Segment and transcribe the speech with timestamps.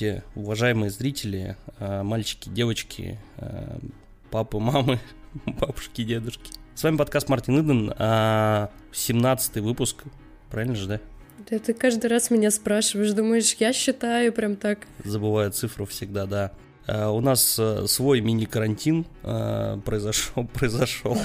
[0.00, 3.78] Здравствуйте, уважаемые зрители, э, мальчики, девочки, э,
[4.30, 4.98] папы, мамы,
[5.44, 6.52] бабушки, дедушки.
[6.74, 7.92] С вами подкаст Мартин Иден,
[8.92, 10.04] 17 выпуск,
[10.50, 11.00] правильно же, да?
[11.50, 14.86] Да ты каждый раз меня спрашиваешь, думаешь, я считаю прям так.
[15.04, 16.52] Забываю цифру всегда, да.
[16.90, 20.44] Э, у нас э, свой мини-карантин э, произошел.
[20.52, 21.16] произошел.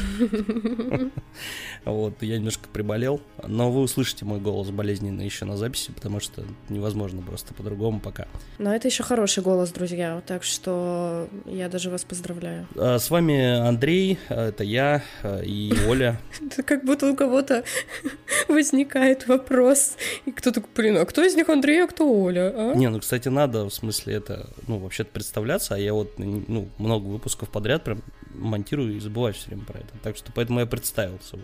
[1.85, 6.43] Вот, я немножко приболел, но вы услышите мой голос болезненный еще на записи, потому что
[6.69, 8.27] невозможно просто по-другому пока.
[8.57, 12.67] Но это еще хороший голос, друзья, так что я даже вас поздравляю.
[12.75, 15.03] С вами Андрей, это я
[15.43, 16.19] и Оля.
[16.65, 17.63] Как будто у кого-то
[18.47, 22.53] возникает вопрос, и кто-то, блин, а кто из них Андрей, а кто Оля?
[22.55, 22.73] А?
[22.75, 25.11] Не, ну, кстати, надо, в смысле, это, ну, вообще-то
[25.55, 28.01] представляться, а я вот, ну, много выпусков подряд прям
[28.33, 29.93] монтирую и забываю все время про это.
[30.03, 31.37] Так что поэтому я представился.
[31.37, 31.43] Вот.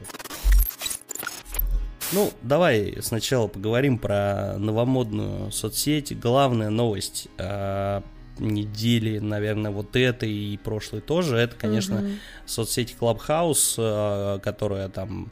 [2.13, 6.19] Ну, давай сначала поговорим про новомодную соцсеть.
[6.19, 8.01] Главная новость э,
[8.37, 12.11] недели, наверное, вот этой и прошлой тоже, это, конечно, угу.
[12.45, 15.31] соцсеть Clubhouse, э, которая там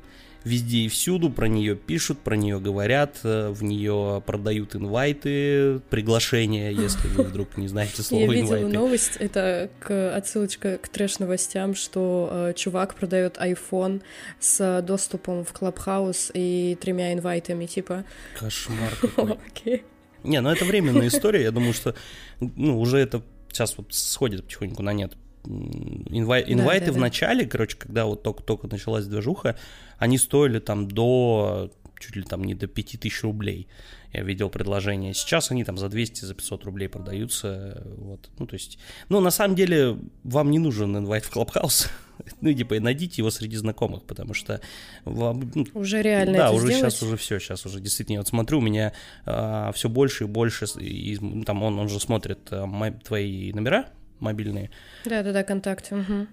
[0.50, 6.72] везде и всюду про нее пишут, про нее говорят, э, в нее продают инвайты, приглашения,
[6.72, 8.38] если вы вдруг не знаете слово инвайты.
[8.38, 14.02] Я видела новость, это к, отсылочка к трэш-новостям, что э, чувак продает iPhone
[14.39, 18.03] с доступом в Clubhouse и тремя инвайтами, типа.
[18.38, 19.38] Кошмар какой.
[19.53, 19.83] okay.
[20.23, 21.95] Не, ну это временная история, я думаю, что
[22.39, 25.14] ну, уже это сейчас вот сходит потихоньку на нет
[25.45, 29.58] инвай, инвайты да, да, в начале, короче, когда вот только-только началась движуха,
[29.99, 33.67] они стоили там до чуть ли там не до 5000 рублей.
[34.14, 35.14] Я видел предложение.
[35.14, 37.83] Сейчас они там за 200, за 500 рублей продаются.
[37.98, 38.30] Вот.
[38.39, 38.80] Ну, то есть,
[39.10, 41.89] ну, на самом деле, вам не нужен инвайт в Клабхаус.
[42.42, 44.61] ну, типа, найдите его среди знакомых, потому что
[45.05, 45.52] вам...
[45.54, 46.93] Ну, уже реально Да, уже сделать?
[46.93, 48.16] сейчас уже все, сейчас уже действительно.
[48.16, 48.93] Я вот смотрю, у меня
[49.26, 53.89] а, все больше и больше, и, там он, он же смотрит а, мои, твои номера,
[54.20, 54.71] мобильные.
[55.05, 55.98] Да-да-да, контакты.
[55.98, 56.27] Угу.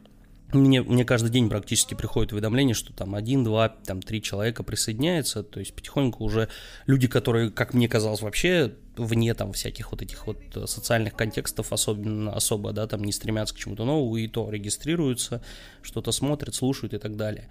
[0.53, 5.43] Мне, мне каждый день практически приходит уведомление, что там один, два, там три человека присоединяются,
[5.43, 6.49] то есть потихоньку уже
[6.87, 12.33] люди, которые, как мне казалось, вообще вне там всяких вот этих вот социальных контекстов особенно
[12.33, 15.43] особо, да, там не стремятся к чему-то новому, и то регистрируются,
[15.83, 17.49] что-то смотрят, слушают и так далее.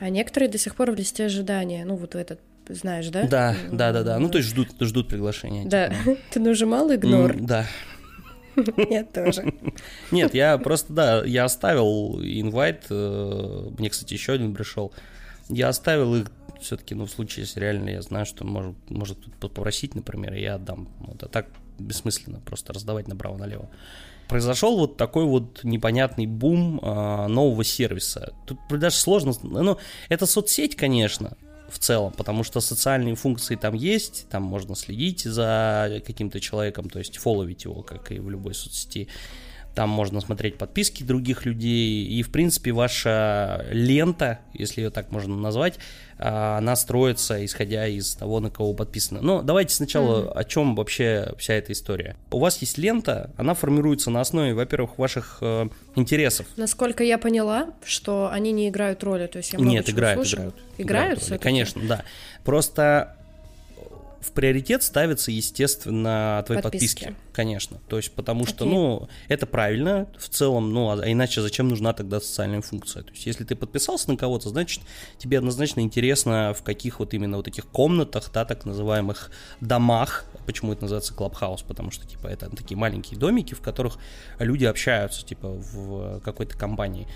[0.00, 3.22] А некоторые до сих пор в листе ожидания, ну вот этот знаешь, да?
[3.28, 4.18] Да, да, да, да.
[4.18, 5.66] Ну, то есть ждут, ждут приглашения.
[5.66, 5.88] Да.
[5.88, 6.16] Типа.
[6.32, 7.36] Ты нажимал игнор?
[7.36, 7.66] Mm, да.
[8.76, 9.52] Нет, тоже.
[10.10, 14.92] Нет, я просто, да, я оставил инвайт, э, мне, кстати, еще один пришел.
[15.48, 16.30] Я оставил их
[16.60, 20.88] все-таки, ну, в случае, если реально я знаю, что может, может попросить, например, я отдам.
[21.00, 21.46] Вот, а так
[21.78, 23.68] бессмысленно просто раздавать направо-налево.
[24.28, 28.32] Произошел вот такой вот непонятный бум э, нового сервиса.
[28.46, 29.78] Тут даже сложно, ну,
[30.08, 31.36] это соцсеть, конечно,
[31.68, 36.98] в целом, потому что социальные функции там есть, там можно следить за каким-то человеком, то
[36.98, 39.08] есть фолловить его, как и в любой соцсети.
[39.76, 42.06] Там можно смотреть подписки других людей.
[42.06, 45.74] И, в принципе, ваша лента, если ее так можно назвать,
[46.18, 49.20] а, она строится, исходя из того, на кого подписано.
[49.20, 50.32] Но давайте сначала mm-hmm.
[50.32, 52.16] о чем вообще вся эта история.
[52.30, 56.46] У вас есть лента, она формируется на основе, во-первых, ваших э, интересов.
[56.56, 60.38] Насколько я поняла, что они не играют роли, то есть я много Нет, играют, слушаю.
[60.38, 60.56] играют.
[60.78, 62.02] Играют, играют конечно, да.
[62.44, 63.14] Просто
[64.26, 67.04] в приоритет ставится, естественно, твои подписки.
[67.04, 67.22] подписки.
[67.32, 67.80] Конечно.
[67.88, 68.68] То есть, потому что, okay.
[68.68, 73.02] ну, это правильно в целом, ну, а иначе зачем нужна тогда социальная функция?
[73.02, 74.82] То есть, если ты подписался на кого-то, значит,
[75.18, 79.30] тебе однозначно интересно, в каких вот именно вот этих комнатах, да, так называемых
[79.60, 83.98] домах, почему это называется клабхаус, потому что, типа, это такие маленькие домики, в которых
[84.38, 87.06] люди общаются, типа, в какой-то компании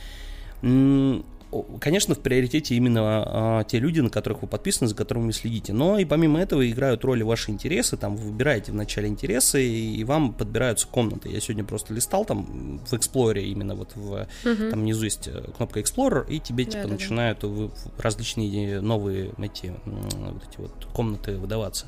[1.81, 5.73] конечно, в приоритете именно а, те люди, на которых вы подписаны, за которыми вы следите.
[5.73, 7.97] Но и помимо этого играют роли ваши интересы.
[7.97, 11.29] Там вы выбираете вначале интересы, и вам подбираются комнаты.
[11.29, 14.70] Я сегодня просто листал там в Explorer, именно вот в, угу.
[14.70, 17.70] там внизу есть э, кнопка Explorer, и тебе типа да, начинают да.
[17.99, 21.87] различные новые эти, вот эти вот комнаты выдаваться.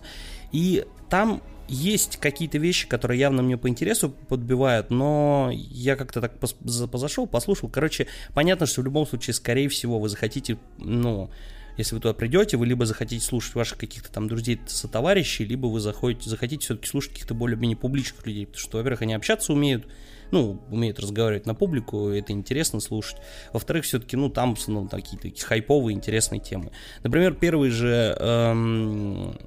[0.51, 6.39] И там есть какие-то вещи, которые явно мне по интересу подбивают, но я как-то так
[6.39, 7.69] позашел, послушал.
[7.69, 11.31] Короче, понятно, что в любом случае, скорее всего, вы захотите, ну,
[11.77, 15.81] если вы туда придете, вы либо захотите слушать ваших каких-то там друзей, сотоварищей, либо вы
[15.81, 19.87] заходите, захотите все-таки слушать каких-то более-менее публичных людей, потому что, во-первых, они общаться умеют,
[20.31, 23.17] ну, умеют разговаривать на публику, это интересно слушать.
[23.53, 26.73] Во-вторых, все-таки, ну, там ну, какие-то хайповые, интересные темы.
[27.03, 29.39] Например, первый же эм,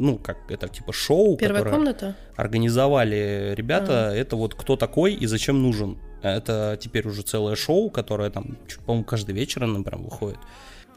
[0.00, 2.16] ну, как это, типа шоу, Первая которое комната?
[2.36, 4.14] организовали ребята, а.
[4.14, 5.98] это вот кто такой и зачем нужен.
[6.22, 10.38] Это теперь уже целое шоу, которое там, по-моему, каждый вечер оно прям выходит.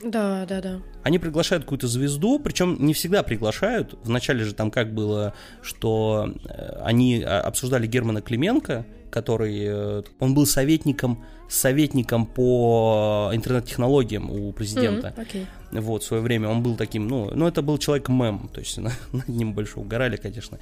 [0.03, 0.81] Да, да, да.
[1.03, 3.97] Они приглашают какую-то звезду, причем не всегда приглашают.
[4.03, 10.33] Вначале же там как было, что э, они а, обсуждали Германа Клименко, который, э, он
[10.33, 11.23] был советником,
[11.53, 15.13] советником по интернет-технологиям у президента.
[15.15, 15.45] Mm, okay.
[15.71, 18.77] Вот, в свое время он был таким, ну, ну это был человек-мем, то есть
[19.11, 20.59] над ним больше угорали, конечно.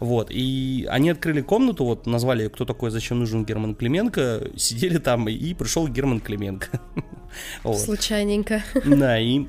[0.00, 5.28] Вот, и они открыли комнату, вот, назвали «Кто такой, зачем нужен Герман Клименко», сидели там,
[5.28, 6.80] и пришел Герман Клименко.
[7.62, 7.78] вот.
[7.78, 8.62] Случайненько.
[8.84, 9.46] Да, и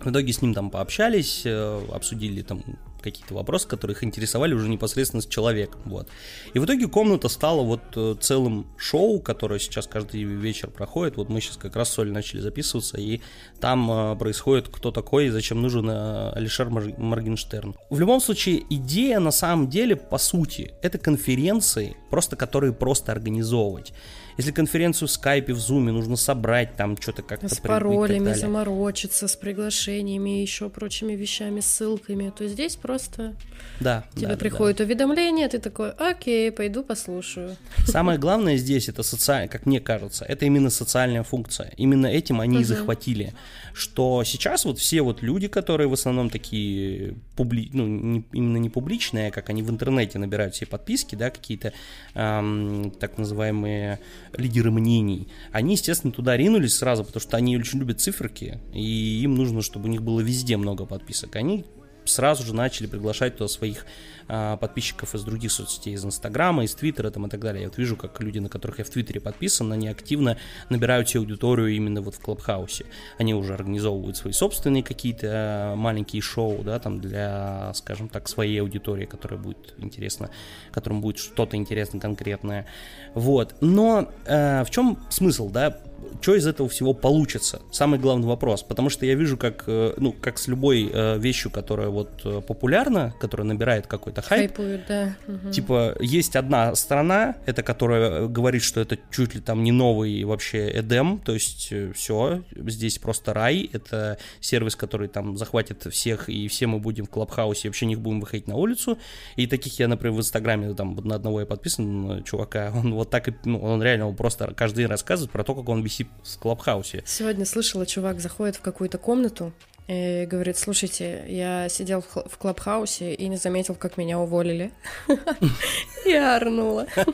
[0.00, 2.62] в итоге с ним там пообщались, э, обсудили там
[3.00, 6.08] какие-то вопросы, которые их интересовали уже непосредственно с человеком, вот.
[6.54, 11.28] И в итоге комната стала вот э, целым шоу, которое сейчас каждый вечер проходит, вот
[11.28, 13.20] мы сейчас как раз с Олей начали записываться, и
[13.60, 17.74] там э, происходит кто такой и зачем нужен э, Алишер Моргенштерн.
[17.90, 23.92] В любом случае, идея на самом деле, по сути, это конференции, просто которые просто организовывать.
[24.40, 27.54] Если конференцию в скайпе, в зуме нужно собрать, там что-то как-то...
[27.54, 33.34] С паролями заморочиться, с приглашениями и еще прочими вещами, ссылками, то здесь просто
[33.80, 34.84] да, тебе да, приходит да.
[34.84, 37.54] уведомление, ты такой, окей, пойду послушаю.
[37.84, 41.74] Самое главное здесь, это социальная, как мне кажется, это именно социальная функция.
[41.76, 43.34] Именно этим они и захватили
[43.72, 47.70] что сейчас вот все вот люди, которые в основном такие публи...
[47.72, 51.72] ну, не, именно не публичные, а как они в интернете набирают все подписки, да, какие-то
[52.14, 54.00] эм, так называемые
[54.36, 59.34] лидеры мнений, они, естественно, туда ринулись сразу, потому что они очень любят циферки, и им
[59.34, 61.36] нужно, чтобы у них было везде много подписок.
[61.36, 61.64] Они
[62.10, 63.86] сразу же начали приглашать туда своих
[64.32, 67.62] а, подписчиков из других соцсетей, из Инстаграма, из Твиттера там, и так далее.
[67.62, 70.36] Я вот вижу, как люди, на которых я в Твиттере подписан, они активно
[70.68, 72.86] набирают себе аудиторию именно вот в Клабхаусе.
[73.18, 78.60] Они уже организовывают свои собственные какие-то а, маленькие шоу, да, там для, скажем так, своей
[78.60, 80.30] аудитории, которая будет интересна,
[80.70, 82.66] которым будет что-то интересно конкретное.
[83.14, 83.56] Вот.
[83.60, 85.80] Но э, в чем смысл, да?
[86.20, 87.62] Что из этого всего получится?
[87.70, 88.62] Самый главный вопрос.
[88.62, 92.40] Потому что я вижу, как, э, ну, как с любой э, вещью, которая вот э,
[92.46, 94.56] популярна, которая набирает какой-то хайп.
[94.56, 95.16] Хайпует, да.
[95.26, 95.50] Угу.
[95.50, 100.70] Типа, есть одна сторона, это которая говорит, что это чуть ли там не новый вообще
[100.78, 106.66] Эдем, то есть все, здесь просто рай, это сервис, который там захватит всех, и все
[106.66, 108.98] мы будем в Клабхаусе, вообще не будем выходить на улицу.
[109.36, 113.28] И таких я, например, в Инстаграме, там, на одного я подписан, чувака, он вот так,
[113.44, 117.02] ну, он реально он просто каждый день рассказывает про то, как он висит в Клабхаусе.
[117.06, 119.52] Сегодня слышала, чувак заходит в какую-то комнату
[119.90, 124.70] и говорит, слушайте, я сидел в Клабхаусе и не заметил, как меня уволили.
[126.06, 126.86] Я орнула.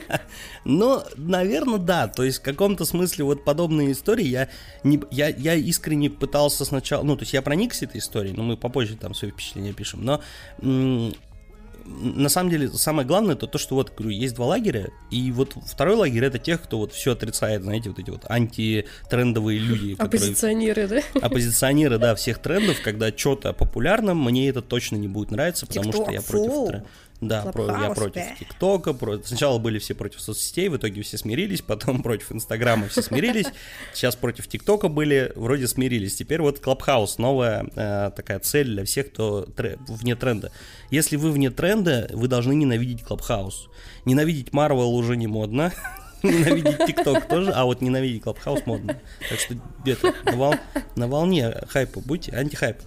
[0.64, 2.08] Ну, наверное, да.
[2.08, 4.48] То есть в каком-то смысле вот подобные истории я,
[4.82, 7.04] не, я, я искренне пытался сначала...
[7.04, 10.04] Ну, то есть я проникся этой историей, но мы попозже там свои впечатления пишем.
[10.04, 10.20] Но
[11.86, 15.56] на самом деле, самое главное, это то, что вот, говорю, есть два лагеря, и вот
[15.66, 19.96] второй лагерь это тех, кто вот все отрицает, знаете, вот эти вот антитрендовые люди.
[19.98, 21.26] Оппозиционеры, которые, да?
[21.26, 26.10] Оппозиционеры, да, всех трендов, когда что-то популярно, мне это точно не будет нравиться, потому что
[26.10, 26.82] я против...
[27.20, 28.92] Да, про, я против ТикТока.
[28.92, 29.18] Про...
[29.22, 33.46] Сначала были все против соцсетей, в итоге все смирились, потом против Инстаграма все смирились.
[33.94, 36.16] Сейчас против ТикТока были, вроде смирились.
[36.16, 39.78] Теперь вот Клабхаус, новая э, такая цель для всех, кто тре...
[39.88, 40.52] вне тренда.
[40.90, 43.68] Если вы вне тренда, вы должны ненавидеть Клабхаус.
[44.04, 45.72] Ненавидеть Марвел уже не модно.
[46.22, 49.00] Ненавидеть ТикТок тоже, а вот ненавидеть Клабхаус модно.
[49.28, 50.54] Так что где-то на, вол...
[50.96, 52.78] на волне хайпа будьте, антихайп.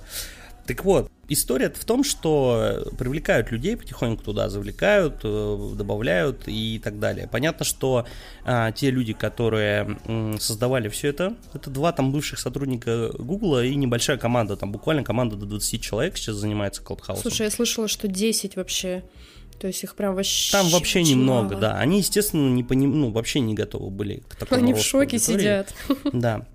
[0.68, 7.00] Так вот, история в том, что привлекают людей потихоньку туда, завлекают, э, добавляют и так
[7.00, 7.28] далее.
[7.32, 8.06] Понятно, что
[8.44, 13.76] а, те люди, которые м, создавали все это, это два там бывших сотрудника Гугла и
[13.76, 17.22] небольшая команда, там буквально команда до 20 человек сейчас занимается Клабхаусом.
[17.24, 19.04] Слушай, я слышала, что 10 вообще
[19.60, 21.62] то есть их прям вообще Там вообще немного, мало.
[21.62, 21.78] да.
[21.80, 22.98] Они, естественно, не поним...
[22.98, 25.40] ну, вообще не готовы были к такому Они в шоке аудитории.
[25.40, 25.74] сидят.
[26.14, 26.46] Да.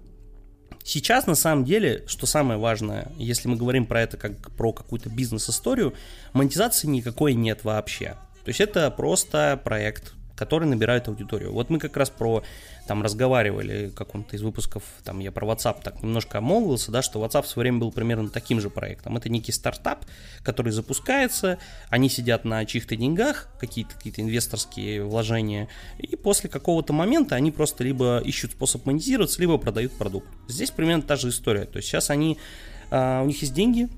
[0.85, 5.09] Сейчас, на самом деле, что самое важное, если мы говорим про это как про какую-то
[5.09, 5.95] бизнес-историю,
[6.35, 8.17] монетизации никакой нет вообще.
[8.45, 11.53] То есть это просто проект, который набирает аудиторию.
[11.53, 12.43] Вот мы как раз про
[12.87, 17.25] там разговаривали в каком-то из выпусков, там я про WhatsApp так немножко омолвился, да, что
[17.25, 19.17] WhatsApp в свое время был примерно таким же проектом.
[19.17, 20.05] Это некий стартап,
[20.43, 27.37] который запускается, они сидят на чьих-то деньгах, какие-то какие инвесторские вложения, и после какого-то момента
[27.37, 30.29] они просто либо ищут способ монетизироваться, либо продают продукт.
[30.49, 31.65] Здесь примерно та же история.
[31.65, 32.39] То есть сейчас они,
[32.91, 33.89] а, у них есть деньги,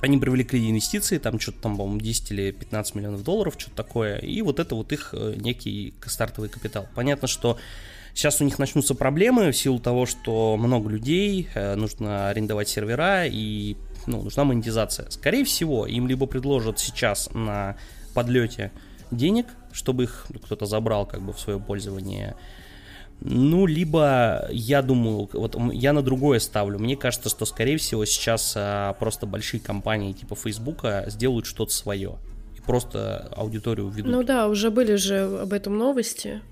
[0.00, 4.42] они привлекли инвестиции, там что-то там, по-моему, 10 или 15 миллионов долларов, что-то такое, и
[4.42, 6.86] вот это вот их э, некий стартовый капитал.
[6.94, 7.58] Понятно, что
[8.14, 13.26] сейчас у них начнутся проблемы в силу того, что много людей, э, нужно арендовать сервера
[13.26, 13.76] и
[14.06, 15.10] ну, нужна монетизация.
[15.10, 17.76] Скорее всего, им либо предложат сейчас на
[18.14, 18.70] подлете
[19.10, 22.36] денег, чтобы их кто-то забрал как бы в свое пользование,
[23.20, 26.78] Ну, либо я думаю, вот я на другое ставлю.
[26.78, 32.16] Мне кажется, что, скорее всего, сейчас а, просто большие компании типа Фейсбука сделают что-то свое.
[32.56, 34.12] И просто аудиторию ведут.
[34.12, 36.42] Ну да, уже были же об этом новости.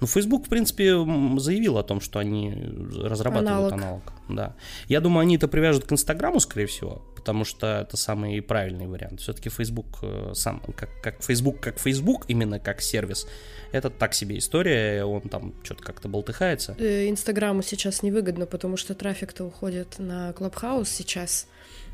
[0.00, 0.92] Ну, Facebook, в принципе,
[1.38, 2.52] заявил о том, что они
[2.94, 3.72] разрабатывают аналог.
[3.72, 4.02] аналог.
[4.28, 4.56] Да.
[4.88, 9.20] Я думаю, они это привяжут к Инстаграму, скорее всего, потому что это самый правильный вариант.
[9.20, 13.26] Все-таки Facebook э, сам, как, как Facebook, как Facebook, именно как сервис,
[13.72, 16.74] это так себе история, он там что-то как-то болтыхается.
[16.78, 21.46] Э, Инстаграму сейчас невыгодно, потому что трафик-то уходит на Clubhouse сейчас.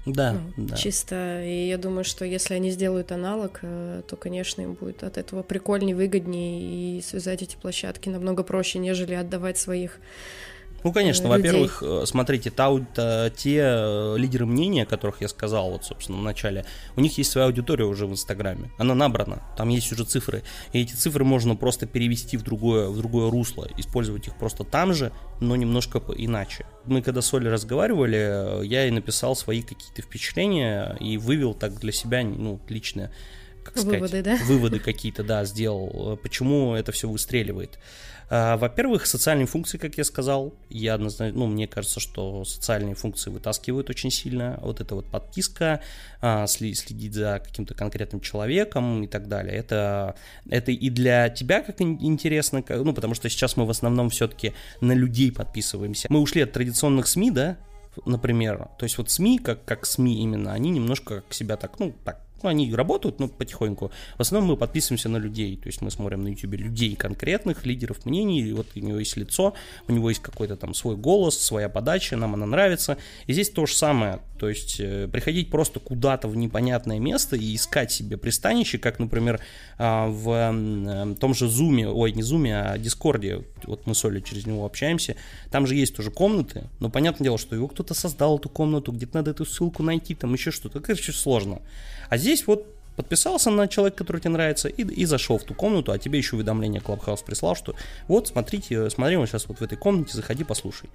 [0.07, 0.77] Да, ну, да.
[0.77, 1.43] Чисто.
[1.45, 5.43] И я думаю, что если они сделают аналог, э, то, конечно, им будет от этого
[5.43, 9.99] прикольнее, выгоднее, и связать эти площадки намного проще, нежели отдавать своих
[10.87, 15.85] ну, конечно, во-первых, э, смотрите, та, та, те э, лидеры мнения, которых я сказал, вот,
[15.85, 16.65] собственно, в начале,
[16.95, 18.71] у них есть своя аудитория уже в Инстаграме.
[18.79, 20.45] Она набрана, там есть уже цифры.
[20.73, 24.95] И эти цифры можно просто перевести в другое, в другое русло, использовать их просто там
[24.95, 26.67] же, но немножко иначе.
[26.85, 31.81] Мы когда с Олей разговаривали, э, я и написал свои какие-то впечатления и вывел так
[31.81, 33.11] для себя, ну, личное
[33.65, 34.39] как сказать, выводы, да?
[34.45, 37.81] выводы какие-то, да, сделал, почему это все выстреливает.
[38.29, 43.31] А, во-первых, социальные функции, как я сказал, я однозначно, ну, мне кажется, что социальные функции
[43.31, 44.59] вытаскивают очень сильно.
[44.63, 45.81] Вот эта вот подписка,
[46.21, 49.55] а, следить за каким-то конкретным человеком и так далее.
[49.55, 50.17] Это,
[50.49, 54.93] это и для тебя как интересно, ну, потому что сейчас мы в основном все-таки на
[54.93, 56.09] людей подписываемся.
[56.11, 57.59] Мы ушли от традиционных СМИ, да,
[58.05, 58.69] например.
[58.79, 62.49] То есть вот СМИ, как, как СМИ именно, они немножко себя так, ну, так, ну,
[62.49, 63.91] они работают, но потихоньку.
[64.17, 68.05] В основном мы подписываемся на людей, то есть мы смотрим на YouTube людей конкретных, лидеров
[68.05, 69.55] мнений, вот у него есть лицо,
[69.89, 72.99] у него есть какой-то там свой голос, своя подача, нам она нравится.
[73.27, 77.55] И здесь то же самое, то есть э, приходить просто куда-то в непонятное место и
[77.55, 79.41] искать себе пристанище, как, например,
[79.79, 84.23] э, в э, том же Zoom, ой, не Zoom, а Дискорде, вот мы с Олей
[84.23, 85.17] через него общаемся,
[85.51, 89.17] там же есть тоже комнаты, но понятное дело, что его кто-то создал, эту комнату, где-то
[89.17, 91.61] надо эту ссылку найти, там еще что-то, очень сложно.
[92.09, 92.67] А здесь вот
[92.97, 96.37] подписался на человека, который тебе нравится, и, и зашел в ту комнату, а тебе еще
[96.37, 97.75] уведомление Clubhouse прислал, что
[98.09, 100.89] вот, смотрите, смотри, он сейчас вот в этой комнате, заходи, послушай.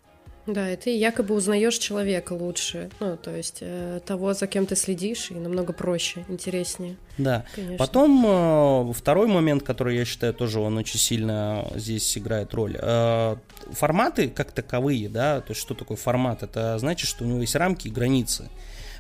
[0.48, 4.76] Да, и ты якобы узнаешь человека лучше, ну, то есть э, того, за кем ты
[4.76, 6.96] следишь, и намного проще, интереснее.
[7.20, 7.46] Да.
[7.54, 7.78] Конечно.
[7.78, 12.76] Потом э, второй момент, который я считаю тоже он очень сильно здесь играет роль.
[12.82, 13.36] Э,
[13.72, 16.42] форматы как таковые, да, то есть что такое формат?
[16.42, 18.50] Это значит, что у него есть рамки и границы.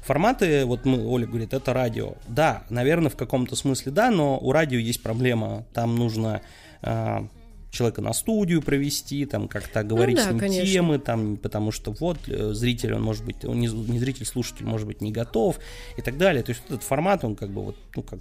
[0.01, 2.13] Форматы, вот мы, Оля говорит, это радио.
[2.27, 5.63] Да, наверное, в каком-то смысле да, но у радио есть проблема.
[5.73, 6.41] Там нужно
[6.81, 7.19] э,
[7.71, 10.71] человека на студию провести, там как-то говорить ну, да, с ним конечно.
[10.71, 14.65] темы, там, потому что вот э, зритель, он может быть, он не, не зритель, слушатель
[14.65, 15.57] может быть не готов
[15.97, 16.43] и так далее.
[16.43, 18.19] То есть этот формат, он как бы вот, ну как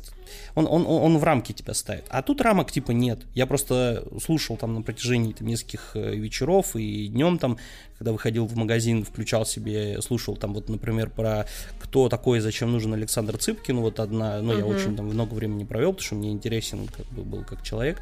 [0.54, 2.04] он, он, он, в рамки тебя ставит.
[2.08, 3.20] А тут рамок типа нет.
[3.34, 7.58] Я просто слушал там на протяжении там, нескольких э, вечеров и днем там,
[7.98, 11.46] когда выходил в магазин, включал себе, слушал там вот, например, про
[11.80, 14.58] кто такой зачем нужен Александр Цыпкин, вот одна, ну, uh-huh.
[14.58, 18.00] я очень там много времени провел, потому что мне интересен как бы был как человек.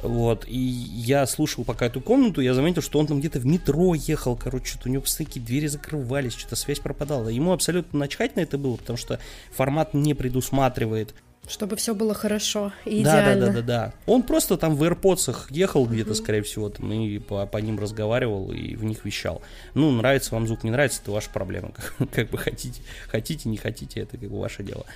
[0.00, 3.94] Вот, и я слушал пока эту комнату, я заметил, что он там где-то в метро
[3.94, 7.28] ехал, короче, что-то у него постоянно двери закрывались, что-то связь пропадала.
[7.28, 9.20] Ему абсолютно начхать на это было, потому что
[9.52, 11.14] формат не предусматривает
[11.48, 13.34] чтобы все было хорошо и идеально.
[13.34, 13.92] Да, да, да, да, да.
[14.06, 16.14] Он просто там в AirPods ехал где-то, mm-hmm.
[16.14, 19.42] скорее всего, там, и по, по ним разговаривал и в них вещал.
[19.74, 21.72] Ну, нравится вам звук, не нравится, это ваша проблема.
[21.72, 24.86] Как, как бы хотите, хотите, не хотите, это как бы ваше дело.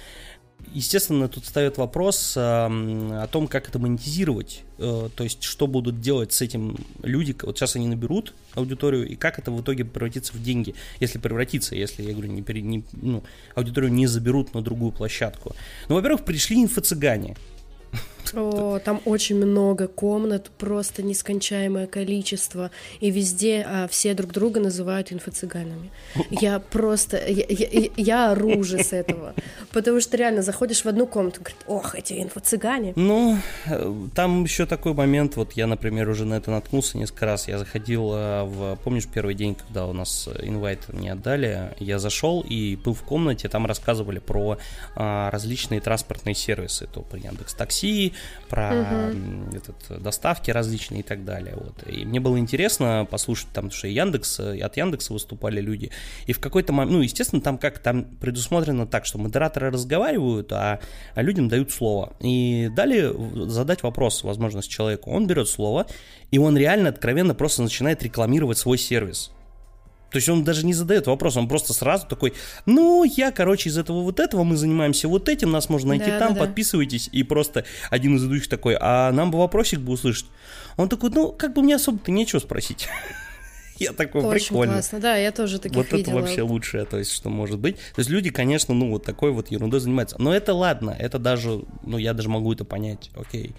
[0.73, 6.01] Естественно, тут встает вопрос э, о том, как это монетизировать, э, то есть что будут
[6.01, 10.35] делать с этим люди, вот сейчас они наберут аудиторию, и как это в итоге превратится
[10.35, 13.23] в деньги, если превратится, если, я говорю, не, не, ну,
[13.55, 15.55] аудиторию не заберут на другую площадку.
[15.89, 17.37] Ну, во-первых, пришли инфо-цыгане,
[18.35, 25.13] о, там очень много комнат, просто нескончаемое количество, и везде а, все друг друга называют
[25.13, 25.91] инфо-цыганами.
[26.31, 29.35] Я просто, я, я, я ору уже с этого,
[29.73, 32.93] потому что реально заходишь в одну комнату, говорит, ох, эти инфо-цыгане.
[32.97, 33.39] Ну,
[34.15, 38.11] там еще такой момент, вот я, например, уже на это наткнулся несколько раз, я заходил
[38.13, 42.95] а, в, помнишь, первый день, когда у нас инвайт не отдали, я зашел и был
[42.95, 44.59] в комнате, там рассказывали про
[44.95, 48.13] а, различные транспортные сервисы, то про Яндекс Такси,
[48.49, 49.57] про угу.
[49.57, 51.55] этот, доставки различные и так далее.
[51.57, 51.87] Вот.
[51.89, 55.91] И мне было интересно послушать там, что Яндекс, и от Яндекса выступали люди.
[56.27, 60.81] И в какой-то момент, ну, естественно, там как там предусмотрено так, что модераторы разговаривают, а,
[61.15, 62.15] а людям дают слово.
[62.21, 63.13] И дали
[63.49, 65.11] задать вопрос, возможность человеку.
[65.11, 65.87] Он берет слово,
[66.31, 69.33] и он реально откровенно просто начинает рекламировать свой сервис.
[70.17, 72.33] То есть он даже не задает вопрос, он просто сразу такой,
[72.65, 76.19] ну, я, короче, из этого вот этого, мы занимаемся вот этим, нас можно найти да,
[76.19, 77.11] там, да, подписывайтесь.
[77.13, 80.25] И просто один из ведущих такой, а нам бы вопросик бы услышать.
[80.79, 82.89] Он такой, ну, как бы мне особо-то нечего спросить.
[83.79, 84.73] Я такой, Очень прикольно.
[84.73, 86.13] классно, да, я тоже таких Вот видела.
[86.13, 87.77] это вообще лучшее, то есть, что может быть.
[87.77, 90.17] То есть люди, конечно, ну, вот такой вот ерундой занимаются.
[90.19, 93.55] Но это ладно, это даже, ну, я даже могу это понять, окей.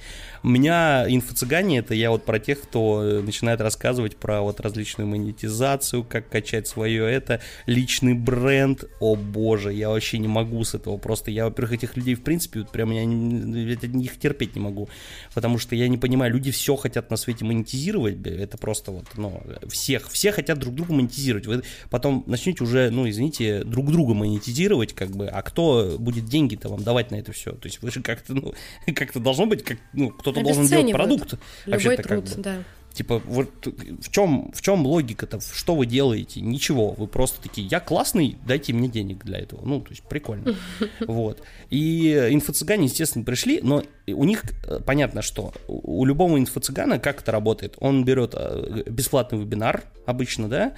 [0.47, 5.05] У меня инфо-цыгане, это я вот про тех, кто э, начинает рассказывать про вот различную
[5.05, 8.85] монетизацию, как качать свое это, личный бренд.
[9.01, 10.95] О боже, я вообще не могу с этого.
[10.99, 14.87] Просто я, во-первых, этих людей, в принципе, вот прям я, их терпеть не могу.
[15.33, 19.43] Потому что я не понимаю, люди все хотят на свете монетизировать, это просто вот, ну,
[19.67, 21.45] всех все хотят друг друга монетизировать.
[21.45, 26.69] Вы потом начнете уже, ну, извините, друг друга монетизировать, как бы, а кто будет деньги-то
[26.69, 27.51] вам давать на это все?
[27.51, 28.53] То есть вы же как-то, ну,
[28.95, 31.33] как-то должно быть, как, ну, кто-то должен делать продукт.
[31.65, 32.43] Любой труд, как бы.
[32.43, 32.55] да.
[32.97, 35.39] Типа, вот в чем, в чем логика-то?
[35.39, 36.41] Что вы делаете?
[36.41, 36.93] Ничего.
[36.93, 39.63] Вы просто такие, я классный, дайте мне денег для этого.
[39.63, 40.55] Ну, то есть прикольно.
[41.07, 41.43] Вот.
[41.69, 47.31] И инфо-цыгане, естественно, пришли, но у них э, понятно, что у любого инфо-цыгана как это
[47.31, 47.75] работает.
[47.79, 50.73] Он берет э, бесплатный вебинар, обычно, да,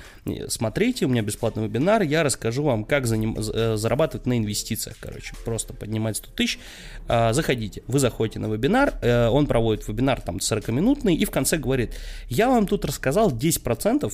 [0.48, 3.38] смотрите, у меня бесплатный вебинар, я расскажу вам, как заним...
[3.38, 6.60] Э, зарабатывать на инвестициях, короче, просто поднимать 100 тысяч.
[7.08, 8.94] А, заходите, вы заходите на вебинар,
[9.32, 11.96] он проводит вебинар там 40-минутный и в конце говорит,
[12.28, 14.12] я вам тут рассказал 10%,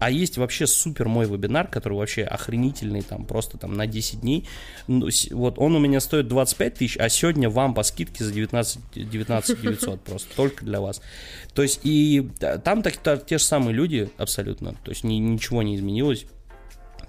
[0.00, 4.48] а есть вообще супер мой вебинар, который вообще охренительный, там просто там на 10 дней.
[4.86, 8.80] Ну, вот он у меня стоит 25 тысяч, а сегодня вам по скидке за 19,
[8.94, 11.02] 19 900 просто, только для вас.
[11.52, 12.26] То есть и
[12.64, 16.24] там так, так, те же самые люди абсолютно, то есть ни, ничего не изменилось.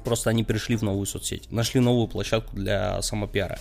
[0.03, 3.57] Просто они пришли в новую соцсеть, нашли новую площадку для самопиара.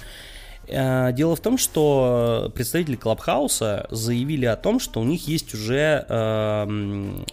[0.71, 6.67] Дело в том, что представители Клабхауса заявили о том, что у них есть уже э,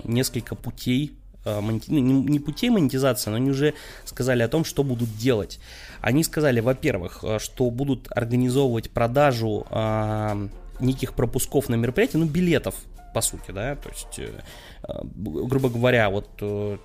[0.04, 1.14] несколько путей
[1.46, 1.80] э, ну,
[2.24, 3.74] не путей монетизации, но они уже
[4.06, 5.60] сказали о том, что будут делать.
[6.02, 10.48] Они сказали, во-первых, э, что будут организовывать продажу э,
[10.80, 12.76] неких пропусков на мероприятие, ну, билетов,
[13.18, 16.30] по сути, да, то есть, э, грубо говоря, вот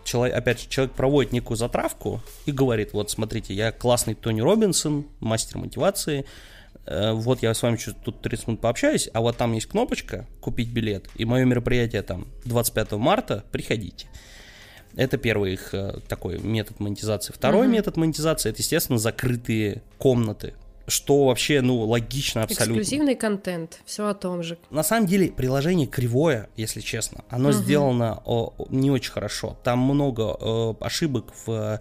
[0.03, 5.05] человек, опять же, человек проводит некую затравку и говорит, вот, смотрите, я классный Тони Робинсон,
[5.21, 6.25] мастер мотивации,
[6.87, 11.07] вот я с вами тут 30 минут пообщаюсь, а вот там есть кнопочка «Купить билет»,
[11.17, 14.07] и мое мероприятие там 25 марта, приходите.
[14.97, 17.33] Это первый их э, такой метод монетизации.
[17.33, 17.73] Второй угу.
[17.75, 20.55] метод монетизации это, естественно, закрытые комнаты.
[20.87, 22.81] Что вообще, ну, логично абсолютно.
[22.81, 24.59] Эксклюзивный контент, все о том же.
[24.71, 27.25] На самом деле, приложение кривое, если честно.
[27.29, 27.59] Оно угу.
[27.59, 29.57] сделано о, не очень хорошо.
[29.63, 31.81] Там много э, ошибок в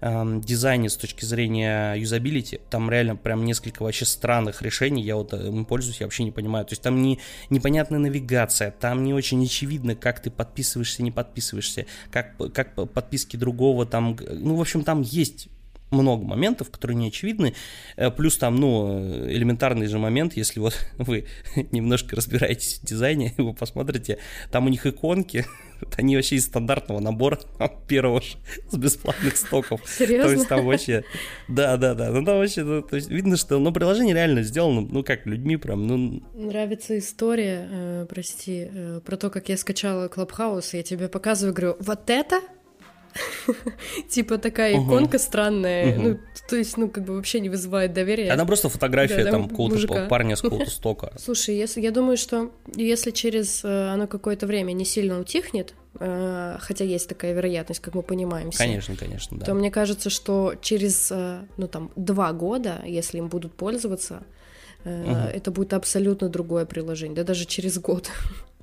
[0.00, 5.32] эм, дизайне с точки зрения юзабилити, там реально прям несколько вообще странных решений, я вот
[5.32, 6.64] им пользуюсь, я вообще не понимаю.
[6.64, 11.86] То есть там не, непонятная навигация, там не очень очевидно, как ты подписываешься, не подписываешься,
[12.10, 15.48] как, как подписки другого там, ну, в общем, там есть
[15.90, 17.54] много моментов, которые не очевидны.
[17.96, 21.26] Э, плюс там, ну, элементарный же момент, если вот вы
[21.72, 24.18] немножко разбираетесь в дизайне, вы посмотрите,
[24.50, 25.46] там у них иконки,
[25.96, 27.38] они вообще из стандартного набора
[27.86, 28.22] первого
[28.70, 29.80] с бесплатных стоков.
[29.86, 30.24] Серьезно?
[30.24, 31.04] То есть там вообще,
[31.48, 34.82] да, да, да, ну там вообще, ну, то есть видно, что, ну, приложение реально сделано,
[34.82, 36.22] ну, как людьми прям, ну...
[36.34, 41.76] Нравится история, э, прости, э, про то, как я скачала Clubhouse, я тебе показываю, говорю,
[41.80, 42.40] вот это
[44.08, 46.18] типа такая иконка странная, ну,
[46.48, 48.30] то есть, ну, как бы вообще не вызывает доверия.
[48.30, 51.12] Она просто фотография там какого-то парня с какого-то стока.
[51.18, 56.56] Слушай, если, я думаю, что если через э, оно какое-то время не сильно утихнет, э,
[56.58, 58.64] хотя есть такая вероятность, как мы понимаем все.
[58.64, 59.44] Конечно, конечно, да.
[59.44, 64.22] То мне кажется, что через, э, ну, там, два года, если им будут пользоваться,
[64.84, 68.10] это будет абсолютно другое приложение, да даже через год.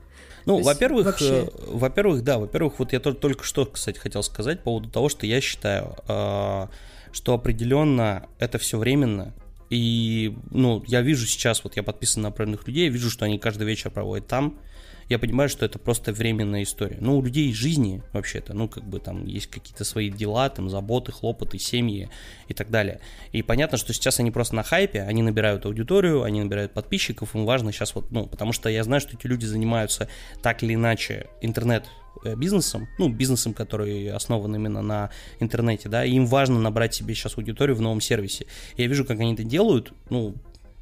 [0.45, 1.47] Ну, во-первых, вообще...
[1.47, 5.09] э, во-первых, да, во-первых, вот я только, только что, кстати, хотел сказать по поводу того,
[5.09, 6.67] что я считаю, э,
[7.11, 9.33] что определенно это все временно.
[9.69, 13.39] И, ну, я вижу сейчас, вот я подписан на определенных людей, я вижу, что они
[13.39, 14.59] каждый вечер проводят там,
[15.09, 16.97] я понимаю, что это просто временная история.
[16.99, 21.11] Ну, у людей жизни вообще-то, ну, как бы там есть какие-то свои дела, там, заботы,
[21.11, 22.09] хлопоты, семьи
[22.47, 22.99] и так далее.
[23.31, 27.45] И понятно, что сейчас они просто на хайпе, они набирают аудиторию, они набирают подписчиков, им
[27.45, 30.09] важно сейчас вот, ну, потому что я знаю, что эти люди занимаются
[30.41, 31.85] так или иначе интернет
[32.23, 37.13] э, бизнесом, ну, бизнесом, который основан именно на интернете, да, и им важно набрать себе
[37.13, 38.47] сейчас аудиторию в новом сервисе.
[38.75, 40.35] Я вижу, как они это делают, ну,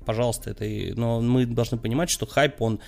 [0.05, 0.93] пожалуйста, это и...
[0.93, 2.79] но мы должны понимать, что хайп, он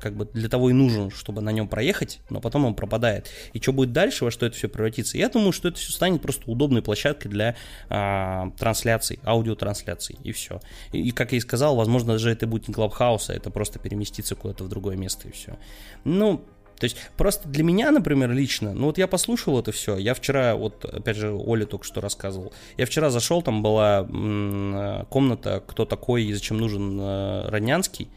[0.00, 3.30] как бы для того и нужен, чтобы на нем проехать, но потом он пропадает.
[3.52, 5.18] И что будет дальше, во что это все превратится?
[5.18, 7.56] Я думаю, что это все станет просто удобной площадкой для
[7.88, 10.60] а, трансляций, аудиотрансляций, и все.
[10.92, 13.78] И, и, как я и сказал, возможно, даже это будет не Клабхаус, а это просто
[13.78, 15.56] переместиться куда-то в другое место, и все.
[16.04, 16.44] Ну,
[16.78, 20.56] То есть просто для меня, например, лично, ну вот я послушал это все, я вчера,
[20.56, 25.84] вот опять же, Оля только что рассказывал, я вчера зашел, там была м- комната «Кто
[25.84, 28.08] такой и зачем нужен э, Роднянский»,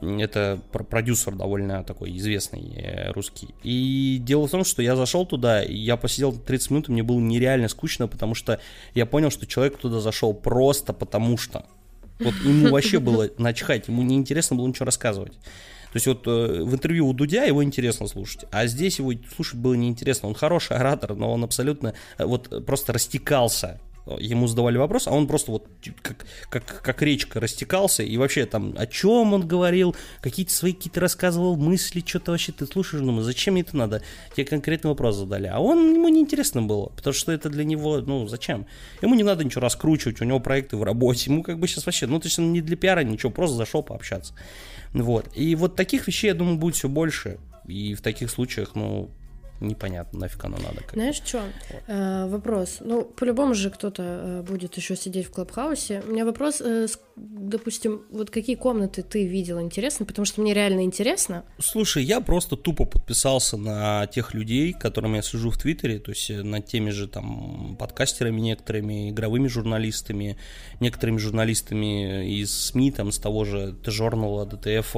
[0.00, 3.48] это продюсер довольно такой известный э, русский.
[3.62, 7.20] И дело в том, что я зашел туда, я посидел 30 минут, и мне было
[7.20, 8.60] нереально скучно, потому что
[8.94, 11.64] я понял, что человек туда зашел просто потому что.
[12.18, 15.34] Вот ему вообще было начхать, ему неинтересно было ничего рассказывать.
[15.94, 19.60] То есть вот э, в интервью у Дудя его интересно слушать, а здесь его слушать
[19.60, 20.28] было неинтересно.
[20.28, 23.78] Он хороший оратор, но он абсолютно э, вот просто растекался
[24.18, 25.66] ему задавали вопрос, а он просто вот
[26.02, 31.00] как, как, как речка растекался, и вообще там о чем он говорил, какие-то свои какие-то
[31.00, 34.02] рассказывал мысли, что-то вообще ты слушаешь, думаю, зачем мне это надо?
[34.36, 35.46] Тебе конкретный вопрос задали.
[35.46, 38.66] А он, ему неинтересно было, потому что это для него, ну, зачем?
[39.00, 42.06] Ему не надо ничего раскручивать, у него проекты в работе, ему как бы сейчас вообще,
[42.06, 44.34] ну, то есть он не для пиара, ничего, просто зашел пообщаться.
[44.94, 45.28] Вот.
[45.34, 47.38] И вот таких вещей, я думаю, будет все больше.
[47.66, 49.10] И в таких случаях, ну,
[49.60, 50.82] непонятно, нафиг оно надо.
[50.82, 51.42] Как Знаешь, что?
[51.70, 51.82] Вот.
[51.86, 52.78] Э, вопрос.
[52.80, 56.02] Ну, по-любому же кто-то э, будет еще сидеть в Клабхаусе.
[56.06, 56.86] У меня вопрос, э,
[57.16, 61.44] допустим, вот какие комнаты ты видел интересно, потому что мне реально интересно.
[61.58, 66.30] Слушай, я просто тупо подписался на тех людей, которыми я сижу в Твиттере, то есть
[66.30, 70.36] на теми же там подкастерами некоторыми, игровыми журналистами,
[70.80, 74.96] некоторыми журналистами из СМИ, там, с того же Т-журнала, ДТФ,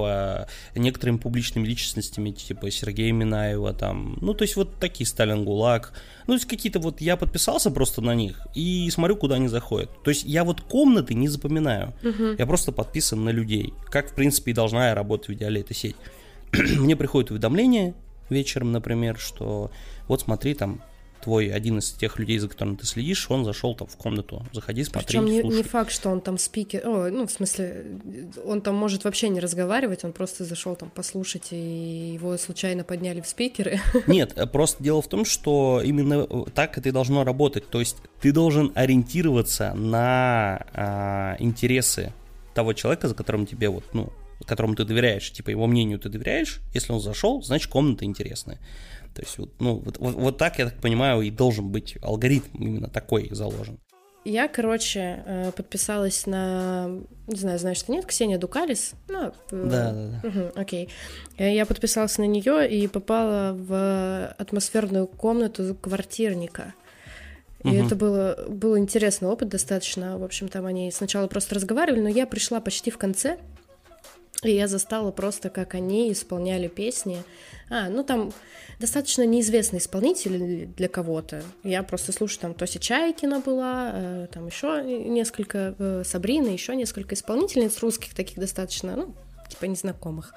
[0.74, 5.92] некоторыми публичными личностями, типа Сергея Минаева, там, ну, то есть вот такие Сталин ГУЛАГ.
[6.26, 9.90] Ну, то есть какие-то вот я подписался просто на них и смотрю, куда они заходят.
[10.02, 11.94] То есть я вот комнаты не запоминаю.
[12.02, 12.37] Угу.
[12.38, 13.74] Я просто подписан на людей.
[13.87, 15.96] Как, в принципе, и должна я работать в идеале эта сеть.
[16.52, 17.94] Мне приходит уведомление
[18.30, 19.70] вечером, например, что
[20.09, 20.82] вот смотри, там
[21.26, 24.84] твой один из тех людей, за которым ты следишь, он зашел там в комнату, заходи,
[24.84, 27.84] смотри, Причем не, не факт, что он там спикер, о, ну, в смысле,
[28.44, 33.20] он там может вообще не разговаривать, он просто зашел там послушать, и его случайно подняли
[33.20, 33.80] в спикеры.
[34.06, 38.30] Нет, просто дело в том, что именно так это и должно работать, то есть ты
[38.30, 42.12] должен ориентироваться на а, интересы
[42.54, 44.12] того человека, за которым тебе вот, ну,
[44.44, 48.60] которому ты доверяешь, типа его мнению ты доверяешь, если он зашел, значит комната интересная.
[49.16, 52.48] То есть, вот, ну, вот, вот, вот так, я так понимаю, и должен быть алгоритм
[52.59, 53.79] именно такой заложен.
[54.26, 56.90] Я, короче, э, подписалась на,
[57.29, 58.92] не знаю, знаешь ты нет, Ксения Дукалис.
[59.09, 60.29] Ну, да, да, да.
[60.29, 60.90] Угу, окей.
[61.38, 66.74] Э, я подписалась на нее и попала в атмосферную комнату квартирника.
[67.64, 67.87] И угу.
[67.87, 70.18] это было, был интересный опыт достаточно.
[70.18, 73.38] В общем, там они сначала просто разговаривали, но я пришла почти в конце,
[74.48, 77.22] и я застала просто, как они исполняли песни.
[77.68, 78.32] А, ну там
[78.78, 81.42] достаточно неизвестный исполнитель для кого-то.
[81.62, 87.14] Я просто слушаю, там Тося Чайкина была, э, там еще несколько, э, Сабрина, еще несколько
[87.14, 89.14] исполнительниц русских, таких достаточно, ну,
[89.48, 90.35] типа незнакомых.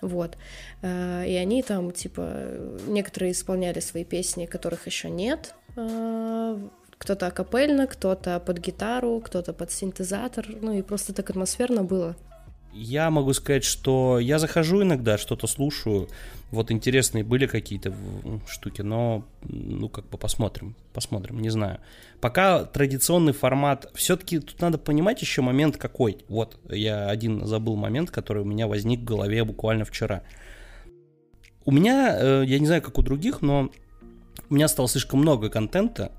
[0.00, 0.36] Вот.
[0.82, 2.46] Э, и они там, типа,
[2.86, 5.54] некоторые исполняли свои песни, которых еще нет.
[6.98, 10.46] Кто-то акапельно, кто-то под гитару, кто-то под синтезатор.
[10.60, 12.16] Ну и просто так атмосферно было.
[12.74, 16.08] Я могу сказать, что я захожу иногда, что-то слушаю.
[16.50, 17.94] Вот интересные были какие-то
[18.48, 21.78] штуки, но ну как бы посмотрим, посмотрим, не знаю.
[22.20, 26.18] Пока традиционный формат, все-таки тут надо понимать еще момент какой.
[26.28, 30.22] Вот я один забыл момент, который у меня возник в голове буквально вчера.
[31.64, 33.70] У меня, э, я не знаю, как у других, но
[34.50, 36.10] у меня стало слишком много контента,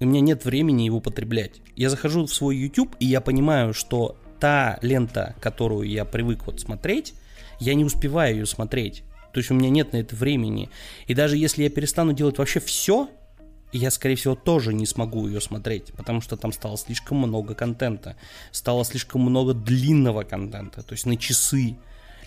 [0.00, 1.60] и у меня нет времени его потреблять.
[1.76, 6.60] Я захожу в свой YouTube, и я понимаю, что та лента, которую я привык вот
[6.60, 7.14] смотреть,
[7.60, 9.04] я не успеваю ее смотреть.
[9.32, 10.70] То есть у меня нет на это времени.
[11.06, 13.08] И даже если я перестану делать вообще все,
[13.72, 18.16] я, скорее всего, тоже не смогу ее смотреть, потому что там стало слишком много контента,
[18.50, 21.76] стало слишком много длинного контента, то есть на часы.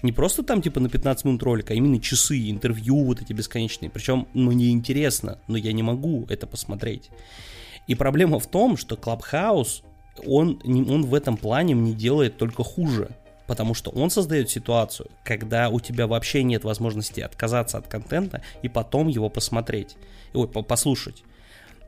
[0.03, 3.89] Не просто там типа на 15 минут ролика, а именно часы, интервью вот эти бесконечные.
[3.89, 7.09] Причем, ну, неинтересно, но я не могу это посмотреть.
[7.87, 9.83] И проблема в том, что Clubhouse
[10.25, 13.09] он, он в этом плане мне делает только хуже.
[13.45, 18.69] Потому что он создает ситуацию, когда у тебя вообще нет возможности отказаться от контента и
[18.69, 19.97] потом его посмотреть,
[20.33, 21.23] ой, послушать.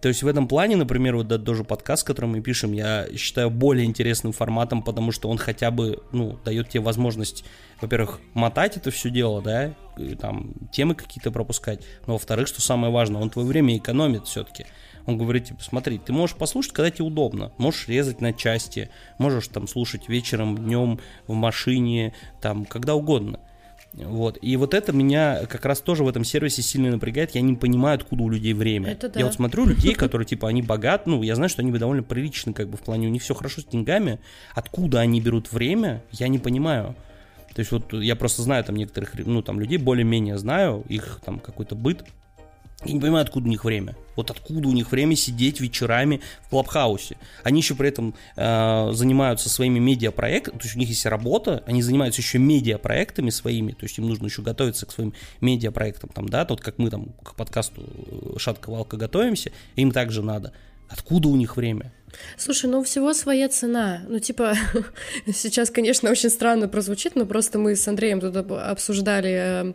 [0.02, 3.86] То есть в этом плане, например, вот даже подкаст, который мы пишем, я считаю более
[3.86, 7.44] интересным форматом, потому что он хотя бы, ну, дает тебе возможность,
[7.82, 12.94] во-первых, мотать это все дело, да, и, там темы какие-то пропускать, но во-вторых, что самое
[12.94, 14.68] важное, он твое время экономит все-таки.
[15.06, 17.52] Он говорит, типа, смотри, ты можешь послушать, когда тебе удобно.
[17.58, 23.40] Можешь резать на части, можешь там слушать вечером, днем, в машине, там, когда угодно.
[23.94, 24.38] Вот.
[24.42, 27.34] И вот это меня как раз тоже в этом сервисе сильно напрягает.
[27.34, 28.92] Я не понимаю, откуда у людей время.
[28.92, 29.20] Это да.
[29.20, 32.54] Я вот смотрю людей, которые, типа, они богаты, ну, я знаю, что они довольно приличны,
[32.54, 34.20] как бы, в плане, у них все хорошо с деньгами.
[34.54, 36.96] Откуда они берут время, я не понимаю.
[37.54, 41.40] То есть вот я просто знаю там некоторых, ну, там людей более-менее знаю, их там
[41.40, 42.04] какой-то быт,
[42.84, 43.96] я не понимаю, откуда у них время.
[44.16, 47.18] Вот откуда у них время сидеть вечерами в Клабхаусе.
[47.44, 51.82] Они еще при этом э, занимаются своими медиапроектами, то есть у них есть работа, они
[51.82, 56.46] занимаются еще медиапроектами своими, то есть им нужно еще готовиться к своим медиапроектам, там, да,
[56.46, 60.54] тот, как мы там к подкасту э, «Шатка-валка» готовимся, им также надо.
[60.90, 61.92] Откуда у них время?
[62.38, 64.02] Слушай, ну всего своя цена.
[64.08, 64.56] Ну, типа,
[65.34, 69.74] сейчас, конечно, очень странно прозвучит, но просто мы с Андреем тут обсуждали, э,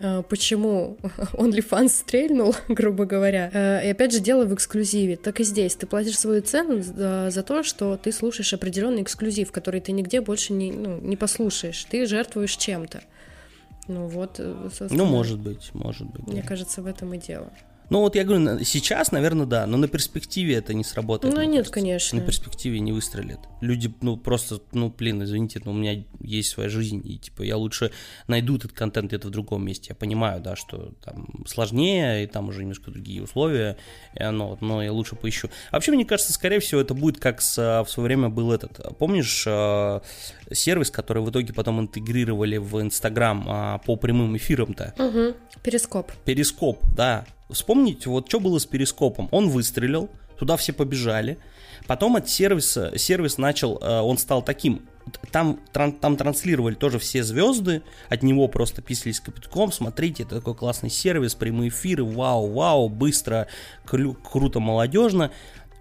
[0.00, 0.98] э, почему
[1.32, 3.50] OnlyFans стрельнул, грубо говоря.
[3.52, 5.16] Э, и опять же, дело в эксклюзиве.
[5.16, 5.74] Так и здесь.
[5.74, 10.52] Ты платишь свою цену за то, что ты слушаешь определенный эксклюзив, который ты нигде больше
[10.52, 11.84] не, ну, не послушаешь.
[11.84, 13.02] Ты жертвуешь чем-то.
[13.88, 14.40] Ну вот,
[14.90, 16.26] Ну, может быть, может быть.
[16.26, 16.46] Мне да.
[16.46, 17.50] кажется, в этом и дело.
[17.92, 21.34] Ну вот я говорю, сейчас, наверное, да, но на перспективе это не сработает.
[21.34, 22.18] Ну нет, конечно.
[22.18, 23.38] На перспективе не выстрелит.
[23.60, 27.58] Люди, ну просто, ну блин, извините, но у меня есть своя жизнь, и типа я
[27.58, 27.92] лучше
[28.28, 29.88] найду этот контент где-то в другом месте.
[29.90, 33.76] Я понимаю, да, что там сложнее, и там уже немножко другие условия,
[34.14, 35.50] и оно, но я лучше поищу.
[35.70, 38.96] А вообще, мне кажется, скорее всего, это будет как с, в свое время был этот,
[38.96, 40.00] помнишь, э,
[40.50, 44.94] сервис, который в итоге потом интегрировали в Инстаграм а, по прямым эфирам-то?
[44.98, 45.36] Угу.
[45.62, 46.10] Перископ.
[46.24, 47.26] Перископ, да.
[47.52, 49.28] Вспомните, вот что было с перископом.
[49.30, 51.38] Он выстрелил, туда все побежали.
[51.86, 54.82] Потом от сервиса, сервис начал, э, он стал таким,
[55.30, 60.54] там, тран, там транслировали тоже все звезды, от него просто писались капитком, смотрите, это такой
[60.54, 63.48] классный сервис, прямые эфиры, вау, вау, быстро,
[63.84, 65.32] кру- круто, молодежно.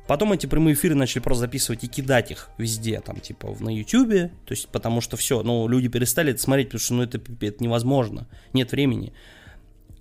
[0.07, 4.31] Потом эти прямые эфиры начали просто записывать и кидать их везде, там, типа, на Ютубе,
[4.45, 7.63] то есть, потому что все, ну, люди перестали это смотреть, потому что, ну, это, это
[7.63, 9.13] невозможно, нет времени.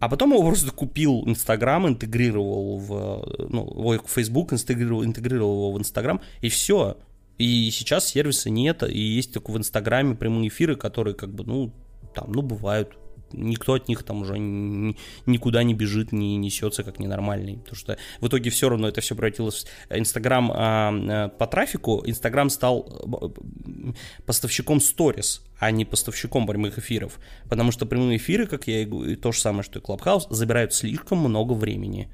[0.00, 5.78] А потом его просто купил Инстаграм, интегрировал в, ну, ой, Facebook, интегрировал, интегрировал его в
[5.78, 6.96] Инстаграм, и все.
[7.36, 11.72] И сейчас сервиса нет, и есть только в Инстаграме прямые эфиры, которые как бы, ну,
[12.14, 12.96] там, ну, бывают
[13.32, 17.58] никто от них там уже никуда не бежит, не несется как ненормальный.
[17.58, 22.02] Потому что в итоге все равно это все превратилось в Инстаграм а, а, по трафику.
[22.06, 23.92] Инстаграм стал э,
[24.26, 27.18] поставщиком сторис, а не поставщиком прямых эфиров.
[27.48, 30.74] Потому что прямые эфиры, как я и говорю, то же самое, что и Clubhouse, забирают
[30.74, 32.10] слишком много времени.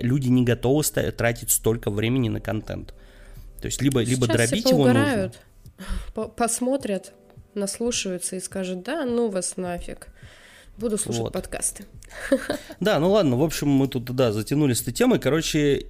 [0.00, 2.94] Люди не готовы тратить столько времени на контент.
[3.60, 5.32] То есть либо, либо дробить его нужно.
[6.36, 7.12] Посмотрят,
[7.54, 10.08] наслушаются и скажут, да, ну вас нафиг.
[10.76, 11.32] Буду слушать вот.
[11.32, 11.84] подкасты.
[12.80, 15.18] Да, ну ладно, в общем, мы тут, да, затянули с этой темой.
[15.18, 15.84] Короче,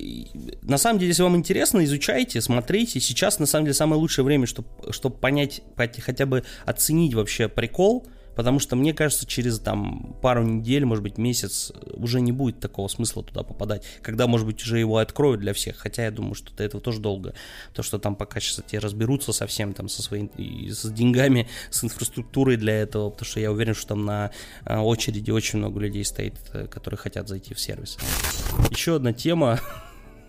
[0.63, 3.01] на самом деле, если вам интересно, изучайте, смотрите.
[3.01, 8.07] Сейчас, на самом деле, самое лучшее время, чтобы, чтобы понять, хотя бы оценить вообще прикол–
[8.35, 12.89] Потому что, мне кажется, через там пару недель, может быть, месяц уже не будет такого
[12.89, 13.85] смысла туда попадать.
[14.03, 15.77] Когда, может быть, уже его откроют для всех.
[15.77, 17.35] Хотя я думаю, что до этого тоже долго.
[17.73, 22.57] То, что там пока сейчас те разберутся совсем там со своими, с деньгами, с инфраструктурой
[22.57, 23.11] для этого.
[23.11, 24.31] Потому что я уверен, что там на
[24.65, 27.99] а, очереди очень много людей стоит, э, которые хотят зайти в сервис.
[28.71, 29.61] Еще одна тема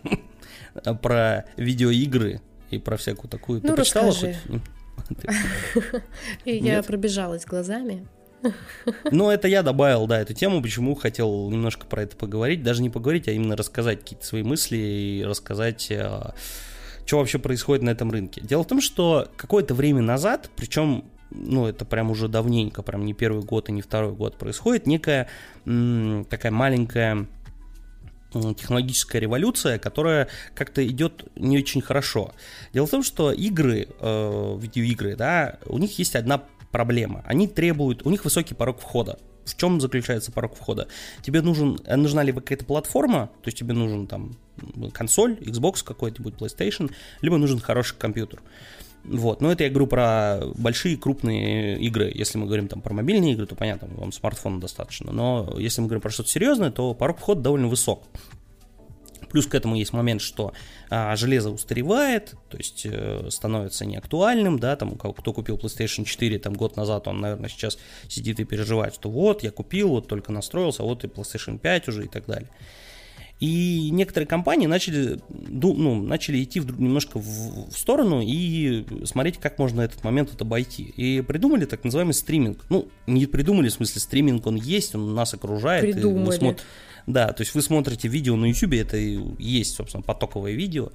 [1.02, 3.62] про видеоигры и про всякую такую.
[3.64, 4.38] Ну, Ты почитала расскажи.
[4.48, 4.62] хоть?
[6.46, 8.08] Я пробежалась глазами.
[9.12, 12.62] Ну, это я добавил, да, эту тему, почему хотел немножко про это поговорить.
[12.62, 16.32] Даже не поговорить, а именно рассказать какие-то свои мысли и рассказать, э,
[17.06, 18.42] что вообще происходит на этом рынке.
[18.42, 23.14] Дело в том, что какое-то время назад, причем ну, это прям уже давненько, прям не
[23.14, 25.28] первый год и не второй год происходит, некая
[25.66, 27.28] м- такая маленькая
[28.54, 32.34] технологическая революция, которая как-то идет не очень хорошо.
[32.74, 37.24] Дело в том, что игры, э, видеоигры, да, у них есть одна проблема.
[37.26, 39.18] Они требуют, у них высокий порог входа.
[39.46, 40.88] В чем заключается порог входа?
[41.22, 44.36] Тебе нужен, нужна ли какая-то платформа, то есть тебе нужен там
[44.92, 48.42] консоль, Xbox какой-нибудь, PlayStation, либо нужен хороший компьютер.
[49.08, 52.12] Вот, но это я говорю про большие крупные игры.
[52.14, 55.12] Если мы говорим там про мобильные игры, то понятно, вам смартфона достаточно.
[55.12, 58.04] Но если мы говорим про что-то серьезное, то порог входа довольно высок.
[59.30, 60.54] Плюс к этому есть момент, что
[60.90, 66.54] а, железо устаревает, то есть э, становится неактуальным, да, там, кто купил PlayStation 4 там
[66.54, 70.84] год назад, он, наверное, сейчас сидит и переживает, что вот, я купил, вот только настроился,
[70.84, 72.50] вот и PlayStation 5 уже и так далее.
[73.40, 79.60] И некоторые компании начали, ну, начали идти в, немножко в, в сторону и смотреть, как
[79.60, 80.84] можно этот момент вот обойти.
[80.84, 82.66] И придумали так называемый стриминг.
[82.70, 85.82] Ну, не придумали, в смысле, стриминг, он есть, он нас окружает.
[85.84, 86.24] Придумали.
[86.24, 86.62] И мы смотр...
[87.08, 90.92] Да, то есть вы смотрите видео на YouTube, это и есть, собственно, потоковое видео.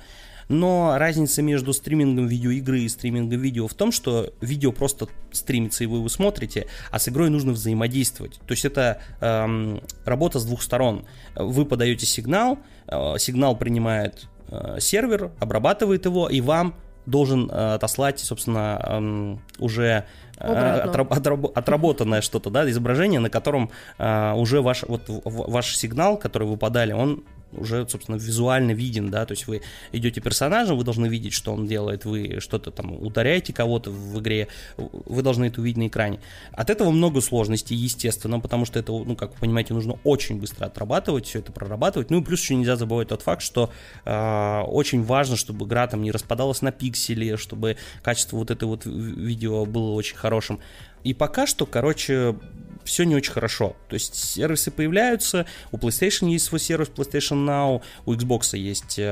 [0.50, 5.86] Но разница между стримингом видеоигры и стримингом видео в том, что видео просто стримится и
[5.86, 8.40] вы его смотрите, а с игрой нужно взаимодействовать.
[8.48, 11.06] То есть это эм, работа с двух сторон.
[11.36, 12.58] Вы подаете сигнал,
[12.88, 16.74] э, сигнал принимает э, сервер, обрабатывает его, и вам
[17.06, 20.04] должен э, отослать, собственно, э, уже
[20.36, 26.48] отраб, отраб, отработанное что-то, да, изображение, на котором а, уже ваш, вот, ваш сигнал, который
[26.48, 31.06] вы подали, он уже, собственно, визуально виден, да, то есть вы идете персонажем, вы должны
[31.06, 35.78] видеть, что он делает, вы что-то там ударяете кого-то в игре, вы должны это увидеть
[35.78, 36.20] на экране.
[36.52, 40.66] От этого много сложностей, естественно, потому что это, ну, как вы понимаете, нужно очень быстро
[40.66, 43.70] отрабатывать, все это прорабатывать, ну и плюс еще нельзя забывать тот факт, что
[44.04, 48.84] э, очень важно, чтобы игра там не распадалась на пиксели, чтобы качество вот этой вот
[48.84, 50.60] видео было очень хорошим.
[51.02, 52.36] И пока что, короче,
[52.84, 53.76] все не очень хорошо.
[53.88, 59.02] То есть сервисы появляются, у PlayStation есть свой сервис PlayStation Now, у Xbox есть э,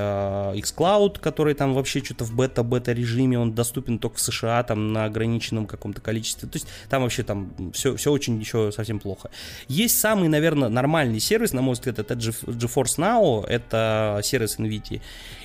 [0.56, 5.04] xCloud, который там вообще что-то в бета-бета режиме, он доступен только в США, там на
[5.04, 6.48] ограниченном каком-то количестве.
[6.48, 9.30] То есть там вообще там все, все очень еще совсем плохо.
[9.68, 15.00] Есть самый, наверное, нормальный сервис, на мой взгляд, это GeForce Now, это сервис NVIDIA.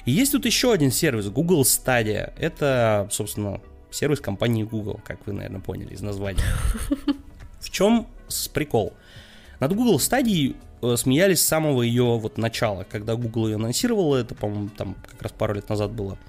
[0.06, 2.34] И есть тут еще один сервис, Google Stadia.
[2.38, 6.44] Это, собственно, сервис компании Google, как вы, наверное, поняли из названия.
[7.74, 8.08] Чем
[8.54, 8.94] прикол?
[9.60, 14.36] Над Google Stadia э, смеялись с самого ее вот начала, когда Google ее анонсировала, это,
[14.36, 16.20] по-моему, там как раз пару лет назад было.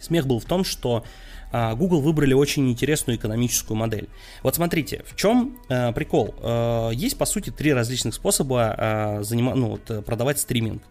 [0.00, 1.04] Смех был в том, что
[1.52, 4.08] а, Google выбрали очень интересную экономическую модель.
[4.42, 6.34] Вот смотрите, в чем э, прикол?
[6.40, 10.82] Э, есть, по сути, три различных способа э, занима- ну, вот, продавать стриминг.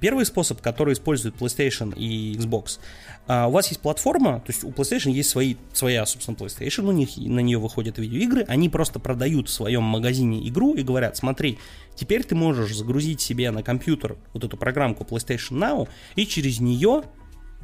[0.00, 2.78] Первый способ, который использует PlayStation и Xbox,
[3.26, 6.92] а, у вас есть платформа, то есть у PlayStation есть свои, своя, собственно, PlayStation, у
[6.92, 11.58] них на нее выходят видеоигры, они просто продают в своем магазине игру и говорят, смотри,
[11.94, 17.02] теперь ты можешь загрузить себе на компьютер вот эту программку PlayStation Now и через нее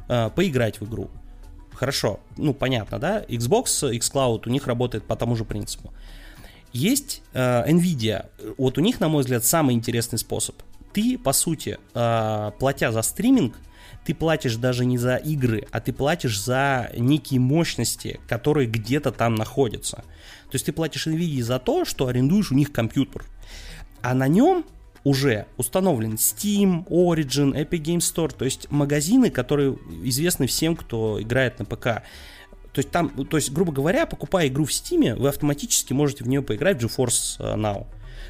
[0.07, 1.09] э, поиграть в игру.
[1.73, 3.23] Хорошо, ну понятно, да?
[3.23, 3.65] Xbox,
[3.97, 5.91] xCloud у них работает по тому же принципу.
[6.71, 8.27] Есть э, Nvidia,
[8.59, 10.55] вот у них, на мой взгляд, самый интересный способ
[10.97, 13.55] ты, по сути, э, платя за стриминг,
[14.03, 19.35] ты платишь даже не за игры, а ты платишь за некие мощности, которые где-то там
[19.35, 19.97] находятся.
[19.97, 23.25] То есть ты платишь NVIDIA за то, что арендуешь у них компьютер.
[24.01, 24.65] А на нем
[25.03, 31.59] уже установлен Steam, Origin, Epic Game Store, то есть магазины, которые известны всем, кто играет
[31.59, 31.83] на ПК.
[32.73, 36.27] То есть там, то есть, грубо говоря, покупая игру в Steam, вы автоматически можете в
[36.27, 37.85] нее поиграть в GeForce э, Now.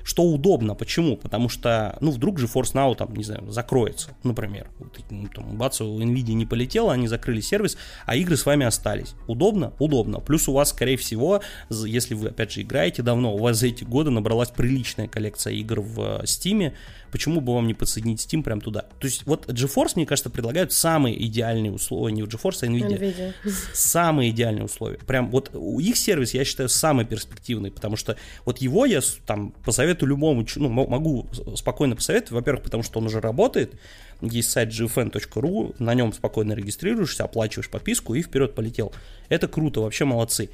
[0.08, 1.18] Что удобно, почему?
[1.18, 4.70] Потому что, ну, вдруг же Force Now, там, не знаю, закроется, например.
[5.10, 9.16] Ну, там, бац, у NVIDIA не полетело, они закрыли сервис, а игры с вами остались.
[9.28, 9.74] Удобно?
[9.80, 10.22] Удобно.
[10.22, 13.84] Плюс у вас, скорее всего, если вы, опять же, играете давно, у вас за эти
[13.84, 16.72] годы набралась приличная коллекция игр в э, Steam,
[17.18, 18.82] почему бы вам не подсоединить Steam прямо туда?
[19.00, 23.00] То есть вот GeForce, мне кажется, предлагают самые идеальные условия, не GeForce, а NVIDIA.
[23.00, 23.34] NVIDIA.
[23.74, 25.00] Самые идеальные условия.
[25.00, 29.50] Прям вот у их сервис, я считаю, самый перспективный, потому что вот его я там
[29.66, 33.74] посоветую любому, ну, могу спокойно посоветовать, во-первых, потому что он уже работает,
[34.22, 38.94] есть сайт gfn.ru, на нем спокойно регистрируешься, оплачиваешь подписку и вперед полетел.
[39.28, 40.52] Это круто, вообще молодцы.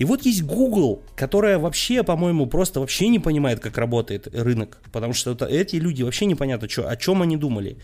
[0.00, 5.12] И вот есть Google, которая вообще, по-моему, просто вообще не понимает, как работает рынок, потому
[5.12, 7.76] что это, эти люди вообще непонятно, что, о чем они думали.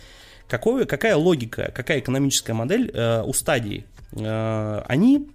[0.48, 3.84] Какое, какая логика, какая экономическая модель э, у стадии?
[4.12, 5.28] Э, они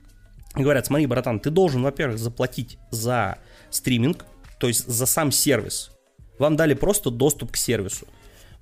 [0.55, 3.37] говорят, смотри, братан, ты должен, во-первых, заплатить за
[3.69, 4.25] стриминг,
[4.57, 5.91] то есть за сам сервис.
[6.39, 8.07] Вам дали просто доступ к сервису.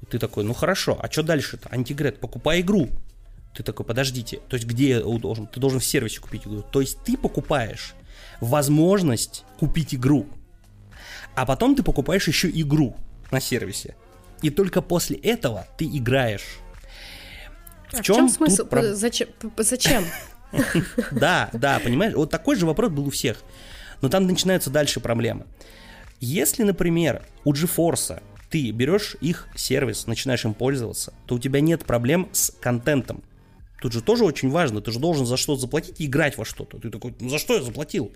[0.09, 1.69] Ты такой, ну хорошо, а что дальше-то?
[1.71, 2.89] Антигрет, покупай игру.
[3.55, 5.47] Ты такой, подождите, то есть где я должен?
[5.47, 6.65] Ты должен в сервисе купить игру.
[6.69, 7.95] То есть ты покупаешь
[8.41, 10.27] возможность купить игру.
[11.35, 12.95] А потом ты покупаешь еще игру
[13.31, 13.95] на сервисе.
[14.41, 16.59] И только после этого ты играешь.
[17.89, 18.65] В, а чем, в чем смысл?
[18.65, 18.83] Тут...
[18.95, 19.29] Зачем?
[19.57, 20.03] Зачем?
[21.11, 22.15] Да, да, понимаешь?
[22.15, 23.43] Вот такой же вопрос был у всех.
[24.01, 25.45] Но там начинаются дальше проблемы.
[26.19, 31.85] Если, например, у GeForce ты берешь их сервис, начинаешь им пользоваться, то у тебя нет
[31.85, 33.23] проблем с контентом.
[33.81, 36.77] Тут же тоже очень важно, ты же должен за что-то заплатить и играть во что-то.
[36.77, 38.11] Ты такой, ну за что я заплатил?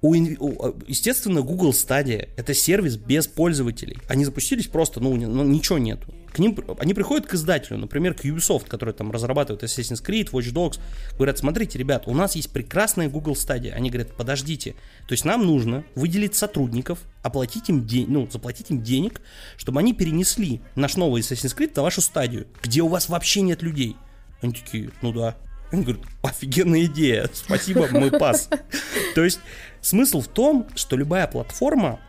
[0.00, 3.98] У, у, естественно, Google Stadia это сервис без пользователей.
[4.08, 6.14] Они запустились просто, ну, ну ничего нету.
[6.32, 10.52] К ним, они приходят к издателю, например, к Ubisoft, который там разрабатывает Assassin's Creed, Watch
[10.52, 10.78] Dogs,
[11.14, 13.72] говорят, смотрите, ребят, у нас есть прекрасная Google Stadia.
[13.72, 14.76] Они говорят, подождите,
[15.08, 19.20] то есть нам нужно выделить сотрудников, оплатить им день, ну, заплатить им денег,
[19.56, 23.62] чтобы они перенесли наш новый Assassin's Creed на вашу стадию, где у вас вообще нет
[23.62, 23.96] людей.
[24.40, 25.36] Они такие, ну да.
[25.70, 28.48] Они говорят, офигенная идея, спасибо, мой пас.
[29.14, 29.40] То есть
[29.80, 32.00] смысл в том, что любая платформа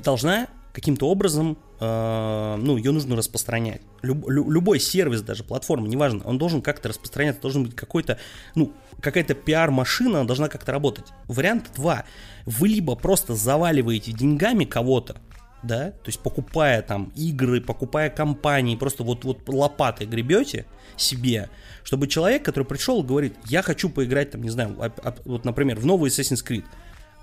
[0.00, 3.82] должна каким-то образом, э, ну, ее нужно распространять.
[4.02, 8.18] Люб, лю, любой сервис, даже платформа, неважно, он должен как-то распространяться, должен быть какой-то,
[8.54, 11.06] ну, какая-то пиар-машина, должна как-то работать.
[11.26, 12.04] Вариант два.
[12.46, 15.16] Вы либо просто заваливаете деньгами кого-то,
[15.62, 21.48] да, то есть покупая там игры, покупая компании, просто вот, вот лопатой гребете себе,
[21.84, 24.76] чтобы человек, который пришел, говорит, я хочу поиграть там, не знаю,
[25.24, 26.64] вот, например, в новый Assassin's Creed,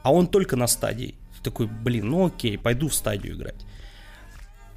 [0.03, 1.15] а он только на стадии.
[1.43, 3.65] такой, блин, ну окей, пойду в стадию играть.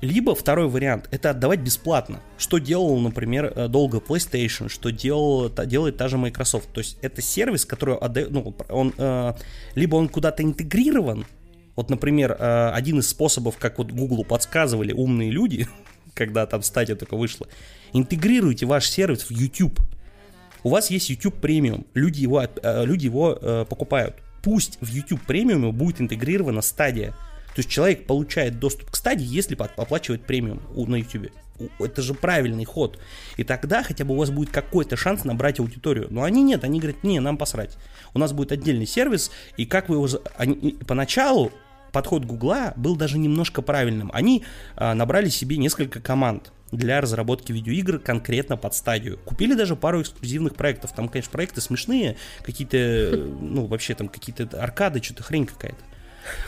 [0.00, 2.20] Либо второй вариант это отдавать бесплатно.
[2.36, 6.68] Что делал, например, э, долго PlayStation, что делал, делает та же Microsoft.
[6.72, 9.32] То есть это сервис, который отдает, ну, он, э,
[9.74, 11.26] либо он куда-то интегрирован.
[11.78, 15.68] Вот, например, э, один из способов, как вот Google подсказывали умные люди,
[16.14, 17.46] когда там стадия только вышла,
[17.92, 19.78] интегрируйте ваш сервис в YouTube.
[20.64, 24.16] У вас есть YouTube премиум, люди его, э, люди его э, покупают.
[24.42, 27.10] Пусть в YouTube премиуме будет интегрирована стадия.
[27.54, 31.30] То есть человек получает доступ к стадии, если оплачивает премиум на YouTube.
[31.78, 32.98] Это же правильный ход.
[33.36, 36.08] И тогда хотя бы у вас будет какой-то шанс набрать аудиторию.
[36.10, 37.76] Но они нет, они говорят, не, нам посрать.
[38.14, 40.08] У нас будет отдельный сервис, и как вы его...
[40.36, 41.52] Они, поначалу
[41.98, 44.12] подход Гугла был даже немножко правильным.
[44.14, 44.44] Они
[44.76, 49.18] а, набрали себе несколько команд для разработки видеоигр конкретно под стадию.
[49.24, 50.92] Купили даже пару эксклюзивных проектов.
[50.94, 55.82] Там, конечно, проекты смешные, какие-то, ну, вообще там какие-то аркады, что-то хрень какая-то.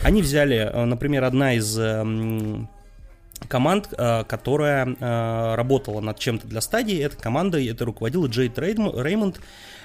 [0.03, 2.69] Они взяли, э, например, одна из эм,
[3.49, 6.97] команд, э, которая э, работала над чем-то для стадии.
[6.97, 9.41] Эта команда, это руководила Джейд Реймонд,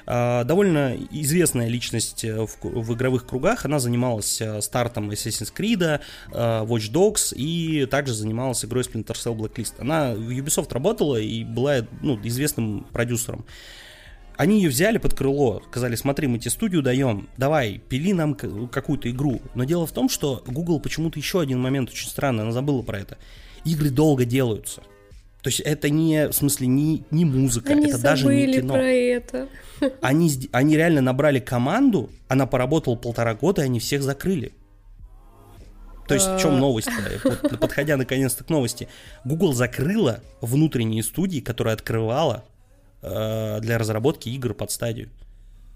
[0.07, 3.65] довольно известная личность в, в игровых кругах.
[3.65, 6.01] Она занималась стартом Assassin's Creed,
[6.31, 9.75] Watch Dogs и также занималась игрой Splinter Cell Blacklist.
[9.79, 13.45] Она в Ubisoft работала и была ну, известным продюсером.
[14.37, 19.11] Они ее взяли под крыло, сказали, смотри, мы тебе студию даем, давай, пили нам какую-то
[19.11, 19.41] игру.
[19.55, 22.99] Но дело в том, что Google почему-то еще один момент очень странный, она забыла про
[22.99, 23.17] это.
[23.65, 24.83] Игры долго делаются.
[25.47, 28.75] То есть это не, в смысле, не, не музыка, они это даже не кино.
[28.75, 29.49] про это.
[30.01, 34.55] Они, они реально набрали команду, она поработала полтора года, и они всех закрыли.
[36.09, 36.59] То есть в чем а.
[36.59, 36.89] новость?
[37.23, 38.89] Вот, подходя наконец-то к новости.
[39.25, 42.45] Google закрыла внутренние студии, которые открывала
[43.03, 45.11] э, для разработки игр под стадию.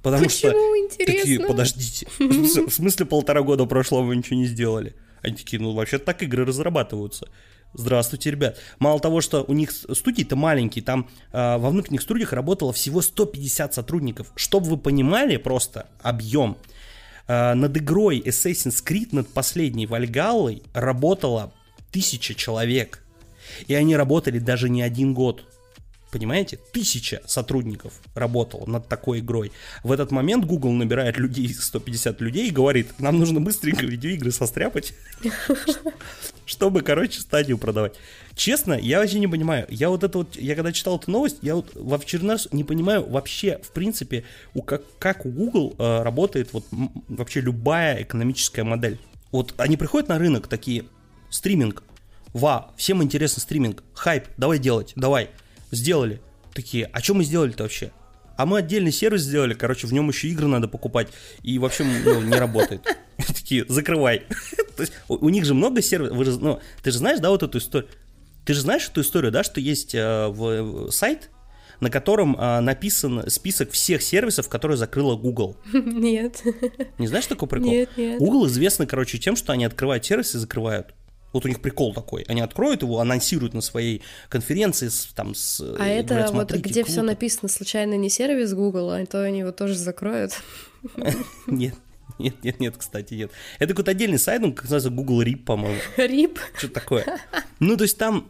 [0.03, 0.51] Потому Почему?
[0.51, 1.21] что Интересно.
[1.21, 4.97] такие, подождите, в смысле полтора года прошло, вы ничего не сделали?
[5.23, 7.29] Они такие, ну вообще так игры разрабатываются.
[7.73, 8.59] Здравствуйте, ребят.
[8.81, 13.75] Мало того, что у них студии-то маленькие, там э, во внутренних студиях работало всего 150
[13.75, 14.33] сотрудников.
[14.35, 16.57] Чтобы вы понимали просто объем,
[17.29, 21.53] э, над игрой Assassin's Creed, над последней Вальгаллой работало
[21.93, 23.05] тысяча человек.
[23.69, 25.45] И они работали даже не один год.
[26.11, 26.59] Понимаете?
[26.73, 29.53] Тысяча сотрудников работало над такой игрой.
[29.85, 34.93] В этот момент Google набирает людей, 150 людей, и говорит, нам нужно быстренько видеоигры состряпать,
[36.47, 37.95] чтобы, короче, стадию продавать.
[38.35, 39.67] Честно, я вообще не понимаю.
[39.71, 42.65] Я вот это вот, я когда читал эту новость, я вот в очередной раз не
[42.65, 46.65] понимаю вообще, в принципе, у, как, как у Google э, работает вот
[47.09, 48.99] вообще любая экономическая модель.
[49.31, 50.87] Вот они приходят на рынок такие,
[51.31, 51.85] стриминг,
[52.33, 55.31] ва, всем интересен стриминг, хайп, давай делать, давай
[55.71, 56.21] сделали.
[56.55, 57.93] Такие, а что мы сделали-то вообще?
[58.37, 61.09] А мы отдельный сервис сделали, короче, в нем еще игры надо покупать,
[61.43, 62.83] и вообще ну, не работает.
[63.19, 64.23] Такие, закрывай.
[64.77, 67.43] То есть у них же много сервисов, вы же, ну, ты же знаешь, да, вот
[67.43, 67.91] эту историю?
[68.47, 71.29] Ты же знаешь эту историю, да, что есть э, в, сайт,
[71.81, 75.57] на котором э, написан список всех сервисов, которые закрыла Google.
[75.73, 76.43] Нет.
[76.99, 77.71] Не знаешь такой прикол?
[77.71, 78.19] Нет, нет.
[78.19, 80.95] Google известны, короче, тем, что они открывают сервисы и закрывают.
[81.33, 82.25] Вот у них прикол такой.
[82.29, 85.61] Они откроют его, анонсируют на своей конференции с, там с.
[85.61, 89.53] А это говорят, вот где все написано случайно не сервис Google, а то они его
[89.53, 90.33] тоже закроют.
[91.47, 91.75] Нет.
[92.19, 93.31] Нет, нет, нет, кстати, нет.
[93.59, 95.79] Это какой-то отдельный сайт, он как называется Google RIP, по-моему.
[95.97, 96.39] RIP?
[96.59, 97.07] Что-то такое.
[97.61, 98.29] Ну, то есть там,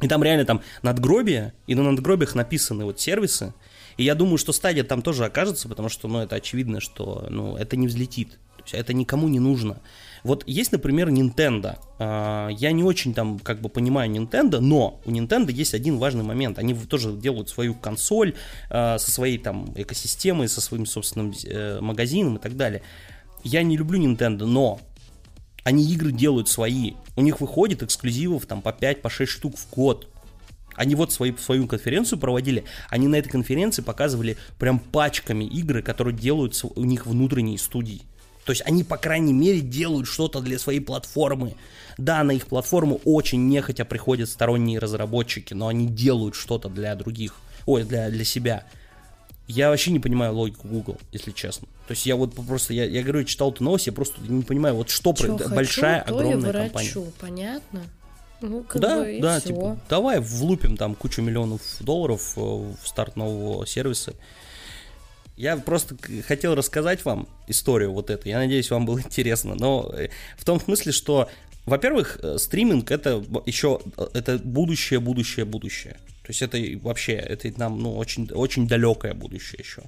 [0.00, 3.54] и там реально там надгробия, и на надгробиях написаны вот сервисы,
[3.96, 7.56] и я думаю, что стадия там тоже окажется, потому что, ну, это очевидно, что, ну,
[7.56, 8.38] это не взлетит.
[8.64, 9.80] То есть это никому не нужно.
[10.24, 11.78] Вот есть, например, Nintendo.
[11.98, 16.22] А, я не очень там как бы понимаю Nintendo, но у Nintendo есть один важный
[16.22, 16.58] момент.
[16.58, 18.34] Они тоже делают свою консоль
[18.70, 22.82] а, со своей там экосистемой, со своим собственным э, магазином и так далее.
[23.42, 24.80] Я не люблю Nintendo, но
[25.64, 26.92] они игры делают свои.
[27.16, 30.08] У них выходит эксклюзивов там по 5, по 6 штук в год.
[30.74, 36.16] Они вот свою, свою конференцию проводили, они на этой конференции показывали прям пачками игры, которые
[36.16, 38.02] делают у них внутренние студии.
[38.44, 41.54] То есть они, по крайней мере, делают что-то для своей платформы.
[41.98, 47.34] Да, на их платформу очень нехотя приходят сторонние разработчики, но они делают что-то для других,
[47.66, 48.64] ой, для, для себя.
[49.46, 51.68] Я вообще не понимаю логику Google, если честно.
[51.86, 54.42] То есть я вот просто, я, я говорю, я читал эту новость, я просто не
[54.42, 57.20] понимаю, вот что, что про, хочу, большая, огромная врачу, компания.
[57.20, 57.82] понятно?
[58.40, 59.48] Ну, как да, бы, да, все.
[59.48, 64.14] типа, давай влупим там кучу миллионов долларов э, в старт нового сервиса,
[65.42, 65.96] я просто
[66.28, 68.28] хотел рассказать вам историю вот эту.
[68.28, 69.56] Я надеюсь, вам было интересно.
[69.56, 71.28] Но э, в том смысле, что
[71.66, 73.80] во-первых, э, стриминг это еще
[74.14, 75.94] это будущее, будущее, будущее.
[76.22, 79.82] То есть это вообще, это нам ну, очень, очень далекое будущее еще.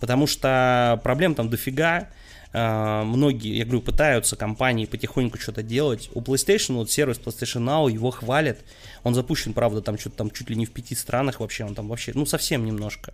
[0.00, 2.08] Потому что проблем там дофига.
[2.52, 6.08] Многие, я говорю, пытаются компании потихоньку что-то делать.
[6.14, 8.58] У PlayStation, вот сервис PlayStation Now, его хвалят.
[9.04, 11.64] Он запущен, правда, там что-то там чуть ли не в пяти странах вообще.
[11.64, 13.12] Он там вообще, ну, совсем немножко.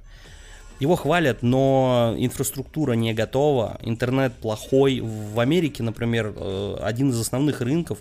[0.81, 5.01] Его хвалят, но инфраструктура не готова, интернет плохой.
[5.01, 7.99] В Америке, например, э, один из основных рынков,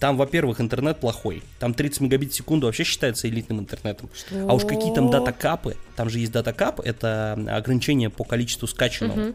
[0.00, 1.42] там, во-первых, интернет плохой.
[1.58, 4.08] Там 30 мегабит в секунду вообще считается элитным интернетом.
[4.14, 4.48] Что?
[4.48, 9.28] А уж какие там датакапы, там же есть датакап, это ограничение по количеству скачанного.
[9.28, 9.34] Угу.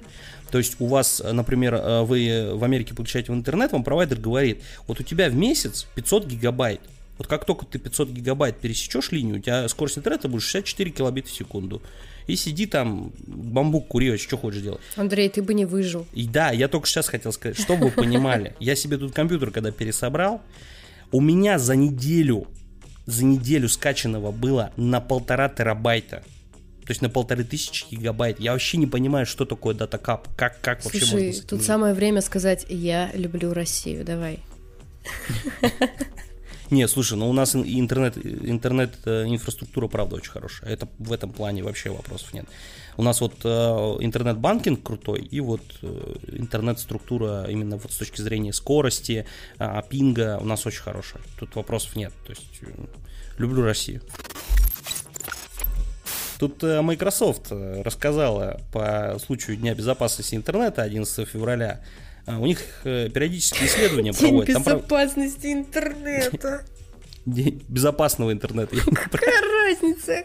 [0.52, 4.64] То есть у вас, например, э, вы в Америке получаете в интернет, вам провайдер говорит,
[4.88, 6.82] вот у тебя в месяц 500 гигабайт.
[7.18, 11.30] Вот как только ты 500 гигабайт пересечешь линию, у тебя скорость интернета будет 64 килобита
[11.30, 11.82] в секунду
[12.28, 14.82] и сиди там, бамбук кури, вообще что хочешь делать.
[14.96, 16.08] Андрей, ты бы не выжил.
[16.14, 19.72] И да, я только сейчас хотел сказать, чтобы вы понимали, я себе тут компьютер когда
[19.72, 20.42] пересобрал,
[21.12, 22.48] у меня за неделю,
[23.06, 26.24] за неделю скачанного было на полтора терабайта.
[26.86, 28.40] То есть на полторы тысячи гигабайт.
[28.40, 30.28] Я вообще не понимаю, что такое датакап.
[30.36, 34.06] Как, как Слушай, вообще можно с тут самое время сказать «Я люблю Россию».
[34.06, 34.40] Давай.
[36.72, 40.70] Не, слушай, ну у нас интернет, интернет э, инфраструктура, правда, очень хорошая.
[40.72, 42.46] Это в этом плане вообще вопросов нет.
[42.98, 48.52] У нас вот э, интернет-банкинг крутой, и вот э, интернет-структура именно вот с точки зрения
[48.52, 49.26] скорости,
[49.60, 51.22] э, пинга у нас очень хорошая.
[51.40, 52.14] Тут вопросов нет.
[52.26, 52.68] То есть э,
[53.38, 54.02] люблю Россию.
[56.40, 61.82] Тут э, Microsoft рассказала по случаю Дня безопасности интернета 11 февраля
[62.28, 64.58] у них э, периодические исследования День проводят.
[64.58, 65.52] безопасности Там...
[65.54, 66.66] интернета.
[67.26, 68.76] День безопасного интернета.
[68.78, 70.24] Какая разница?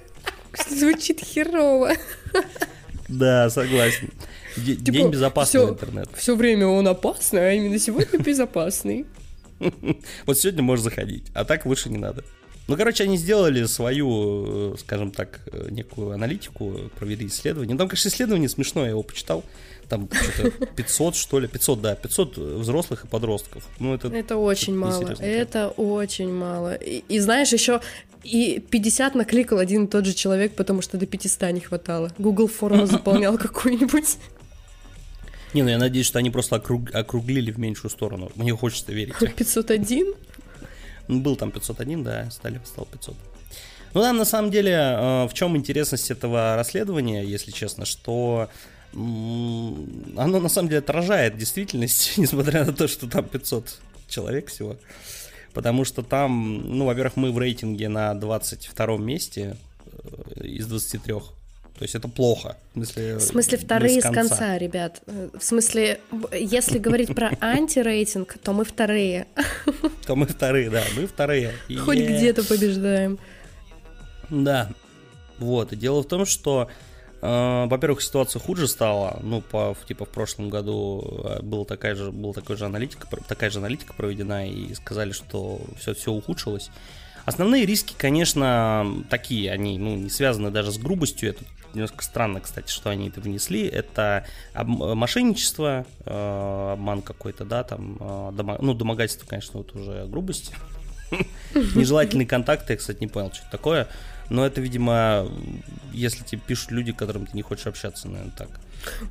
[0.69, 1.93] Звучит херово.
[3.09, 4.11] Да, согласен.
[4.57, 6.17] День типа, безопасного все, интернета.
[6.17, 9.07] Все время он опасный, а именно сегодня безопасный.
[10.27, 12.25] Вот сегодня можешь заходить, а так лучше не надо.
[12.67, 17.77] Ну, короче, они сделали свою, э, скажем так, э, некую аналитику, провели исследование.
[17.77, 19.45] Там, конечно, исследование смешное, я его почитал
[19.91, 23.65] там что-то 500, что ли, 500, да, 500 взрослых и подростков.
[23.81, 26.75] Ну, это, это очень мало, это очень мало.
[26.75, 27.81] И, и знаешь, еще
[28.23, 32.13] и 50 накликал один и тот же человек, потому что до 500 не хватало.
[32.19, 34.17] Google форму заполнял какую-нибудь.
[35.53, 36.95] Не, ну я надеюсь, что они просто округ...
[36.95, 38.31] округлили в меньшую сторону.
[38.37, 39.15] Мне хочется верить.
[39.37, 40.15] 501?
[41.09, 43.17] Ну, был там 501, да, стали, стал 500.
[43.93, 48.49] Ну, там на самом деле, э, в чем интересность этого расследования, если честно, что
[48.93, 53.79] оно на самом деле отражает действительность, несмотря на то, что там 500
[54.09, 54.77] человек всего.
[55.53, 59.57] Потому что там, ну, во-первых, мы в рейтинге на 22 месте
[60.37, 61.15] э, из 23.
[61.81, 62.57] То есть это плохо.
[62.75, 64.21] В смысле, в смысле вторые с конца.
[64.21, 65.03] конца, ребят.
[65.07, 65.99] В смысле,
[66.33, 69.27] если говорить про антирейтинг, то мы вторые.
[70.07, 71.55] То мы вторые, да, мы вторые.
[71.79, 73.19] Хоть где-то побеждаем.
[74.29, 74.71] Да.
[75.39, 76.69] Вот, и дело в том, что
[77.21, 79.19] во-первых, ситуация хуже стала.
[79.23, 83.51] Ну, по, типа, в прошлом году э, была такая же, была такая же аналитика, такая
[83.51, 86.71] же аналитика проведена, и сказали, что все, все ухудшилось.
[87.27, 91.31] Основные риски, конечно, такие, они ну, не связаны даже с грубостью.
[91.31, 91.45] Это
[91.75, 93.67] немножко странно, кстати, что они это внесли.
[93.67, 100.55] Это мошенничество, э, обман какой-то, да, там, э, ну, домогательство, конечно, вот уже грубости.
[101.55, 103.89] Нежелательные контакты, я, кстати, не понял, что это такое.
[104.31, 105.29] Но это, видимо,
[105.93, 108.49] если тебе пишут люди, которым ты не хочешь общаться, наверное, так.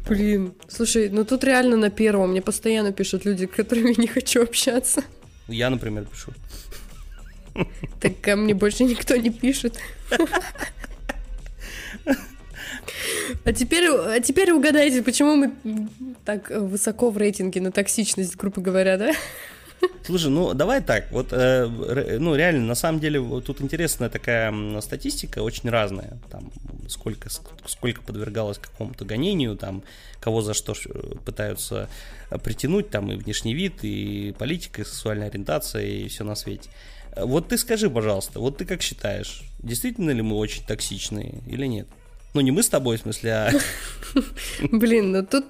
[0.07, 2.31] Блин, слушай, ну тут реально на первом.
[2.31, 5.03] Мне постоянно пишут люди, с которыми не хочу общаться.
[5.47, 6.33] Я, например, пишу.
[7.99, 9.77] Так ко мне больше никто не пишет.
[13.45, 15.51] А теперь, а теперь угадайте, почему мы
[16.25, 19.13] так высоко в рейтинге на токсичность, грубо говоря, да?
[20.03, 24.81] Слушай, ну давай так, вот, э, ну реально, на самом деле, вот тут интересная такая
[24.81, 26.51] статистика, очень разная, там,
[26.87, 27.29] сколько,
[27.65, 29.83] сколько подвергалось какому-то гонению, там,
[30.19, 30.73] кого за что
[31.25, 31.89] пытаются
[32.43, 36.69] притянуть, там, и внешний вид, и политика, и сексуальная ориентация, и все на свете.
[37.15, 41.87] Вот ты скажи, пожалуйста, вот ты как считаешь, действительно ли мы очень токсичные или нет?
[42.33, 43.51] Ну, не мы с тобой, в смысле, а...
[44.71, 45.45] Блин, ну тут,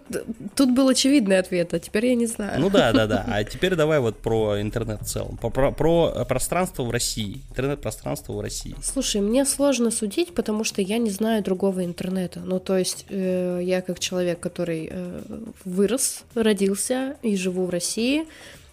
[0.55, 2.59] тут был очевидный ответ, а теперь я не знаю.
[2.59, 3.25] Ну да, да, да.
[3.29, 5.37] А теперь давай вот про интернет в целом.
[5.37, 7.41] Про, про, про пространство в России.
[7.49, 8.75] Интернет-пространство в России.
[8.81, 12.39] Слушай, мне сложно судить, потому что я не знаю другого интернета.
[12.39, 15.21] Ну, то есть э, я как человек, который э,
[15.65, 18.25] вырос, родился и живу в России,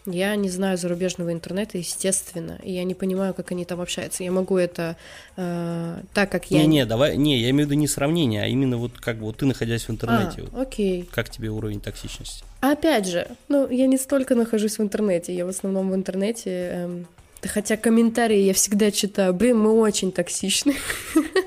[0.06, 4.22] Я не знаю зарубежного интернета, естественно, и я не понимаю, как они там общаются.
[4.22, 4.96] Я могу это
[5.36, 6.60] э, так, как я...
[6.60, 9.38] Не-не, давай, не, я имею в виду не сравнение, а именно вот как бы вот
[9.38, 10.44] ты находясь в интернете.
[10.52, 11.08] А, окей.
[11.12, 12.44] Как тебе уровень токсичности?
[12.60, 16.50] Опять же, ну, я не столько нахожусь в интернете, я в основном в интернете...
[16.72, 17.06] Эм,
[17.42, 20.76] хотя комментарии я всегда читаю, блин, мы очень токсичны.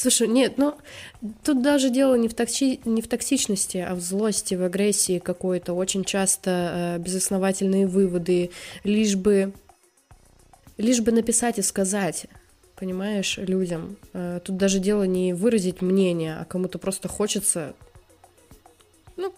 [0.00, 0.76] Слушай, нет, ну
[1.44, 2.80] тут даже дело не в, токси...
[2.86, 5.74] не в токсичности, а в злости, в агрессии какой-то.
[5.74, 8.50] Очень часто э, безосновательные выводы,
[8.82, 9.52] лишь бы,
[10.78, 12.28] лишь бы написать и сказать,
[12.76, 13.98] понимаешь, людям.
[14.14, 17.74] Э, тут даже дело не выразить мнение, а кому-то просто хочется,
[19.18, 19.34] ну,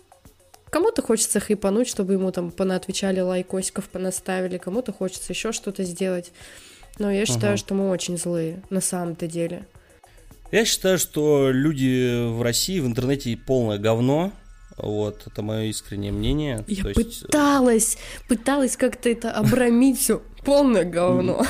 [0.71, 6.31] кому-то хочется хайпануть, чтобы ему там понаотвечали лайкосиков, понаставили, кому-то хочется еще что-то сделать.
[7.01, 7.57] Но я считаю, ага.
[7.57, 9.67] что мы очень злые, на самом-то деле.
[10.53, 14.33] Я считаю, что люди в России в интернете полное говно.
[14.77, 16.63] Вот, это мое искреннее мнение.
[16.67, 18.29] Я То пыталась, есть...
[18.29, 20.23] пыталась как-то это обрамить все.
[20.45, 21.43] Полное говно.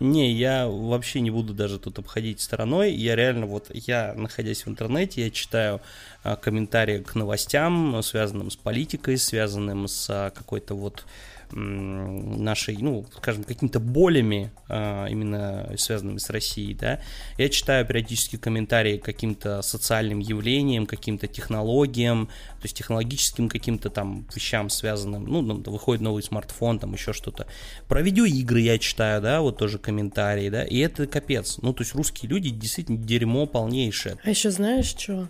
[0.00, 2.92] Не, я вообще не буду даже тут обходить стороной.
[2.92, 5.80] Я реально вот, я находясь в интернете, я читаю
[6.24, 11.04] а, комментарии к новостям, связанным с политикой, связанным с а, какой-то вот
[11.54, 17.00] нашей, ну, скажем, какими-то болями, а, именно связанными с Россией, да,
[17.38, 24.26] я читаю периодически комментарии к каким-то социальным явлениям, каким-то технологиям, то есть технологическим каким-то там
[24.34, 27.46] вещам связанным, ну, выходит новый смартфон, там еще что-то.
[27.88, 31.58] Про видеоигры я читаю, да, вот тоже комментарии, да, и это капец.
[31.62, 34.16] Ну, то есть русские люди действительно дерьмо полнейшее.
[34.24, 35.28] А еще знаешь что?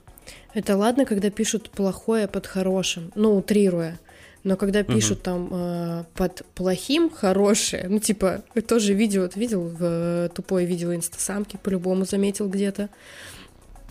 [0.55, 3.99] Это ладно, когда пишут плохое под хорошим, ну, утрируя.
[4.45, 5.25] Но когда пишут угу.
[5.25, 10.95] там э, под плохим хорошее, ну типа, тоже видео, ты видел в э, тупое видео
[10.95, 12.91] инстасамки, по-любому заметил где-то.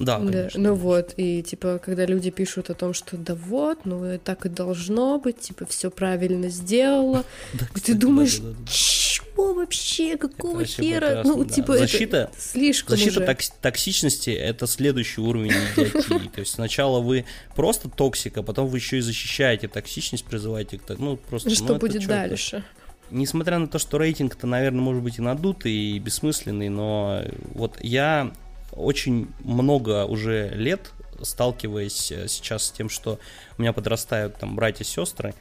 [0.04, 0.44] Да, конечно, да.
[0.44, 0.74] Ну конечно.
[0.74, 5.20] вот, и типа, когда люди пишут о том, что да вот, ну так и должно
[5.20, 7.24] быть, типа, все правильно сделала,
[7.54, 8.72] да, кстати, ты думаешь, да, да, да.
[8.72, 11.22] чего вообще, какого хера?
[11.24, 11.54] Ну, да.
[11.54, 13.26] типа, защита, это слишком Защита уже.
[13.26, 16.30] Токс- токсичности— это следующий уровень идиотии.
[16.34, 17.26] То есть сначала вы
[17.56, 21.50] просто toxic, а потом вы еще и защищаете токсичность, призываете к ну просто...
[21.50, 22.64] Что ну, будет дальше?
[23.12, 27.22] Несмотря на то, что рейтинг-то, наверное, может быть и надутый, и бессмысленный, но
[27.54, 28.34] вот я
[28.76, 33.20] очень много уже лет, сталкиваясь э, сейчас с тем, что
[33.58, 35.34] у меня подрастают там братья и сестры,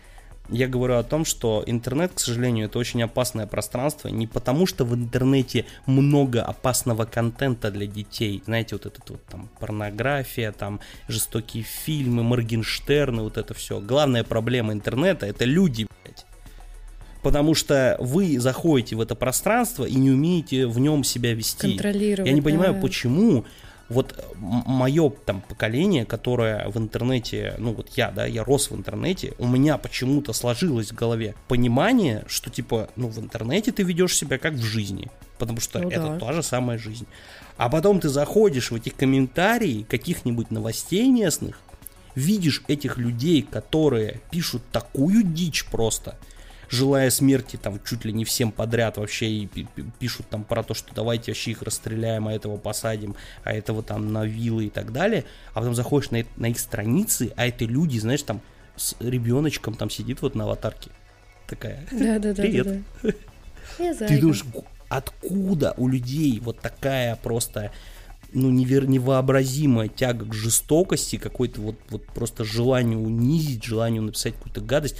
[0.49, 4.85] я говорю о том, что интернет, к сожалению, это очень опасное пространство, не потому что
[4.85, 11.63] в интернете много опасного контента для детей, знаете, вот этот вот там порнография, там жестокие
[11.63, 13.81] фильмы, Моргенштерны, вот это все.
[13.81, 16.27] Главная проблема интернета это люди, блядь
[17.23, 21.69] потому что вы заходите в это пространство и не умеете в нем себя вести.
[21.69, 22.29] Контролировать.
[22.29, 22.81] Я не понимаю, да.
[22.81, 23.45] почему
[23.89, 29.35] вот мое там поколение, которое в интернете, ну вот я, да, я рос в интернете,
[29.39, 34.39] у меня почему-то сложилось в голове понимание, что типа, ну в интернете ты ведешь себя
[34.39, 36.19] как в жизни, потому что ну, это да.
[36.19, 37.07] та же самая жизнь.
[37.57, 41.61] А потом ты заходишь в эти комментарии каких-нибудь новостей местных,
[42.15, 46.17] видишь этих людей, которые пишут такую дичь просто,
[46.73, 49.49] желая смерти там чуть ли не всем подряд вообще и
[49.99, 53.15] пишут там про то, что давайте вообще их расстреляем, а этого посадим,
[53.45, 57.33] а этого там на вилы и так далее, а потом заходишь на, на их страницы,
[57.37, 58.41] а это люди, знаешь, там
[58.77, 60.91] с ребеночком там сидит вот на аватарке.
[61.47, 61.87] Такая.
[61.93, 62.43] Да, да, да.
[62.43, 62.83] Привет.
[63.79, 64.07] Да, да.
[64.07, 64.45] Ты думаешь,
[64.91, 67.73] откуда у людей вот такая просто
[68.35, 68.87] ну, невер...
[68.87, 74.97] невообразимая тяга к жестокости, какой-то вот, вот просто желание унизить, желание написать какую-то гадость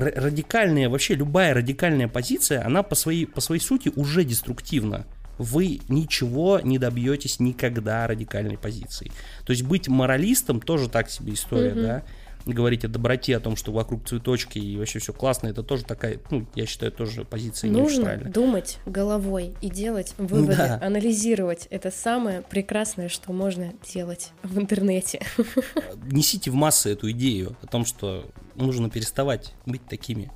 [0.00, 5.06] радикальная, вообще любая радикальная позиция, она по своей, по своей сути уже деструктивна.
[5.38, 9.12] Вы ничего не добьетесь никогда радикальной позиции.
[9.44, 11.82] То есть быть моралистом тоже так себе история, mm-hmm.
[11.82, 12.04] да
[12.46, 16.18] говорить о доброте, о том, что вокруг цветочки и вообще все классно, это тоже такая,
[16.30, 20.80] ну, я считаю, тоже позиция Нужно думать головой и делать выводы, да.
[20.82, 21.66] анализировать.
[21.70, 25.20] Это самое прекрасное, что можно делать в интернете.
[26.10, 30.30] Несите в массы эту идею о том, что нужно переставать быть такими.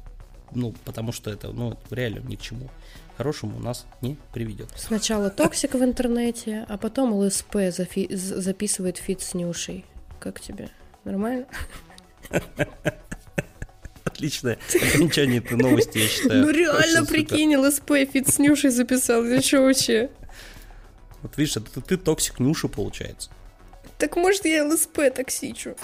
[0.54, 2.68] Ну, потому что это, ну, реально ни к чему
[3.16, 4.68] хорошему нас не приведет.
[4.76, 9.84] Сначала toxic в интернете, а потом ЛСП зафи- записывает feat с Нюшей.
[10.18, 10.70] Как тебе?
[11.04, 11.46] Нормально?
[14.04, 14.58] Отличное
[14.94, 16.42] окончание этой новости, я считаю.
[16.42, 20.10] Ну реально, прикинь, ЛСП feat с Нюшей записал, ты что вообще?
[21.22, 23.30] Вот видишь, это ты toxic Нюши получается.
[23.98, 25.76] Так может я ЛСП токсичу?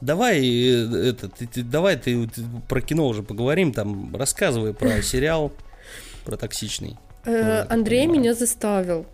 [0.00, 5.02] Давай, э, это, ты, ты, давай ты, ты про кино уже поговорим, там рассказывай про
[5.02, 5.52] сериал,
[6.24, 6.98] про токсичный.
[7.24, 9.06] Э, Андрей меня заставил.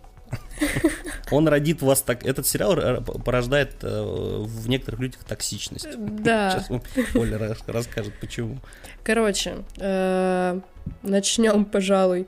[1.31, 2.25] Он родит вас так...
[2.25, 4.03] Этот сериал порождает э,
[4.45, 5.87] в некоторых людях токсичность.
[5.97, 6.65] Да.
[6.69, 8.59] Сейчас Оля расскажет, почему.
[9.03, 10.59] Короче, э,
[11.01, 12.27] начнем, пожалуй.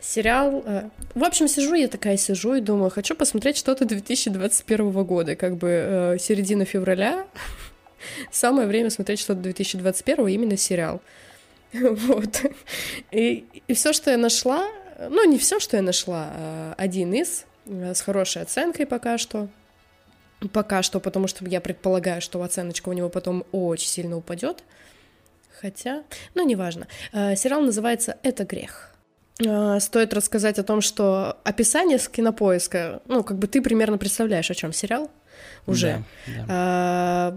[0.00, 0.62] Сериал...
[0.66, 5.56] Э, в общем, сижу я такая, сижу и думаю, хочу посмотреть что-то 2021 года, как
[5.56, 7.26] бы середина февраля.
[8.30, 11.00] Самое время смотреть что-то 2021, именно сериал.
[11.72, 12.42] Вот.
[13.10, 14.66] И, и все, что я нашла,
[14.98, 19.48] ну, не все, что я нашла, а один из, э, с хорошей оценкой пока что.
[20.52, 24.64] Пока что, потому что я предполагаю, что оценочка у него потом очень сильно упадет.
[25.60, 26.02] Хотя,
[26.34, 26.86] ну, неважно.
[27.12, 28.94] Э, сериал называется «Это грех».
[29.44, 34.50] Э, стоит рассказать о том, что описание с кинопоиска, ну, как бы ты примерно представляешь,
[34.50, 35.10] о чем сериал
[35.66, 36.04] уже.
[36.26, 37.34] Да,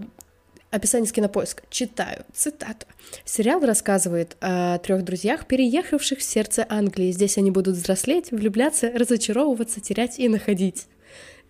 [0.70, 1.64] Описание с кинопоиска.
[1.68, 2.24] Читаю.
[2.32, 2.86] Цитата.
[3.24, 7.10] Сериал рассказывает о трех друзьях, переехавших в сердце Англии.
[7.10, 10.86] Здесь они будут взрослеть, влюбляться, разочаровываться, терять и находить.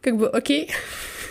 [0.00, 0.70] Как бы, окей.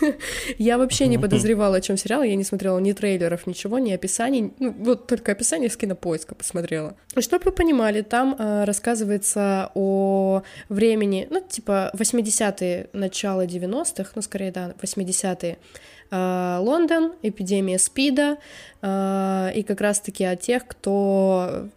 [0.58, 2.22] я вообще не подозревала, о чем сериал.
[2.22, 4.52] Я не смотрела ни трейлеров, ничего, ни описаний.
[4.60, 6.96] Ну, вот только описание с кинопоиска посмотрела.
[7.18, 14.52] Чтобы вы понимали, там э, рассказывается о времени, ну, типа 80-е, начало 90-х, ну, скорее,
[14.52, 18.38] да, 80-е Э, Лондон, эпидемия СПИДа,
[18.82, 21.68] э, и как раз-таки о тех, кто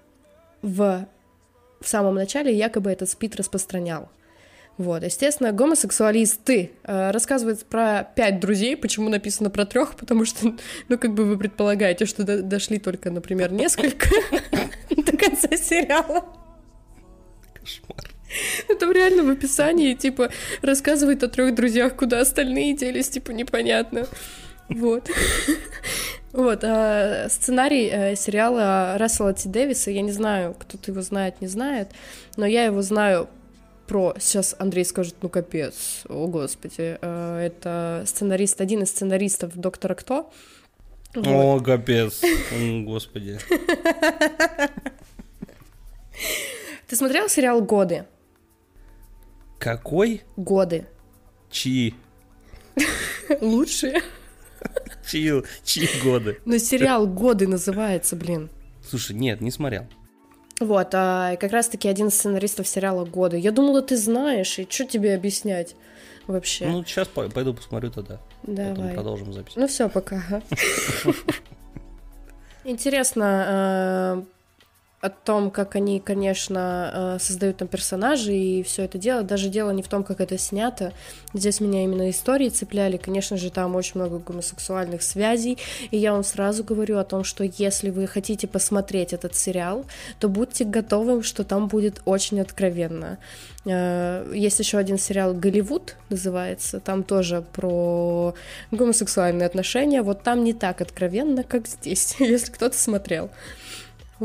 [0.62, 1.08] в,
[1.82, 4.10] в самом начале якобы этот СПИД распространял.
[4.78, 10.56] Вот, естественно, гомосексуалисты э, рассказывают про пять друзей, почему написано про трех, потому что,
[10.90, 14.08] ну, как бы вы предполагаете, что до дошли только, например, несколько
[14.90, 16.26] до конца сериала.
[17.54, 18.13] Кошмар.
[18.68, 20.30] Ну, там реально в описании, типа,
[20.62, 24.08] рассказывает о трех друзьях, куда остальные делись, типа, непонятно.
[24.70, 25.10] Вот.
[26.32, 31.48] Вот, а сценарий э, сериала Рассела Ти Дэвиса, я не знаю, кто-то его знает, не
[31.48, 31.90] знает,
[32.38, 33.30] но я его знаю
[33.86, 34.16] про...
[34.20, 40.32] Сейчас Андрей скажет, ну капец, о господи, э, это сценарист, один из сценаристов «Доктора Кто».
[41.14, 41.28] Вот.
[41.28, 42.24] О, капец,
[42.84, 43.38] господи.
[46.88, 48.06] Ты смотрел сериал «Годы»?
[49.64, 50.24] Какой?
[50.36, 50.88] Годы.
[51.50, 51.96] Чьи?
[53.40, 54.02] Лучшие.
[55.08, 56.42] Чьи, чьи годы?
[56.44, 58.50] Ну, сериал «Годы» называется, блин.
[58.86, 59.86] Слушай, нет, не смотрел.
[60.60, 63.38] Вот, а как раз-таки один из сценаристов сериала «Годы».
[63.38, 65.78] Я думала, ты знаешь, и что тебе объяснять
[66.28, 66.68] вообще?
[66.68, 68.20] Ну, сейчас пойду посмотрю тогда.
[68.44, 68.76] Давай.
[68.76, 69.54] Потом продолжим запись.
[69.56, 70.42] Ну все, пока.
[72.66, 74.24] Интересно, а,
[75.04, 79.22] о том, как они, конечно, э, создают там персонажей и все это дело.
[79.22, 80.94] Даже дело не в том, как это снято.
[81.34, 82.96] Здесь меня именно истории цепляли.
[82.96, 85.58] Конечно же, там очень много гомосексуальных связей.
[85.92, 89.86] И я вам сразу говорю о том, что если вы хотите посмотреть этот сериал,
[90.20, 93.18] то будьте готовы, что там будет очень откровенно.
[93.66, 98.36] Э, есть еще один сериал «Голливуд» называется, там тоже про
[98.72, 100.02] гомосексуальные отношения.
[100.02, 103.30] Вот там не так откровенно, как здесь, если кто-то смотрел.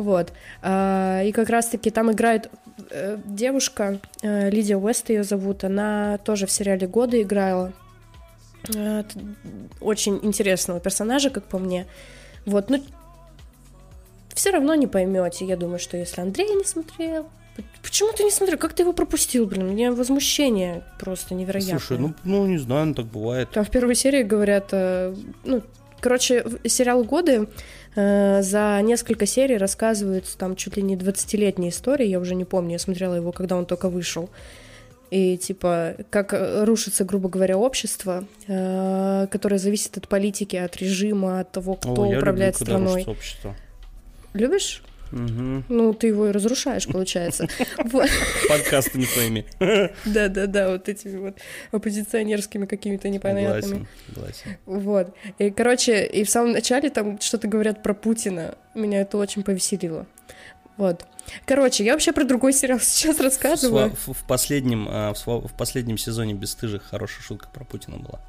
[0.03, 0.33] Вот.
[0.63, 2.51] А, и как раз-таки там играет
[2.91, 7.73] э, девушка, э, Лидия Уэст ее зовут, она тоже в сериале «Годы» играла.
[8.75, 9.03] Э,
[9.81, 11.87] очень интересного персонажа, как по мне.
[12.47, 12.83] Вот, ну,
[14.35, 15.45] все равно не поймете.
[15.45, 17.27] Я думаю, что если Андрей не смотрел,
[17.83, 18.57] Почему ты не смотрел?
[18.57, 19.65] Как ты его пропустил, блин?
[19.65, 21.81] У меня возмущение просто невероятное.
[21.81, 23.51] Слушай, ну, ну не знаю, ну, так бывает.
[23.51, 25.63] Там в первой серии говорят, ну,
[26.01, 27.49] короче, сериал «Годы»
[27.99, 32.79] за несколько серий рассказываются там чуть ли не 20-летние истории, я уже не помню, я
[32.79, 34.31] смотрела его, когда он только вышел.
[35.11, 36.35] И типа, как
[36.65, 42.17] рушится, грубо говоря, общество, э, которое зависит от политики, от режима, от того, кто О,
[42.19, 43.05] управляет люблю, страной.
[43.07, 43.57] общество.
[44.35, 44.83] Любишь?
[45.13, 45.65] Угу.
[45.69, 47.49] Ну, ты его и разрушаешь, получается.
[47.77, 49.47] Подкастами своими.
[50.05, 51.39] Да-да-да, вот этими вот
[51.73, 53.87] оппозиционерскими какими-то непонятными.
[54.07, 55.15] Согласен, Вот.
[55.39, 58.57] И, короче, и в самом начале там что-то говорят про Путина.
[58.75, 60.07] Меня это очень повеселило.
[60.77, 61.07] Вот.
[61.45, 63.95] Короче, я вообще про другой сериал сейчас рассказываю.
[64.07, 68.21] В, последнем, а, в последнем сезоне «Бесстыжих» хорошая шутка про Путина была.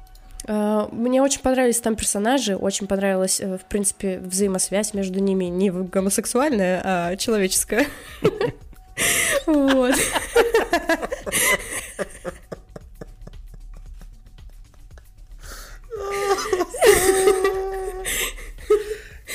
[0.52, 5.70] А, мне очень понравились там персонажи, очень понравилась, э, в принципе, взаимосвязь между ними не
[5.70, 7.86] гомосексуальная, а человеческая.
[9.46, 9.94] Вот.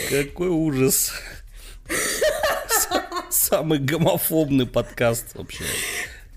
[0.09, 1.13] Какой ужас.
[3.29, 5.63] Самый гомофобный подкаст вообще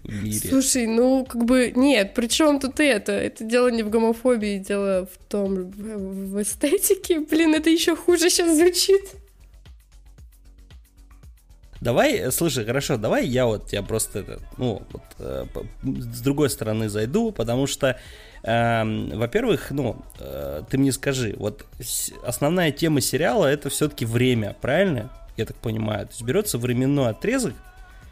[0.09, 0.49] мире.
[0.49, 3.13] Слушай, ну как бы нет, причем тут это?
[3.13, 7.21] Это дело не в гомофобии, дело в том, в эстетике.
[7.21, 9.03] Блин, это еще хуже сейчас звучит.
[11.81, 15.47] Давай, слушай, хорошо, давай я вот тебя просто, ну, вот, э,
[15.83, 17.97] с другой стороны зайду, потому что,
[18.43, 21.67] э, во-первых, ну, э, ты мне скажи, вот
[22.25, 25.11] основная тема сериала это все-таки время, правильно?
[25.37, 26.07] Я так понимаю.
[26.07, 27.55] То есть берется временной отрезок,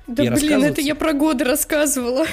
[0.07, 0.68] да блин, рассказывается...
[0.68, 2.26] это я про годы рассказывала.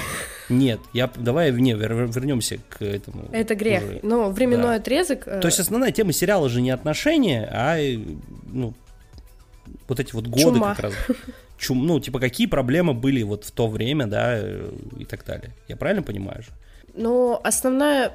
[0.48, 3.28] Нет, я давай не вернемся к этому.
[3.32, 3.82] Это грех.
[3.82, 4.00] Уже.
[4.02, 4.74] Но временной да.
[4.76, 5.24] отрезок.
[5.24, 7.76] То есть основная тема сериала же не отношения, а
[8.52, 8.74] ну
[9.88, 10.74] вот эти вот годы Чума.
[10.74, 10.94] как раз.
[11.56, 14.38] Чум, ну, типа, какие проблемы были вот в то время, да,
[14.98, 15.52] и так далее.
[15.68, 16.48] Я правильно понимаю же?
[16.94, 18.12] Ну, основная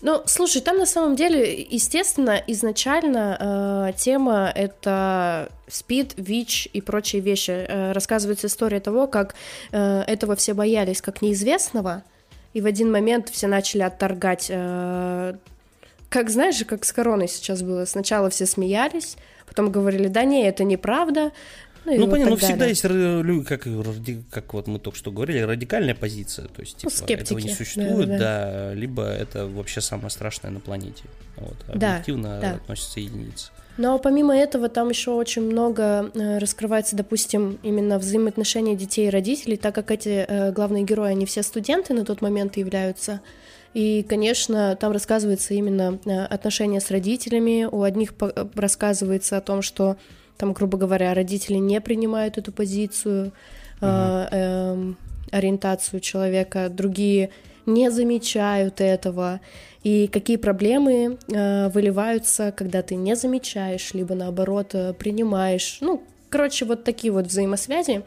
[0.00, 3.36] ну, слушай, там на самом деле, естественно, изначально
[3.88, 7.50] э, тема это спид, ВИЧ и прочие вещи.
[7.50, 9.34] Э, рассказывается история того, как
[9.72, 12.02] э, этого все боялись как неизвестного,
[12.52, 14.46] и в один момент все начали отторгать.
[14.50, 15.34] Э,
[16.08, 17.84] как знаешь, как с короной сейчас было.
[17.84, 21.32] Сначала все смеялись, потом говорили, да не, это неправда,
[21.86, 22.82] ну, ну вот понятно, но всегда есть,
[23.46, 23.66] как,
[24.30, 26.48] как вот мы только что говорили, радикальная позиция.
[26.48, 27.22] То есть, ну, типа, Скептики.
[27.22, 28.74] этого не существует, да, да, да.
[28.74, 31.04] либо это вообще самое страшное на планете.
[31.36, 32.54] Вот, объективно да, да.
[32.56, 33.50] относятся единицы.
[33.76, 39.56] Но помимо этого там еще очень много э, раскрывается, допустим, именно взаимоотношения детей и родителей,
[39.58, 43.20] так как эти э, главные герои, они все студенты на тот момент являются.
[43.74, 47.68] И, конечно, там рассказывается именно э, отношения с родителями.
[47.70, 48.14] У одних
[48.54, 49.98] рассказывается о том, что
[50.36, 53.86] там, грубо говоря, родители не принимают эту позицию, угу.
[53.86, 54.92] э, э,
[55.30, 57.30] ориентацию человека, другие
[57.66, 59.40] не замечают этого,
[59.82, 65.78] и какие проблемы э, выливаются, когда ты не замечаешь, либо наоборот э, принимаешь.
[65.80, 68.02] Ну, короче, вот такие вот взаимосвязи.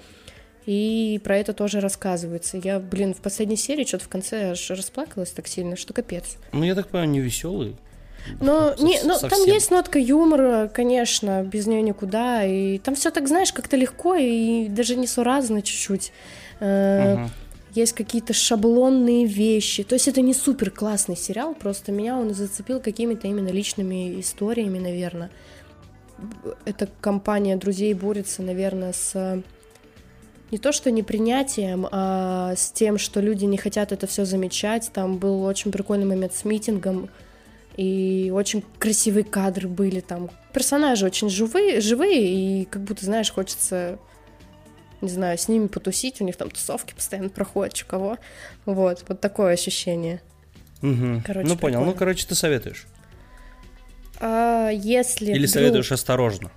[0.66, 2.58] И про это тоже рассказывается.
[2.58, 6.38] Я, блин, в последней серии что-то в конце аж расплакалась так сильно, что капец.
[6.52, 7.76] Ну, я так понимаю, не веселый.
[8.40, 12.46] Но, не, но там есть нотка юмора, конечно, без нее никуда.
[12.46, 16.12] И там все так, знаешь, как-то легко и даже несуразно чуть-чуть.
[16.60, 17.30] Угу.
[17.76, 19.84] Есть какие-то шаблонные вещи.
[19.84, 24.80] То есть это не супер классный сериал, просто меня он зацепил какими-то именно личными историями,
[24.80, 25.30] наверное.
[26.66, 29.42] Эта компания друзей борется, наверное, с
[30.52, 34.90] не то что непринятием, а с тем, что люди не хотят это все замечать.
[34.92, 37.10] Там был очень прикольный момент с митингом,
[37.80, 40.30] и очень красивые кадры были там.
[40.52, 43.98] Персонажи очень живые, живые, и как будто, знаешь, хочется
[45.00, 48.18] не знаю, с ними потусить, у них там тусовки постоянно проходят, у кого.
[48.66, 50.22] Вот, вот такое ощущение.
[50.82, 51.24] Угу.
[51.26, 51.86] Короче, ну, понял.
[51.86, 52.86] Ну, короче, ты советуешь.
[54.20, 55.50] А, если Или вдруг...
[55.52, 56.52] советуешь осторожно?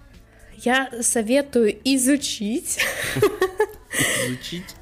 [0.57, 2.81] Я советую изучить.
[4.27, 4.75] Изучить?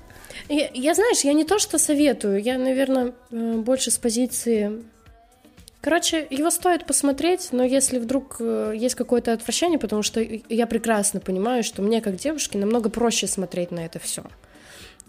[0.49, 4.83] Я, знаешь, я не то что советую, я, наверное, э, больше с позиции
[5.81, 11.21] Короче, его стоит посмотреть, но если вдруг э, есть какое-то отвращение, потому что я прекрасно
[11.21, 14.25] понимаю, что мне как девушке намного проще смотреть на это все.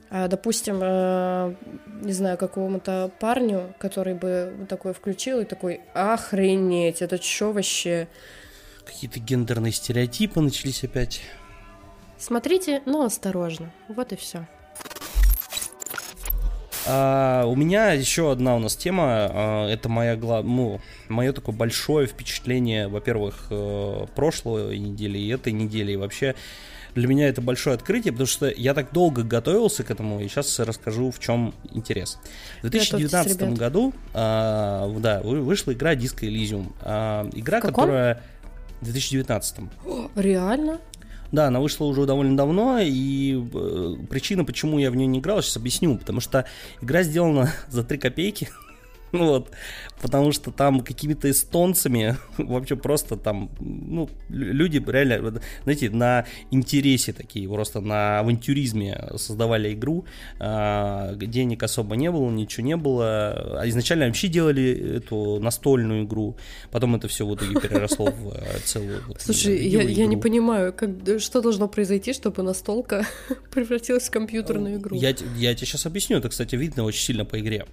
[0.09, 1.55] А, допустим, э,
[2.03, 8.07] не знаю, какому-то парню, который бы такой включил и такой, охренеть, это что вообще?
[8.85, 11.21] Какие-то гендерные стереотипы начались опять.
[12.17, 13.73] Смотрите, но осторожно.
[13.89, 14.47] Вот и все.
[16.87, 19.05] А, у меня еще одна у нас тема.
[19.05, 20.45] А, это моя глав...
[20.45, 25.93] ну, мое такое большое впечатление, во-первых, э, прошлой недели и этой недели.
[25.93, 26.35] И вообще
[26.95, 30.59] для меня это большое открытие, потому что я так долго готовился к этому, и сейчас
[30.59, 32.19] расскажу, в чем интерес.
[32.61, 36.73] В 2019 году а, да, вышла игра Disco Elysium.
[36.81, 38.21] А, игра, которая...
[38.81, 39.57] В 2019.
[40.15, 40.79] Реально?
[41.31, 45.41] Да, она вышла уже довольно давно, и э, причина, почему я в нее не играл,
[45.41, 45.97] сейчас объясню.
[45.97, 46.45] Потому что
[46.81, 48.49] игра сделана за 3 копейки.
[49.21, 49.51] Ну вот,
[50.01, 57.47] потому что там какими-то эстонцами вообще просто там, ну, люди реально, знаете, на интересе такие,
[57.49, 60.05] просто на авантюризме создавали игру,
[60.39, 66.37] а, денег особо не было, ничего не было, а изначально вообще делали эту настольную игру,
[66.71, 70.89] потом это все в итоге переросло в э, целую Слушай, я, я не понимаю, как,
[71.19, 73.05] что должно произойти, чтобы настолка
[73.51, 74.95] превратилась в компьютерную игру?
[74.95, 77.65] Я, я тебе сейчас объясню, это, кстати, видно очень сильно по игре.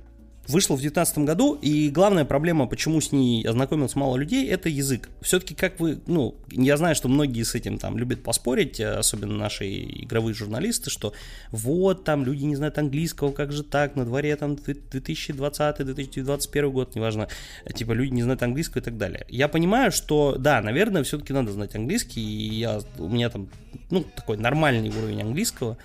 [0.49, 5.11] Вышла в 2019 году, и главная проблема, почему с ней ознакомилось мало людей, это язык.
[5.21, 9.69] Все-таки, как вы, ну, я знаю, что многие с этим там любят поспорить, особенно наши
[9.71, 11.13] игровые журналисты, что
[11.51, 17.29] вот там люди не знают английского, как же так, на дворе там 2020-2021 год, неважно,
[17.75, 19.27] типа люди не знают английского и так далее.
[19.29, 23.51] Я понимаю, что да, наверное, все-таки надо знать английский, и я, у меня там,
[23.91, 25.77] ну, такой нормальный уровень английского,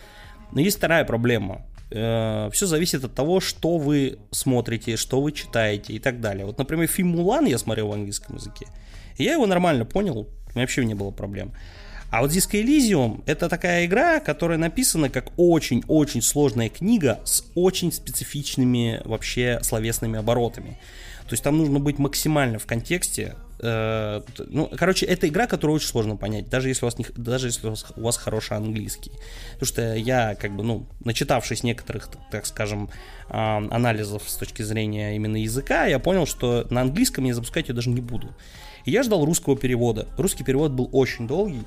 [0.54, 5.94] но есть вторая проблема э, все зависит от того, что вы смотрите, что вы читаете
[5.94, 6.46] и так далее.
[6.46, 8.68] Вот, например, фильм «Мулан» я смотрел в английском языке,
[9.18, 11.54] и я его нормально понял, вообще не было проблем.
[12.14, 17.92] А вот Disco Elysium это такая игра, которая написана как очень-очень сложная книга с очень
[17.92, 20.78] специфичными вообще словесными оборотами.
[21.28, 23.36] То есть там нужно быть максимально в контексте.
[23.64, 27.48] Э, ну, короче, это игра, которую очень сложно понять, даже если у вас, не, даже
[27.48, 29.12] если у вас, у вас хороший английский.
[29.54, 32.90] Потому что я, как бы, ну, начитавшись некоторых, так, так скажем,
[33.30, 37.76] э, анализов с точки зрения именно языка, я понял, что на английском я запускать ее
[37.76, 38.36] даже не буду.
[38.84, 40.08] И я ждал русского перевода.
[40.18, 41.64] Русский перевод был очень долгий,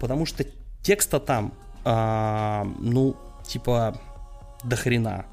[0.00, 0.44] потому что
[0.82, 1.52] текста там,
[1.84, 3.14] э, ну,
[3.46, 4.00] типа,
[4.64, 5.26] до хрена.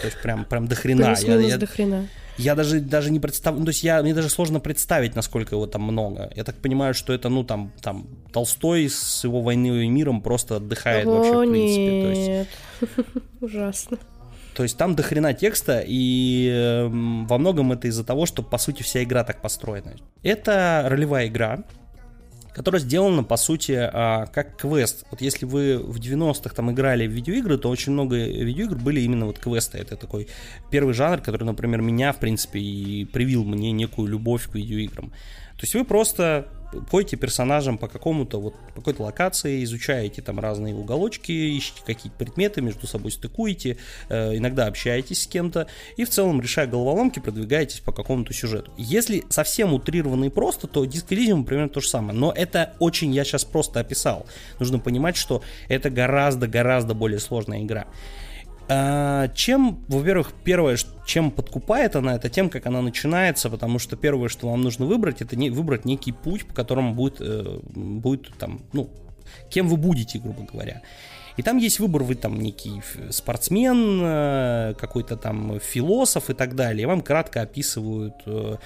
[0.00, 1.14] То есть прям, прям до хрена.
[1.22, 2.08] Я, я, до хрена.
[2.40, 5.66] Я даже, даже не представляю, ну, то есть я, мне даже сложно представить, насколько его
[5.66, 6.32] там много.
[6.34, 10.56] Я так понимаю, что это, ну, там, там, Толстой с его «Войной и миром» просто
[10.56, 11.90] отдыхает О, вообще, в принципе.
[11.90, 12.48] Нет.
[12.80, 13.10] То есть...
[13.40, 13.98] Ужасно.
[14.54, 18.82] То есть там дохрена текста, и э, во многом это из-за того, что, по сути,
[18.82, 19.94] вся игра так построена.
[20.22, 21.64] Это ролевая игра,
[22.54, 25.04] которая сделана, по сути, а, как квест.
[25.10, 29.26] Вот если вы в 90-х там играли в видеоигры, то очень много видеоигр были именно
[29.26, 29.78] вот квесты.
[29.78, 30.28] Это такой
[30.70, 35.10] первый жанр, который, например, меня, в принципе, и привил мне некую любовь к видеоиграм.
[35.10, 36.48] То есть вы просто
[36.90, 42.60] ходите персонажем по какому-то вот по какой-то локации, изучаете там разные уголочки, ищете какие-то предметы,
[42.60, 45.66] между собой стыкуете, э, иногда общаетесь с кем-то
[45.96, 48.72] и в целом, решая головоломки, продвигаетесь по какому-то сюжету.
[48.76, 53.24] Если совсем утрированно и просто, то Elysium примерно то же самое, но это очень, я
[53.24, 54.26] сейчас просто описал.
[54.58, 57.86] Нужно понимать, что это гораздо-гораздо более сложная игра.
[58.72, 64.28] А, чем, во-первых, первое, чем подкупает она, это тем, как она начинается, потому что первое,
[64.28, 68.60] что вам нужно выбрать, это не, выбрать некий путь, по которому будет, э, будет там,
[68.72, 68.88] ну,
[69.48, 70.82] кем вы будете, грубо говоря.
[71.36, 76.84] И там есть выбор, вы там некий спортсмен, э, какой-то там философ и так далее.
[76.84, 78.56] И вам кратко описывают, э,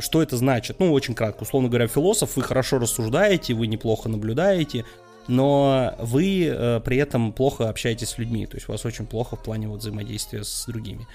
[0.00, 0.80] что это значит.
[0.80, 1.42] Ну, очень кратко.
[1.42, 4.84] Условно говоря, философ, вы хорошо рассуждаете, вы неплохо наблюдаете,
[5.30, 9.36] но вы э, при этом плохо общаетесь с людьми, то есть у вас очень плохо
[9.36, 11.06] в плане вот взаимодействия с другими.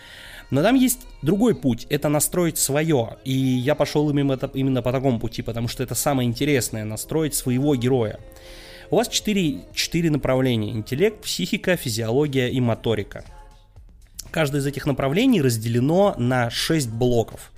[0.51, 5.19] Но там есть другой путь, это настроить свое, и я пошел именно, именно по такому
[5.19, 8.19] пути, потому что это самое интересное, настроить своего героя.
[8.89, 13.25] У вас четыре, четыре направления, интеллект, психика, физиология и моторика.
[14.31, 17.51] Каждое из этих направлений разделено на 6 блоков,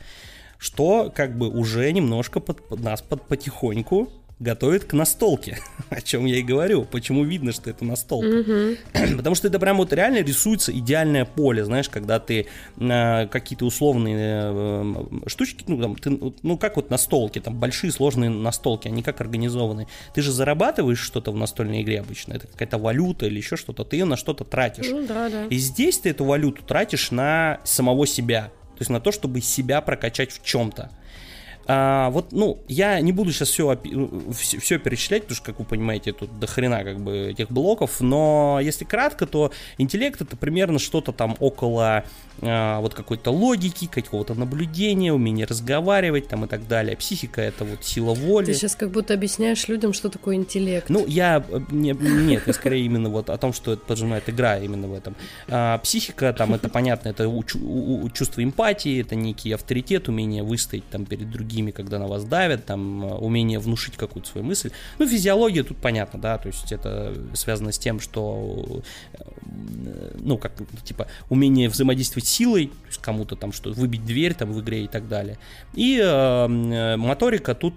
[0.57, 4.09] что как бы уже немножко под, под нас под, потихоньку
[4.39, 5.59] готовит к настолке,
[5.89, 6.85] о чем я и говорю.
[6.85, 8.27] Почему видно, что это настолка?
[8.27, 9.15] Mm-hmm.
[9.17, 14.17] Потому что это прям вот реально рисуется идеальное поле, знаешь, когда ты э, какие-то условные
[14.19, 19.21] э, штучки, ну, там, ты, ну, как вот настолки, там большие сложные настолки, они как
[19.21, 19.87] организованы.
[20.13, 23.97] Ты же зарабатываешь что-то в настольной игре обычно, это какая-то валюта или еще что-то, ты
[23.97, 24.87] ее на что-то тратишь.
[24.89, 25.45] Ну, да, да.
[25.45, 29.81] И здесь ты эту валюту тратишь на самого себя, то есть на то, чтобы себя
[29.81, 30.91] прокачать в чем-то.
[31.67, 33.77] А, вот, ну, я не буду сейчас все,
[34.33, 37.99] все, все перечислять, потому что, как вы понимаете, тут до хрена как бы этих блоков,
[37.99, 42.05] но если кратко, то интеллект это примерно что-то там около
[42.41, 46.95] а, вот какой-то логики, какого-то наблюдения, умения разговаривать там и так далее.
[46.95, 48.45] Психика это вот сила воли.
[48.45, 50.89] Ты сейчас как будто объясняешь людям, что такое интеллект.
[50.89, 54.59] Ну, я, э, не, нет, я скорее именно вот о том, что это поджимает игра
[54.59, 55.15] именно в этом.
[55.47, 57.27] А, психика там, это понятно, это
[58.13, 62.65] чувство эмпатии, это некий авторитет, умение выстоять там перед другими другими, когда на вас давят,
[62.65, 64.71] там, э, умение внушить какую-то свою мысль.
[64.99, 68.81] Ну, физиология тут понятно, да, то есть это связано с тем, что,
[69.13, 70.53] э, ну, как,
[70.83, 74.87] типа, умение взаимодействовать силой, то есть кому-то там что выбить дверь там в игре и
[74.87, 75.37] так далее.
[75.73, 77.73] И э, моторика тут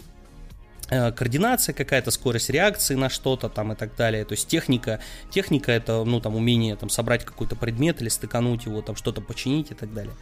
[0.91, 4.25] э, координация какая-то, скорость реакции на что-то там и так далее.
[4.25, 5.01] То есть техника,
[5.31, 9.71] техника это, ну, там, умение там собрать какой-то предмет или стыкануть его, там, что-то починить
[9.71, 10.15] и так далее.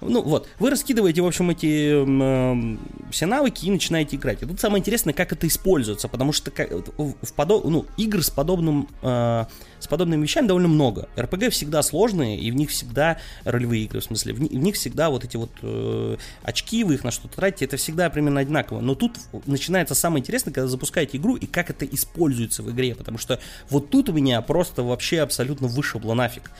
[0.00, 2.76] Ну вот, вы раскидываете, в общем, эти э,
[3.10, 4.42] все навыки и начинаете играть.
[4.42, 8.30] И тут самое интересное, как это используется, потому что как, в подоб, ну, игр с
[8.30, 9.44] подобным э,
[9.78, 11.08] с подобными вещами довольно много.
[11.18, 15.10] РПГ всегда сложные, и в них всегда ролевые игры, в смысле, в, в них всегда
[15.10, 18.80] вот эти вот э, очки, вы их на что-то тратите, это всегда примерно одинаково.
[18.80, 23.18] Но тут начинается самое интересное, когда запускаете игру, и как это используется в игре, потому
[23.18, 23.38] что
[23.70, 26.50] вот тут у меня просто вообще абсолютно вышибло нафиг.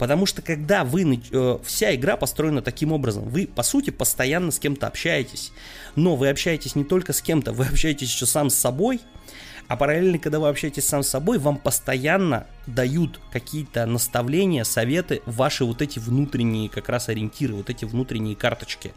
[0.00, 4.58] Потому что когда вы, э, вся игра построена таким образом, вы по сути постоянно с
[4.58, 5.52] кем-то общаетесь,
[5.94, 9.02] но вы общаетесь не только с кем-то, вы общаетесь еще сам с собой,
[9.70, 15.64] а параллельно, когда вы общаетесь сам с собой, вам постоянно дают какие-то наставления, советы, ваши
[15.64, 18.92] вот эти внутренние как раз ориентиры, вот эти внутренние карточки.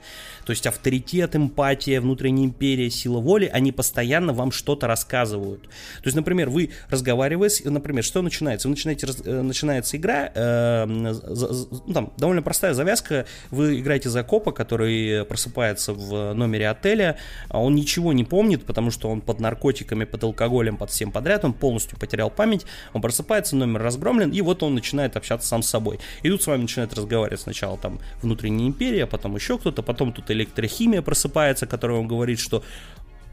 [0.46, 5.64] То есть авторитет, эмпатия, внутренняя империя, сила воли, они постоянно вам что-то рассказывают.
[5.64, 8.68] То есть, например, вы разговариваете, например, что начинается?
[8.68, 14.52] Вы начинаете, э, начинается игра, э, ну, там довольно простая завязка, вы играете за копа,
[14.52, 17.18] который просыпается в номере отеля,
[17.50, 21.12] а он ничего не помнит, потому что он под наркотиками, под алкоголем троллем под всем
[21.12, 25.62] подряд, он полностью потерял память, он просыпается, номер разгромлен, и вот он начинает общаться сам
[25.62, 26.00] с собой.
[26.24, 30.32] И тут с вами начинает разговаривать сначала там внутренняя империя, потом еще кто-то, потом тут
[30.32, 32.64] электрохимия просыпается, которая вам говорит, что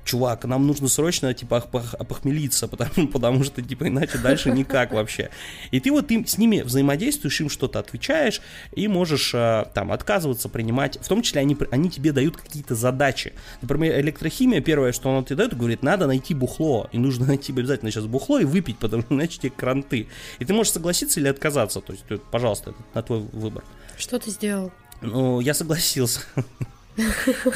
[0.05, 1.59] чувак, нам нужно срочно, типа,
[1.99, 5.31] опохмелиться, потому, потому что, типа, иначе дальше никак вообще.
[5.71, 8.41] И ты вот ты с ними взаимодействуешь, им что-то отвечаешь,
[8.73, 13.33] и можешь э, там отказываться принимать, в том числе они, они тебе дают какие-то задачи.
[13.63, 17.91] Например, электрохимия, первое, что она тебе дает, говорит, надо найти бухло, и нужно найти обязательно
[17.91, 20.09] сейчас бухло и выпить, потому что иначе тебе кранты.
[20.39, 23.65] И ты можешь согласиться или отказаться, то есть, пожалуйста, это на твой выбор.
[23.97, 24.73] Что ты сделал?
[25.03, 26.21] Ну, я согласился.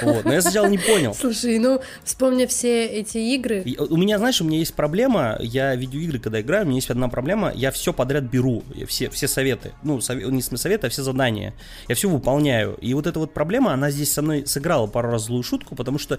[0.02, 0.24] Вот.
[0.24, 1.14] Но я сначала не понял.
[1.14, 3.62] Слушай, ну, вспомни все эти игры.
[3.64, 6.90] И, у меня, знаешь, у меня есть проблема, я видеоигры, когда играю, у меня есть
[6.90, 11.02] одна проблема, я все подряд беру, все, все советы, ну, совет, не советы, а все
[11.02, 11.54] задания,
[11.88, 12.74] я все выполняю.
[12.80, 15.98] И вот эта вот проблема, она здесь со мной сыграла пару раз злую шутку, потому
[15.98, 16.18] что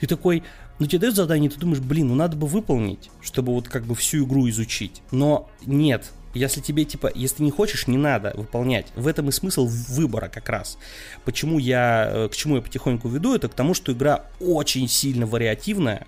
[0.00, 0.42] ты такой,
[0.78, 3.94] ну тебе дают задание, ты думаешь, блин, ну надо бы выполнить, чтобы вот как бы
[3.94, 5.02] всю игру изучить.
[5.10, 8.86] Но нет, если тебе, типа, если не хочешь, не надо выполнять.
[8.94, 10.78] В этом и смысл выбора как раз.
[11.24, 15.26] Почему я, э, к чему я потихоньку веду, это к тому, что игра очень сильно
[15.26, 16.06] вариативная,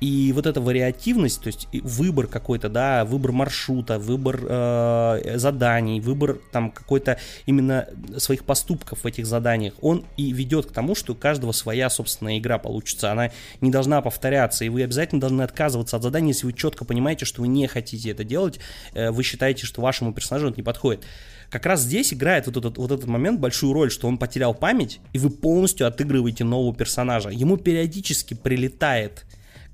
[0.00, 6.38] и вот эта вариативность, то есть выбор какой-то, да, выбор маршрута, выбор э, заданий, выбор
[6.52, 7.88] там какой-то именно
[8.18, 12.38] своих поступков в этих заданиях, он и ведет к тому, что у каждого своя собственная
[12.38, 13.12] игра получится.
[13.12, 13.30] Она
[13.60, 17.40] не должна повторяться, и вы обязательно должны отказываться от заданий, если вы четко понимаете, что
[17.40, 18.60] вы не хотите это делать,
[18.92, 21.04] э, вы считаете, что вашему персонажу это не подходит
[21.50, 24.98] как раз здесь играет вот этот, вот этот момент большую роль, что он потерял память,
[25.12, 27.28] и вы полностью отыгрываете нового персонажа.
[27.28, 29.24] Ему периодически прилетает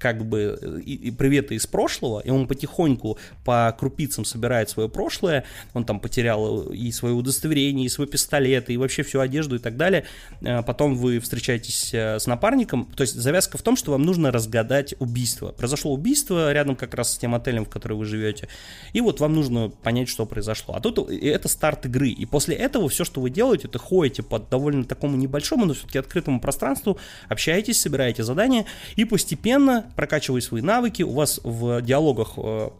[0.00, 5.44] как бы и, и приветы из прошлого, и он потихоньку по крупицам собирает свое прошлое,
[5.74, 9.76] он там потерял и свое удостоверение, и свой пистолет, и вообще всю одежду и так
[9.76, 10.04] далее.
[10.40, 14.32] Э, потом вы встречаетесь э, с напарником, то есть завязка в том, что вам нужно
[14.32, 15.48] разгадать убийство.
[15.52, 18.48] Произошло убийство рядом как раз с тем отелем, в который вы живете,
[18.94, 20.74] и вот вам нужно понять, что произошло.
[20.74, 24.38] А тут это старт игры, и после этого все, что вы делаете, это ходите по
[24.38, 26.98] довольно такому небольшому, но все-таки открытому пространству,
[27.28, 28.64] общаетесь, собираете задания,
[28.96, 32.70] и постепенно прокачивая свои навыки, у вас в диалогах э,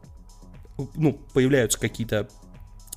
[0.95, 2.29] ну, появляются какие-то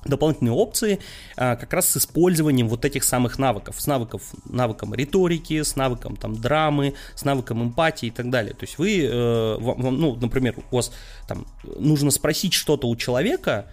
[0.04, 1.00] дополнительные опции
[1.36, 6.16] а, как раз с использованием вот этих самых навыков, с навыков, навыком риторики, с навыком
[6.16, 8.54] там драмы, с навыком эмпатии и так далее.
[8.54, 10.92] То есть вы, э, вам, ну, например, у вас
[11.26, 13.70] там нужно спросить что-то у человека,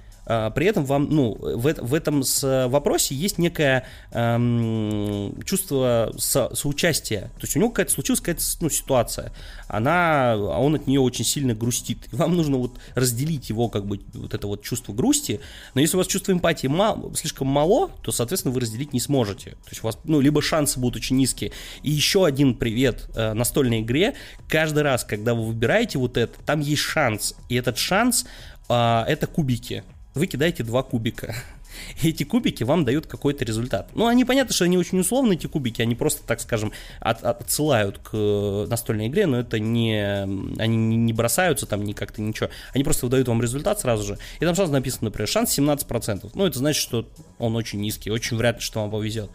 [0.56, 2.24] при этом вам, ну, в, в этом
[2.70, 7.32] вопросе есть некое эм, чувство со, соучастия.
[7.36, 9.34] То есть у него какая-то случилась какая-то ну, ситуация,
[9.68, 12.08] она, а он от нее очень сильно грустит.
[12.12, 15.40] И вам нужно вот разделить его, как бы, вот это вот чувство грусти.
[15.74, 19.52] Но если у вас чувство эмпатии мало, слишком мало, то, соответственно, вы разделить не сможете.
[19.52, 21.52] То есть у вас, ну, либо шансы будут очень низкие.
[21.84, 24.16] И еще один привет э, настольной игре.
[24.48, 27.36] Каждый раз, когда вы выбираете вот это, там есть шанс.
[27.50, 28.26] И этот шанс
[28.70, 29.84] э, это кубики
[30.14, 31.36] вы кидаете два кубика.
[32.04, 33.90] Эти кубики вам дают какой-то результат.
[33.96, 37.98] Ну, они понятно, что они очень условные, эти кубики, они просто, так скажем, от, отсылают
[38.00, 40.24] к э, настольной игре, но это не,
[40.60, 44.46] они не бросаются там ни как-то ничего, они просто выдают вам результат сразу же, и
[44.46, 47.08] там сразу написано, например, шанс 17%, ну, это значит, что
[47.40, 49.30] он очень низкий, очень вряд ли, что вам повезет.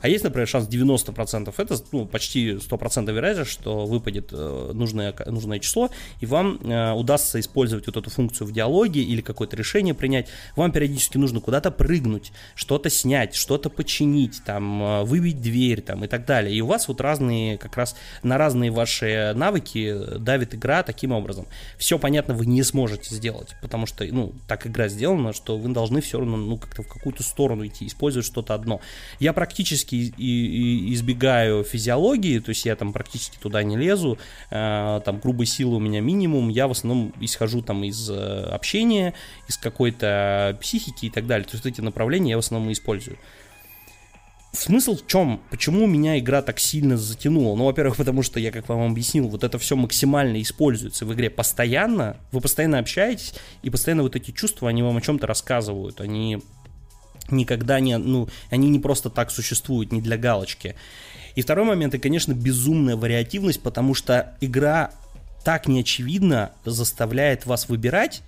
[0.00, 1.52] А есть, например, шанс 90%.
[1.56, 5.90] Это ну, почти 100% вероятность, что выпадет э, нужное, нужное число,
[6.20, 10.28] и вам э, удастся использовать вот эту функцию в диалоге или какое-то решение принять.
[10.56, 16.08] Вам периодически нужно куда-то прыгнуть, что-то снять, что-то починить, там, э, выбить дверь там, и
[16.08, 16.54] так далее.
[16.54, 21.46] И у вас вот разные, как раз на разные ваши навыки давит игра таким образом.
[21.76, 26.00] Все понятно вы не сможете сделать, потому что, ну, так игра сделана, что вы должны
[26.00, 28.80] все равно, ну, как-то в какую-то сторону идти, использовать что-то одно.
[29.18, 34.18] Я практически практически и, и избегаю физиологии, то есть я там практически туда не лезу,
[34.50, 39.14] э, там грубой силы у меня минимум, я в основном исхожу там из э, общения,
[39.48, 43.18] из какой-то психики и так далее, то есть эти направления я в основном использую.
[44.52, 45.40] Смысл в чем?
[45.48, 47.56] Почему меня игра так сильно затянула?
[47.56, 51.30] Ну, во-первых, потому что я, как вам объяснил, вот это все максимально используется в игре
[51.30, 52.16] постоянно.
[52.32, 53.32] Вы постоянно общаетесь,
[53.62, 56.00] и постоянно вот эти чувства, они вам о чем-то рассказывают.
[56.00, 56.40] Они
[57.32, 60.74] никогда не, ну, они не просто так существуют, не для галочки.
[61.34, 64.90] И второй момент, это, конечно, безумная вариативность, потому что игра
[65.44, 68.22] так неочевидно заставляет вас выбирать,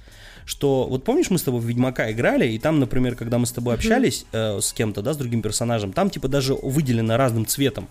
[0.45, 3.53] что вот помнишь, мы с тобой в Ведьмака играли, и там, например, когда мы с
[3.53, 7.89] тобой общались э, с кем-то, да, с другим персонажем, там типа даже выделено разным цветом.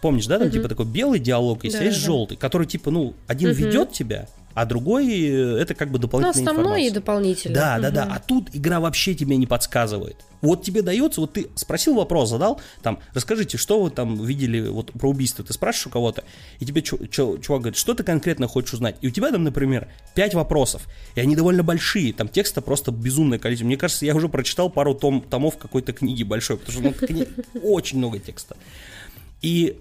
[0.00, 0.52] Помнишь, да, там uh-huh.
[0.52, 2.06] типа такой белый диалог, и да, есть да.
[2.06, 3.54] желтый, который типа, ну, один uh-huh.
[3.54, 4.28] ведет тебя,
[4.58, 6.90] а другой э, это как бы дополнительная ну, основной информация.
[6.90, 7.54] и дополнительный.
[7.54, 7.82] Да, угу.
[7.82, 8.12] да, да.
[8.12, 10.16] А тут игра вообще тебе не подсказывает.
[10.40, 14.92] Вот тебе дается, вот ты спросил вопрос, задал, там, расскажите, что вы там видели вот
[14.92, 16.24] про убийство, ты спрашиваешь у кого-то,
[16.58, 20.34] и тебе чувак говорит, что ты конкретно хочешь узнать, и у тебя там, например, пять
[20.34, 24.70] вопросов, и они довольно большие, там текста просто безумное количество, мне кажется, я уже прочитал
[24.70, 27.26] пару том, томов какой-то книги большой, потому что ну, кни...
[27.62, 28.56] очень много текста.
[29.40, 29.78] И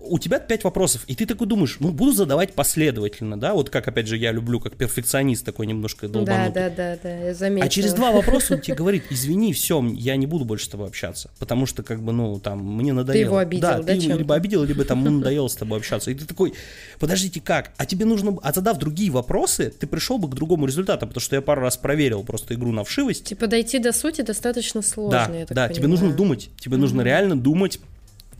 [0.00, 3.88] у тебя пять вопросов, и ты такой думаешь, ну, буду задавать последовательно, да, вот как,
[3.88, 6.54] опять же, я люблю, как перфекционист такой немножко долбанутый.
[6.54, 7.66] Да, да, да, да, я заметила.
[7.66, 10.88] А через два вопроса он тебе говорит, извини, все, я не буду больше с тобой
[10.88, 13.12] общаться, потому что, как бы, ну, там, мне надоело.
[13.12, 15.78] Ты его обидел, да, да ты его либо обидел, либо там, ну, надоело с тобой
[15.78, 16.10] общаться.
[16.10, 16.54] И ты такой,
[16.98, 17.72] подождите, как?
[17.76, 21.36] А тебе нужно, а задав другие вопросы, ты пришел бы к другому результату, потому что
[21.36, 23.24] я пару раз проверил просто игру на вшивость.
[23.24, 25.74] Типа дойти до сути достаточно сложно, да, Да, понимаю.
[25.74, 26.80] тебе нужно думать, тебе mm-hmm.
[26.80, 27.80] нужно реально думать,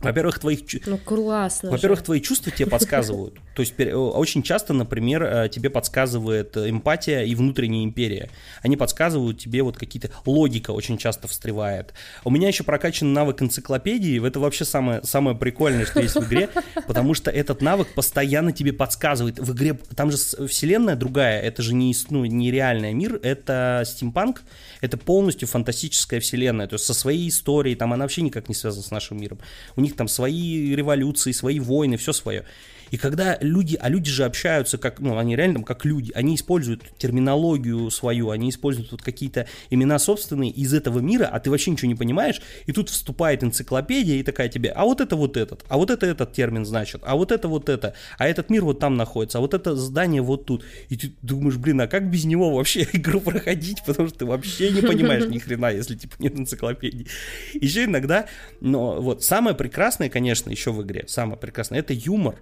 [0.01, 0.59] во-первых, твоих...
[0.85, 3.39] Ну, классно Во-первых, твои чувства тебе подсказывают.
[3.55, 8.29] То есть очень часто, например, э, тебе подсказывает эмпатия и внутренняя империя.
[8.61, 10.09] Они подсказывают тебе вот какие-то...
[10.25, 11.93] Логика очень часто встревает.
[12.23, 14.25] У меня еще прокачан навык энциклопедии.
[14.25, 16.49] Это вообще самое, самое прикольное, что есть в игре,
[16.87, 19.39] потому что этот навык постоянно тебе подсказывает.
[19.39, 19.79] В игре...
[19.95, 21.41] Там же вселенная другая.
[21.41, 23.19] Это же не, ну, не реальный мир.
[23.23, 24.43] Это стимпанк.
[24.81, 26.67] Это полностью фантастическая вселенная.
[26.67, 27.75] То есть со своей историей.
[27.75, 29.39] Там она вообще никак не связана с нашим миром.
[29.75, 32.45] У них там свои революции, свои войны, все свое.
[32.91, 36.35] И когда люди, а люди же общаются как, ну, они реально там как люди, они
[36.35, 41.71] используют терминологию свою, они используют вот какие-то имена собственные из этого мира, а ты вообще
[41.71, 45.63] ничего не понимаешь, и тут вступает энциклопедия и такая тебе, а вот это вот этот,
[45.69, 48.79] а вот это этот термин значит, а вот это вот это, а этот мир вот
[48.79, 50.65] там находится, а вот это здание вот тут.
[50.89, 54.71] И ты думаешь, блин, а как без него вообще игру проходить, потому что ты вообще
[54.71, 57.07] не понимаешь ни хрена, если типа нет энциклопедии.
[57.53, 58.27] Еще иногда,
[58.61, 62.35] но вот самое прекрасное, конечно, еще в игре, самое прекрасное, это юмор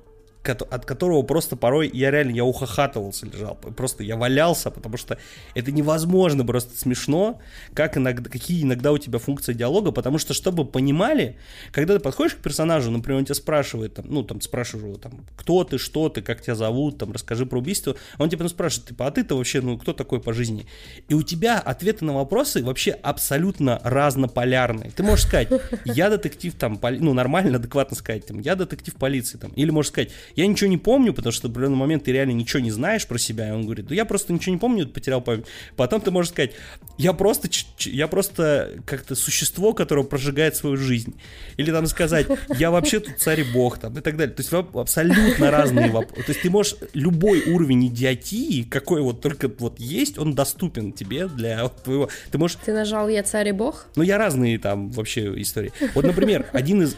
[0.49, 5.17] от которого просто порой я реально, я ухахатывался, лежал, просто я валялся, потому что
[5.55, 7.39] это невозможно, просто смешно,
[7.73, 11.37] как иногда, какие иногда у тебя функции диалога, потому что, чтобы понимали,
[11.71, 15.63] когда ты подходишь к персонажу, например, он тебя спрашивает, там, ну, там, спрашиваю, там, кто
[15.63, 19.07] ты, что ты, как тебя зовут, там, расскажи про убийство, он тебя ну, спрашивает, типа,
[19.07, 20.67] а ты-то вообще, ну, кто такой по жизни?
[21.07, 24.91] И у тебя ответы на вопросы вообще абсолютно разнополярные.
[24.91, 25.49] Ты можешь сказать,
[25.85, 30.11] я детектив, там, ну, нормально, адекватно сказать, там, я детектив полиции, там, или можешь сказать,
[30.35, 33.17] я ничего не помню, потому что в определенный момент ты реально ничего не знаешь про
[33.17, 35.45] себя, и он говорит, ну я просто ничего не помню, потерял память.
[35.75, 36.53] Потом ты можешь сказать,
[36.97, 37.49] я просто,
[37.79, 41.15] я просто как-то существо, которое прожигает свою жизнь.
[41.57, 42.27] Или там сказать,
[42.57, 44.35] я вообще тут царь и бог, там, и так далее.
[44.35, 46.23] То есть абсолютно разные вопросы.
[46.23, 51.27] То есть ты можешь любой уровень идиотии, какой вот только вот есть, он доступен тебе
[51.27, 52.09] для твоего...
[52.31, 52.57] Ты можешь...
[52.63, 53.87] Ты нажал «Я царь и бог»?
[53.95, 55.71] Ну, я разные там вообще истории.
[55.93, 56.95] Вот, например, один из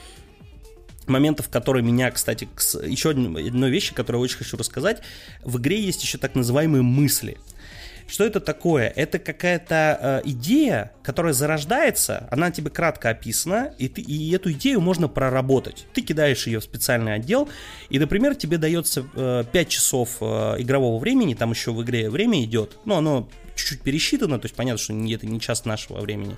[1.09, 2.47] моментов, которые меня, кстати,
[2.85, 5.01] еще одной вещи, которую я очень хочу рассказать.
[5.43, 7.37] В игре есть еще так называемые мысли.
[8.07, 8.93] Что это такое?
[8.95, 14.79] Это какая-то э, идея, которая зарождается, она тебе кратко описана, и, ты, и эту идею
[14.79, 15.87] можно проработать.
[15.93, 17.49] Ты кидаешь ее в специальный отдел,
[17.89, 22.43] и, например, тебе дается э, 5 часов э, игрового времени, там еще в игре время
[22.43, 26.37] идет, но оно чуть-чуть пересчитано, то есть понятно, что это не час нашего времени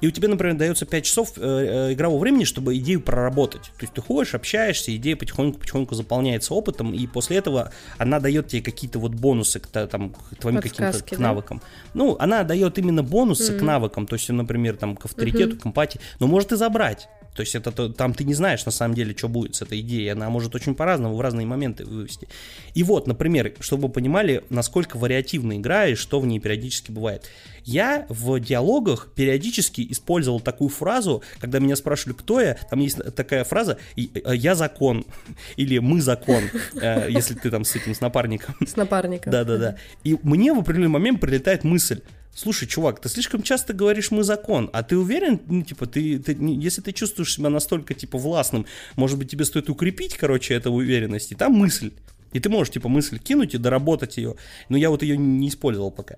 [0.00, 3.62] и у тебя, например, дается 5 часов э, э, игрового времени, чтобы идею проработать.
[3.62, 8.62] То есть ты ходишь, общаешься, идея потихоньку-потихоньку заполняется опытом, и после этого она дает тебе
[8.62, 11.18] какие-то вот бонусы к, там, к твоим каким-то да?
[11.18, 11.62] навыкам.
[11.94, 13.58] Ну, она дает именно бонусы mm-hmm.
[13.58, 15.60] к навыкам, то есть, например, там, к авторитету, mm-hmm.
[15.60, 17.08] к эмпатии, но может и забрать.
[17.38, 19.78] То есть это то, там ты не знаешь на самом деле, что будет с этой
[19.78, 20.08] идеей.
[20.08, 22.26] Она может очень по-разному в разные моменты вывести.
[22.74, 27.30] И вот, например, чтобы вы понимали, насколько вариативна игра и что в ней периодически бывает.
[27.62, 33.44] Я в диалогах периодически использовал такую фразу, когда меня спрашивали, кто я, там есть такая
[33.44, 35.04] фраза э, «я закон»
[35.56, 36.42] или «мы закон»,
[36.74, 38.56] э, если ты там с этим, с напарником.
[38.66, 39.30] С напарником.
[39.30, 39.76] Да-да-да.
[40.02, 42.00] И мне в определенный момент прилетает мысль,
[42.38, 46.36] слушай, чувак, ты слишком часто говоришь «мы закон», а ты уверен, ну, типа, ты, ты,
[46.40, 48.64] если ты чувствуешь себя настолько, типа, властным,
[48.96, 51.92] может быть, тебе стоит укрепить, короче, эту уверенность, и там мысль.
[52.32, 54.36] И ты можешь, типа, мысль кинуть и доработать ее.
[54.68, 56.16] Но я вот ее не использовал пока.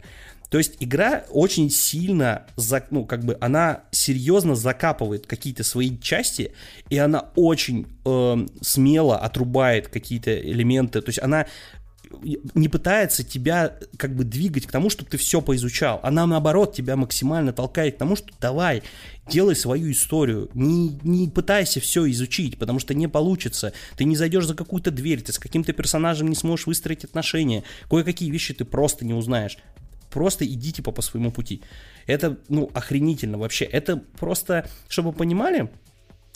[0.51, 2.47] То есть игра очень сильно,
[2.91, 6.53] ну, как бы, она серьезно закапывает какие-то свои части,
[6.89, 11.01] и она очень э, смело отрубает какие-то элементы.
[11.01, 11.47] То есть она
[12.55, 16.01] не пытается тебя как бы двигать к тому, чтобы ты все поизучал.
[16.03, 18.83] Она наоборот тебя максимально толкает к тому, что давай,
[19.29, 23.73] делай свою историю, не, не пытайся все изучить, потому что не получится.
[23.97, 28.31] Ты не зайдешь за какую-то дверь, ты с каким-то персонажем не сможешь выстроить отношения, кое-какие
[28.31, 29.59] вещи ты просто не узнаешь.
[30.11, 31.63] Просто иди типа по своему пути.
[32.07, 33.65] Это, ну, охренительно вообще.
[33.65, 35.71] Это просто, чтобы вы понимали,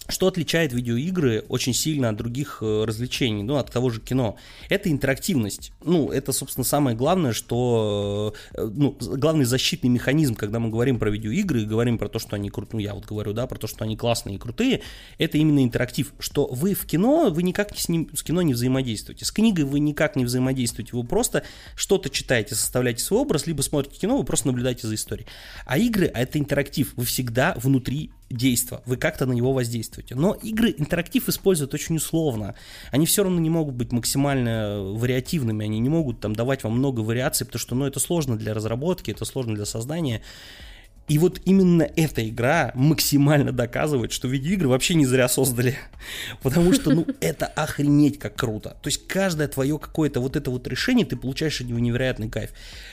[0.08, 4.36] что отличает видеоигры очень сильно от других э, развлечений, ну, от того же кино?
[4.68, 5.72] Это интерактивность.
[5.82, 11.10] Ну, это, собственно, самое главное, что, э, ну, главный защитный механизм, когда мы говорим про
[11.10, 13.66] видеоигры и говорим про то, что они крутые, ну, я вот говорю, да, про то,
[13.66, 14.82] что они классные и крутые,
[15.16, 19.24] это именно интерактив, что вы в кино, вы никак с ним, с кино не взаимодействуете,
[19.24, 21.44] с книгой вы никак не взаимодействуете, вы просто
[21.76, 25.26] что-то читаете, составляете свой образ, либо смотрите кино, вы просто наблюдаете за историей.
[25.64, 30.14] А игры, это интерактив, вы всегда внутри действа, вы как-то на него воздействуете.
[30.14, 32.54] Но игры интерактив используют очень условно.
[32.90, 37.00] Они все равно не могут быть максимально вариативными, они не могут там давать вам много
[37.00, 40.22] вариаций, потому что ну, это сложно для разработки, это сложно для создания.
[41.06, 45.76] И вот именно эта игра максимально доказывает, что видеоигры вообще не зря создали.
[46.42, 48.76] Потому что, ну, это охренеть как круто.
[48.82, 52.50] То есть каждое твое какое-то вот это вот решение, ты получаешь от него невероятный кайф.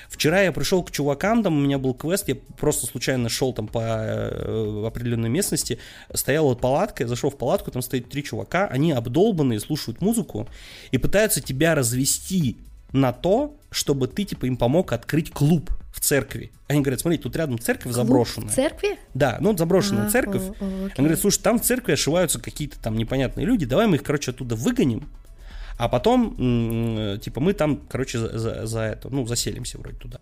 [0.10, 3.68] Вчера я пришел к чувакам, там у меня был квест, я просто случайно шел там
[3.68, 5.80] по э, определенной местности,
[6.14, 10.50] стояла палатка, я зашел в палатку, там стоит три чувака, они обдолбанные, слушают музыку
[10.92, 12.58] и пытаются тебя развести
[12.92, 16.52] на то, чтобы ты, типа, им помог открыть клуб в церкви.
[16.68, 18.50] Они говорят, смотри, тут рядом церковь заброшенная.
[18.50, 18.98] в церкви?
[19.14, 20.44] Да, ну, заброшенная А, церковь.
[20.44, 20.66] о, о.
[20.86, 24.32] Они говорят, слушай, там в церкви ошиваются какие-то там непонятные люди, давай мы их, короче,
[24.32, 25.10] оттуда выгоним,
[25.78, 30.20] а потом, м, типа, мы там, короче, за, за- за это, ну, заселимся вроде туда.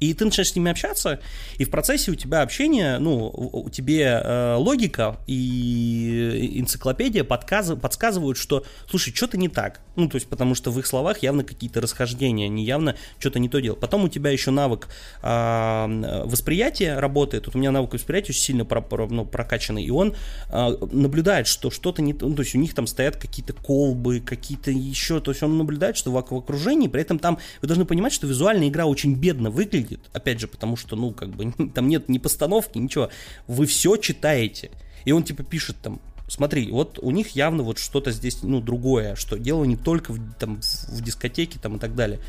[0.00, 1.20] И ты начинаешь с ними общаться,
[1.56, 8.38] и в процессе у тебя общения, ну, у тебе э, логика и энциклопедия подказ- подсказывают,
[8.38, 9.80] что, слушай, что-то не так.
[9.96, 13.48] Ну, то есть, потому что в их словах явно какие-то расхождения, они явно что-то не
[13.48, 13.80] то делают.
[13.80, 14.88] Потом у тебя еще навык
[15.22, 15.88] а,
[16.24, 17.46] восприятия работает.
[17.46, 20.14] Вот у меня навык восприятия очень сильно про- про- ну, прокачанный, и он
[20.48, 22.28] а, наблюдает, что что-то не то.
[22.28, 25.18] Ну, то есть, у них там стоят какие-то колбы, какие-то еще.
[25.20, 28.28] То есть, он наблюдает, что в, в окружении, при этом там вы должны понимать, что
[28.28, 29.87] визуальная игра очень бедно выглядит.
[30.12, 33.10] Опять же, потому что, ну, как бы там нет ни постановки, ничего.
[33.46, 34.70] Вы все читаете.
[35.04, 39.14] И он типа пишет там, смотри, вот у них явно вот что-то здесь, ну, другое,
[39.14, 42.20] что дело не только в, там, в дискотеке там и так далее.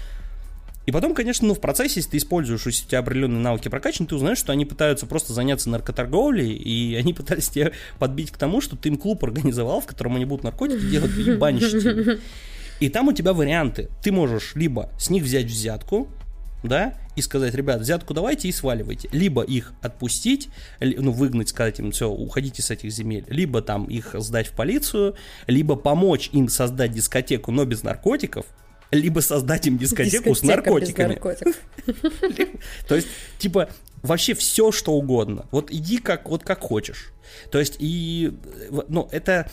[0.85, 4.07] И потом, конечно, ну, в процессе, если ты используешь, если у тебя определенные навыки прокачаны,
[4.07, 8.59] ты узнаешь, что они пытаются просто заняться наркоторговлей, и они пытались тебя подбить к тому,
[8.59, 12.19] что ты им клуб организовал, в котором они будут наркотики делать и банщить ими.
[12.79, 13.89] И там у тебя варианты.
[14.01, 16.07] Ты можешь либо с них взять взятку,
[16.63, 19.09] да, и сказать, ребят, взятку давайте и сваливайте.
[19.11, 20.49] Либо их отпустить,
[20.79, 23.25] ну, выгнать, сказать им, все, уходите с этих земель.
[23.27, 25.15] Либо там их сдать в полицию,
[25.47, 28.45] либо помочь им создать дискотеку, но без наркотиков,
[28.91, 31.53] либо создать им дискотеку с Дискотека без наркотиками.
[32.87, 33.07] То есть,
[33.37, 33.69] типа,
[34.01, 35.45] вообще все, что угодно.
[35.51, 37.11] Вот иди как, вот как хочешь.
[37.51, 38.33] То есть, и,
[38.71, 39.49] э, ну, это...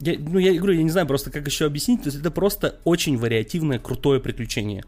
[0.00, 2.02] Я, ну, я говорю, я не знаю просто, как еще объяснить.
[2.02, 4.84] То есть, это просто очень вариативное, крутое приключение.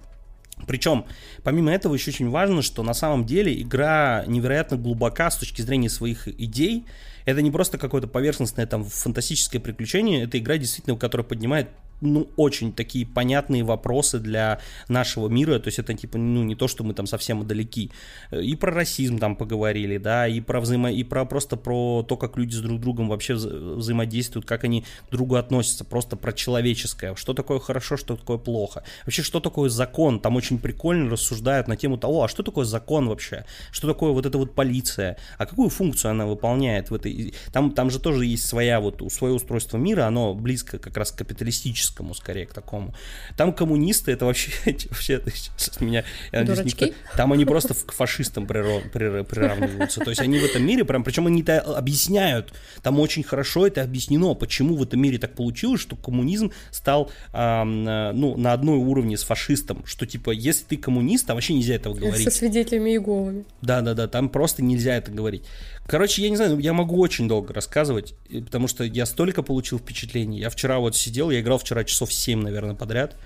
[0.67, 1.05] Причем,
[1.43, 5.89] помимо этого, еще очень важно, что на самом деле игра невероятно глубока с точки зрения
[5.89, 6.87] своих идей.
[7.25, 11.69] Это не просто какое-то поверхностное там фантастическое приключение, это игра действительно, которая поднимает
[12.01, 16.69] ну, очень такие понятные вопросы для нашего мира, то есть это типа, ну, не то,
[16.69, 17.91] что мы там совсем далеки.
[18.33, 20.91] И про расизм там поговорили, да, и про взаимо...
[20.91, 24.85] и про просто про то, как люди с друг другом вообще вза- взаимодействуют, как они
[25.11, 28.85] другу относятся, просто про человеческое, что такое хорошо, что такое плохо.
[29.05, 33.09] Вообще, что такое закон, там очень прикольно рассуждают на тему того, а что такое закон
[33.09, 37.35] вообще, что такое вот эта вот полиция, а какую функцию она выполняет в этой...
[37.53, 41.19] Там, там же тоже есть своя вот, свое устройство мира, оно близко как раз к
[41.19, 42.95] капиталистическому, скорее, к такому.
[43.37, 44.53] Там коммунисты, это вообще,
[44.91, 46.05] вообще сейчас меня...
[46.33, 50.01] я надеюсь, никто- там они просто к фашистам приравниваются.
[50.01, 52.53] То есть они в этом мире, прям, причем они это объясняют.
[52.83, 57.63] Там очень хорошо это объяснено, почему в этом мире так получилось, что коммунизм стал э,
[57.65, 59.85] ну, на одной уровне с фашистом.
[59.87, 62.25] Что типа, если ты коммунист, там вообще нельзя этого говорить.
[62.25, 63.45] Со свидетелями Иеговами.
[63.63, 65.45] Да, да, да, там просто нельзя это говорить.
[65.91, 68.15] Короче, я не знаю, я могу очень долго рассказывать,
[68.45, 70.39] потому что я столько получил впечатлений.
[70.39, 73.17] Я вчера вот сидел, я играл вчера часов 7, наверное, подряд.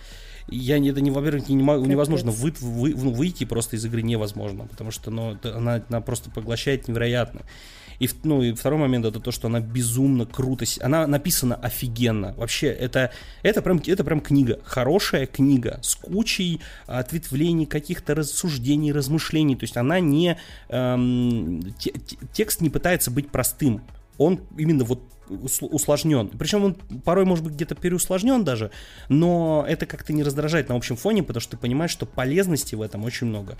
[0.48, 4.66] Я не, это не, во-первых, не невозможно вы, вы- ну, выйти просто из игры невозможно,
[4.66, 7.42] потому что ну, она, она просто поглощает невероятно.
[7.98, 12.34] И, ну, и второй момент это то, что она безумно круто, она написана офигенно.
[12.36, 13.10] Вообще, это,
[13.42, 19.56] это, прям, это прям книга, хорошая книга с кучей ответвлений, каких-то рассуждений, размышлений.
[19.56, 20.38] То есть она не...
[20.68, 23.82] эм, те- те- текст не пытается быть простым.
[24.18, 26.28] Он именно вот ус- усложнен.
[26.28, 28.70] Причем он порой может быть где-то переусложнен даже,
[29.08, 32.82] но это как-то не раздражает на общем фоне, потому что ты понимаешь, что полезности в
[32.82, 33.56] этом очень много.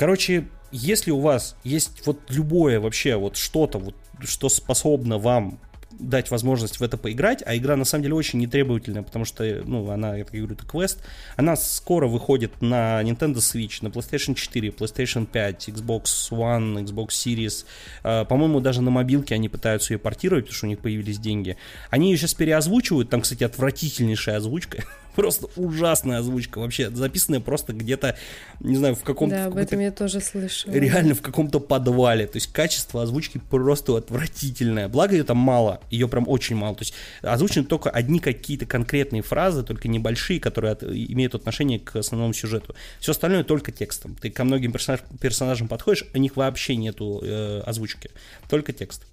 [0.00, 5.60] Короче, если у вас есть вот любое вообще вот что-то, вот, что способно вам
[5.90, 9.90] дать возможность в это поиграть, а игра на самом деле очень нетребовательная, потому что, ну,
[9.90, 11.04] она, я говорю, это квест,
[11.36, 17.66] она скоро выходит на Nintendo Switch, на PlayStation 4, PlayStation 5, Xbox One, Xbox Series,
[18.02, 21.58] э, по-моему, даже на мобилке они пытаются ее портировать, потому что у них появились деньги.
[21.90, 28.16] Они ее сейчас переозвучивают, там, кстати, отвратительнейшая озвучка, Просто ужасная озвучка вообще, записанная просто где-то,
[28.60, 29.36] не знаю, в каком-то...
[29.36, 30.72] Да, об этом я тоже слышала.
[30.72, 32.26] Реально в каком-то подвале.
[32.26, 34.88] То есть качество озвучки просто отвратительное.
[34.88, 36.74] Благо ее там мало, ее прям очень мало.
[36.76, 41.96] То есть озвучены только одни какие-то конкретные фразы, только небольшие, которые от, имеют отношение к
[41.96, 42.74] основному сюжету.
[43.00, 44.16] Все остальное только текстом.
[44.20, 48.10] Ты ко многим персонаж, персонажам подходишь, у них вообще нету э, озвучки,
[48.48, 49.04] только текст.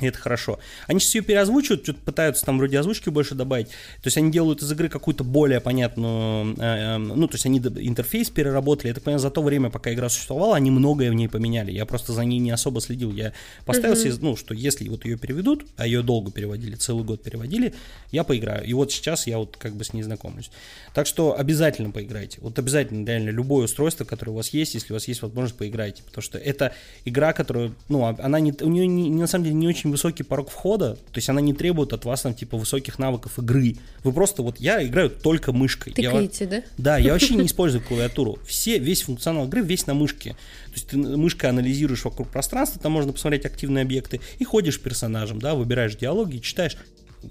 [0.00, 0.58] И это хорошо.
[0.86, 3.68] Они сейчас ее переозвучивают, что-то пытаются там вроде озвучки больше добавить.
[3.68, 7.58] То есть они делают из игры какую-то более понятную, э, э, ну, то есть они
[7.58, 8.90] интерфейс переработали.
[8.90, 11.72] Это, понятно, за то время, пока игра существовала, они многое в ней поменяли.
[11.72, 13.12] Я просто за ней не особо следил.
[13.12, 13.34] Я
[13.66, 17.74] поставил себе, ну, что если вот ее переведут, а ее долго переводили, целый год переводили,
[18.10, 18.64] я поиграю.
[18.64, 20.50] И вот сейчас я вот как бы с ней знакомлюсь.
[20.94, 22.38] Так что обязательно поиграйте.
[22.40, 26.02] Вот обязательно, реально, любое устройство, которое у вас есть, если у вас есть возможность, поиграйте.
[26.02, 26.72] Потому что это
[27.04, 30.22] игра, которая, ну, а, она не, у нее не, на самом деле не очень высокий
[30.22, 33.76] порог входа, то есть она не требует от вас там типа высоких навыков игры.
[34.04, 35.92] Вы просто вот я играю только мышкой.
[35.92, 36.62] Тыкаете, я, да?
[36.78, 38.38] Да, я вообще не использую клавиатуру.
[38.46, 40.30] Все, весь функционал игры весь на мышке.
[40.30, 45.38] То есть ты мышкой анализируешь вокруг пространства, там можно посмотреть активные объекты и ходишь персонажем,
[45.38, 46.76] да, выбираешь диалоги, читаешь.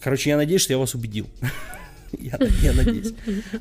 [0.01, 1.27] Короче, я надеюсь, что я вас убедил.
[2.19, 3.13] Я, я надеюсь.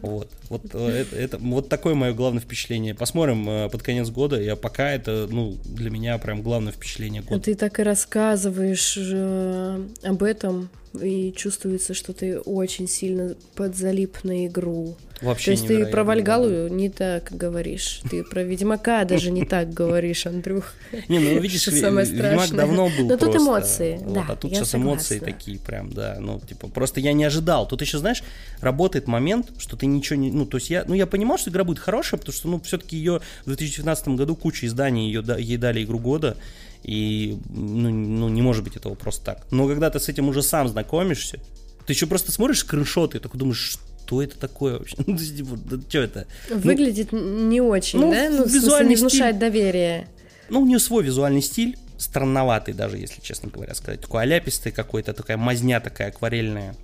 [0.02, 2.94] Вот, вот, э, это, это, вот такое мое главное впечатление.
[2.94, 4.40] Посмотрим э, под конец года.
[4.40, 7.40] Я пока это, ну, для меня прям главное впечатление года.
[7.40, 10.68] Ты так и рассказываешь э, об этом,
[11.00, 14.96] и чувствуется, что ты очень сильно подзалип на игру.
[15.22, 18.00] Вообще То есть ты про Вальгалу не так говоришь.
[18.10, 20.72] Ты про Ведьмака даже не так говоришь, Андрюх.
[21.08, 24.24] Не, ну видишь, Ведьмак давно был Но тут эмоции, да.
[24.28, 26.16] А тут сейчас эмоции такие прям, да.
[26.18, 27.68] Ну, типа, просто я не ожидал.
[27.68, 28.22] Тут еще, знаешь,
[28.60, 30.30] работает момент, что ты ничего не...
[30.30, 32.96] Ну, то есть я, ну, я понимал, что игра будет хорошая, потому что, ну, все-таки
[32.96, 36.36] ее в 2019 году куча изданий ее, ей дали игру года.
[36.82, 39.46] И ну, ну, не может быть этого просто так.
[39.50, 41.38] Но когда ты с этим уже сам знакомишься,
[41.86, 43.78] ты еще просто смотришь скриншоты и такой думаешь,
[44.10, 44.96] что это такое вообще?
[45.06, 46.26] Ну, типа, да, что это?
[46.48, 48.28] Ну, Выглядит ну, не очень, ну, да?
[48.28, 49.40] Ну, визуальный не внушает стиль...
[49.40, 50.08] доверие.
[50.48, 54.00] Ну, у нее свой визуальный стиль, странноватый даже, если честно говоря сказать.
[54.00, 56.74] Такой аляпистый какой-то, такая мазня такая акварельная.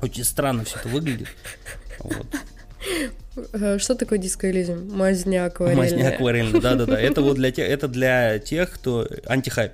[0.00, 1.28] Очень странно все это выглядит.
[2.00, 2.26] Вот.
[3.52, 4.90] Э, что такое дискоэлизм?
[4.94, 5.84] Мазня акварельная.
[5.84, 7.00] Мазня акварельная, да-да-да.
[7.00, 9.72] Это вот для тех, это для тех, кто антихайп.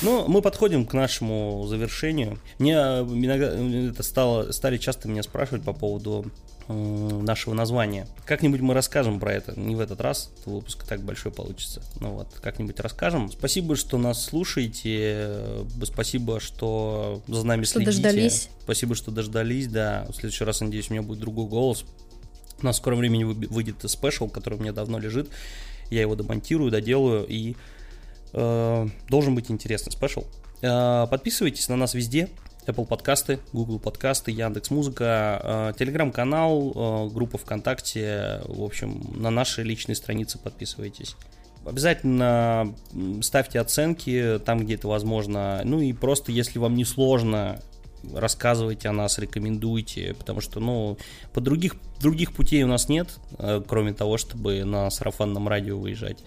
[0.00, 2.38] Ну, мы подходим к нашему завершению.
[2.58, 3.48] Мне иногда
[3.90, 6.26] это стало, стали часто меня спрашивать по поводу
[6.68, 8.06] нашего названия.
[8.26, 11.82] Как-нибудь мы расскажем про это, не в этот раз, выпуск так большой получится.
[12.00, 13.30] Ну вот, как-нибудь расскажем.
[13.30, 18.02] Спасибо, что нас слушаете, спасибо, что за нами что следите.
[18.02, 18.48] дождались.
[18.62, 20.06] Спасибо, что дождались, да.
[20.10, 21.84] В следующий раз, надеюсь, у меня будет другой голос.
[22.60, 25.30] У нас в скором времени выйдет спешл, который у меня давно лежит.
[25.90, 27.56] Я его домонтирую, доделаю и
[28.32, 30.24] э, должен быть интересный спешл.
[30.60, 32.28] Э, подписывайтесь на нас везде.
[32.68, 39.96] Apple подкасты, Google подкасты, Яндекс Музыка, телеграм-канал, э, группа ВКонтакте, в общем, на наши личные
[39.96, 41.16] страницы подписывайтесь.
[41.64, 42.74] Обязательно
[43.22, 45.62] ставьте оценки там, где это возможно.
[45.64, 47.60] Ну и просто, если вам не сложно,
[48.14, 50.98] рассказывайте о нас, рекомендуйте, потому что, ну,
[51.32, 56.18] по других, других путей у нас нет, э, кроме того, чтобы на сарафанном радио выезжать.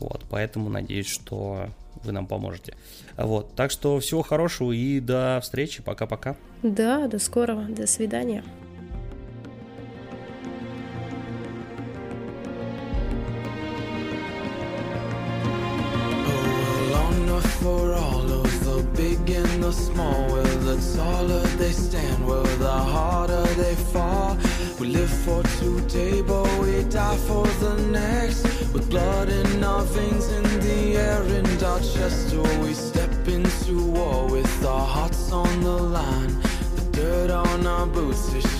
[0.00, 1.70] Вот, поэтому надеюсь, что
[2.04, 2.74] вы нам поможете.
[3.16, 6.36] Вот, так что всего хорошего и до встречи, пока-пока.
[6.62, 8.44] Да, до скорого, до свидания.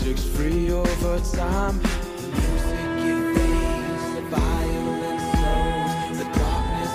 [0.08, 1.78] Shakes free over time.
[1.80, 3.30] The music
[4.14, 4.36] the
[6.16, 6.94] the darkness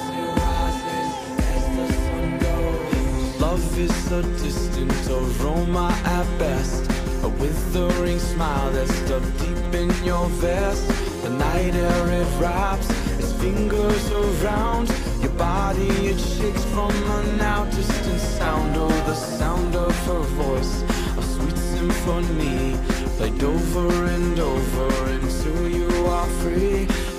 [1.51, 3.41] as the sun goes.
[3.41, 6.89] Love is a distant aroma at best.
[7.23, 10.87] A withering smile that's stuck deep in your vest.
[11.21, 14.89] The night air it wraps its fingers around
[15.21, 15.87] your body.
[16.11, 18.75] It shakes from a now distant sound.
[18.75, 20.81] Oh, the sound of her voice,
[21.17, 22.75] a sweet symphony,
[23.23, 27.12] played over and over until you are free.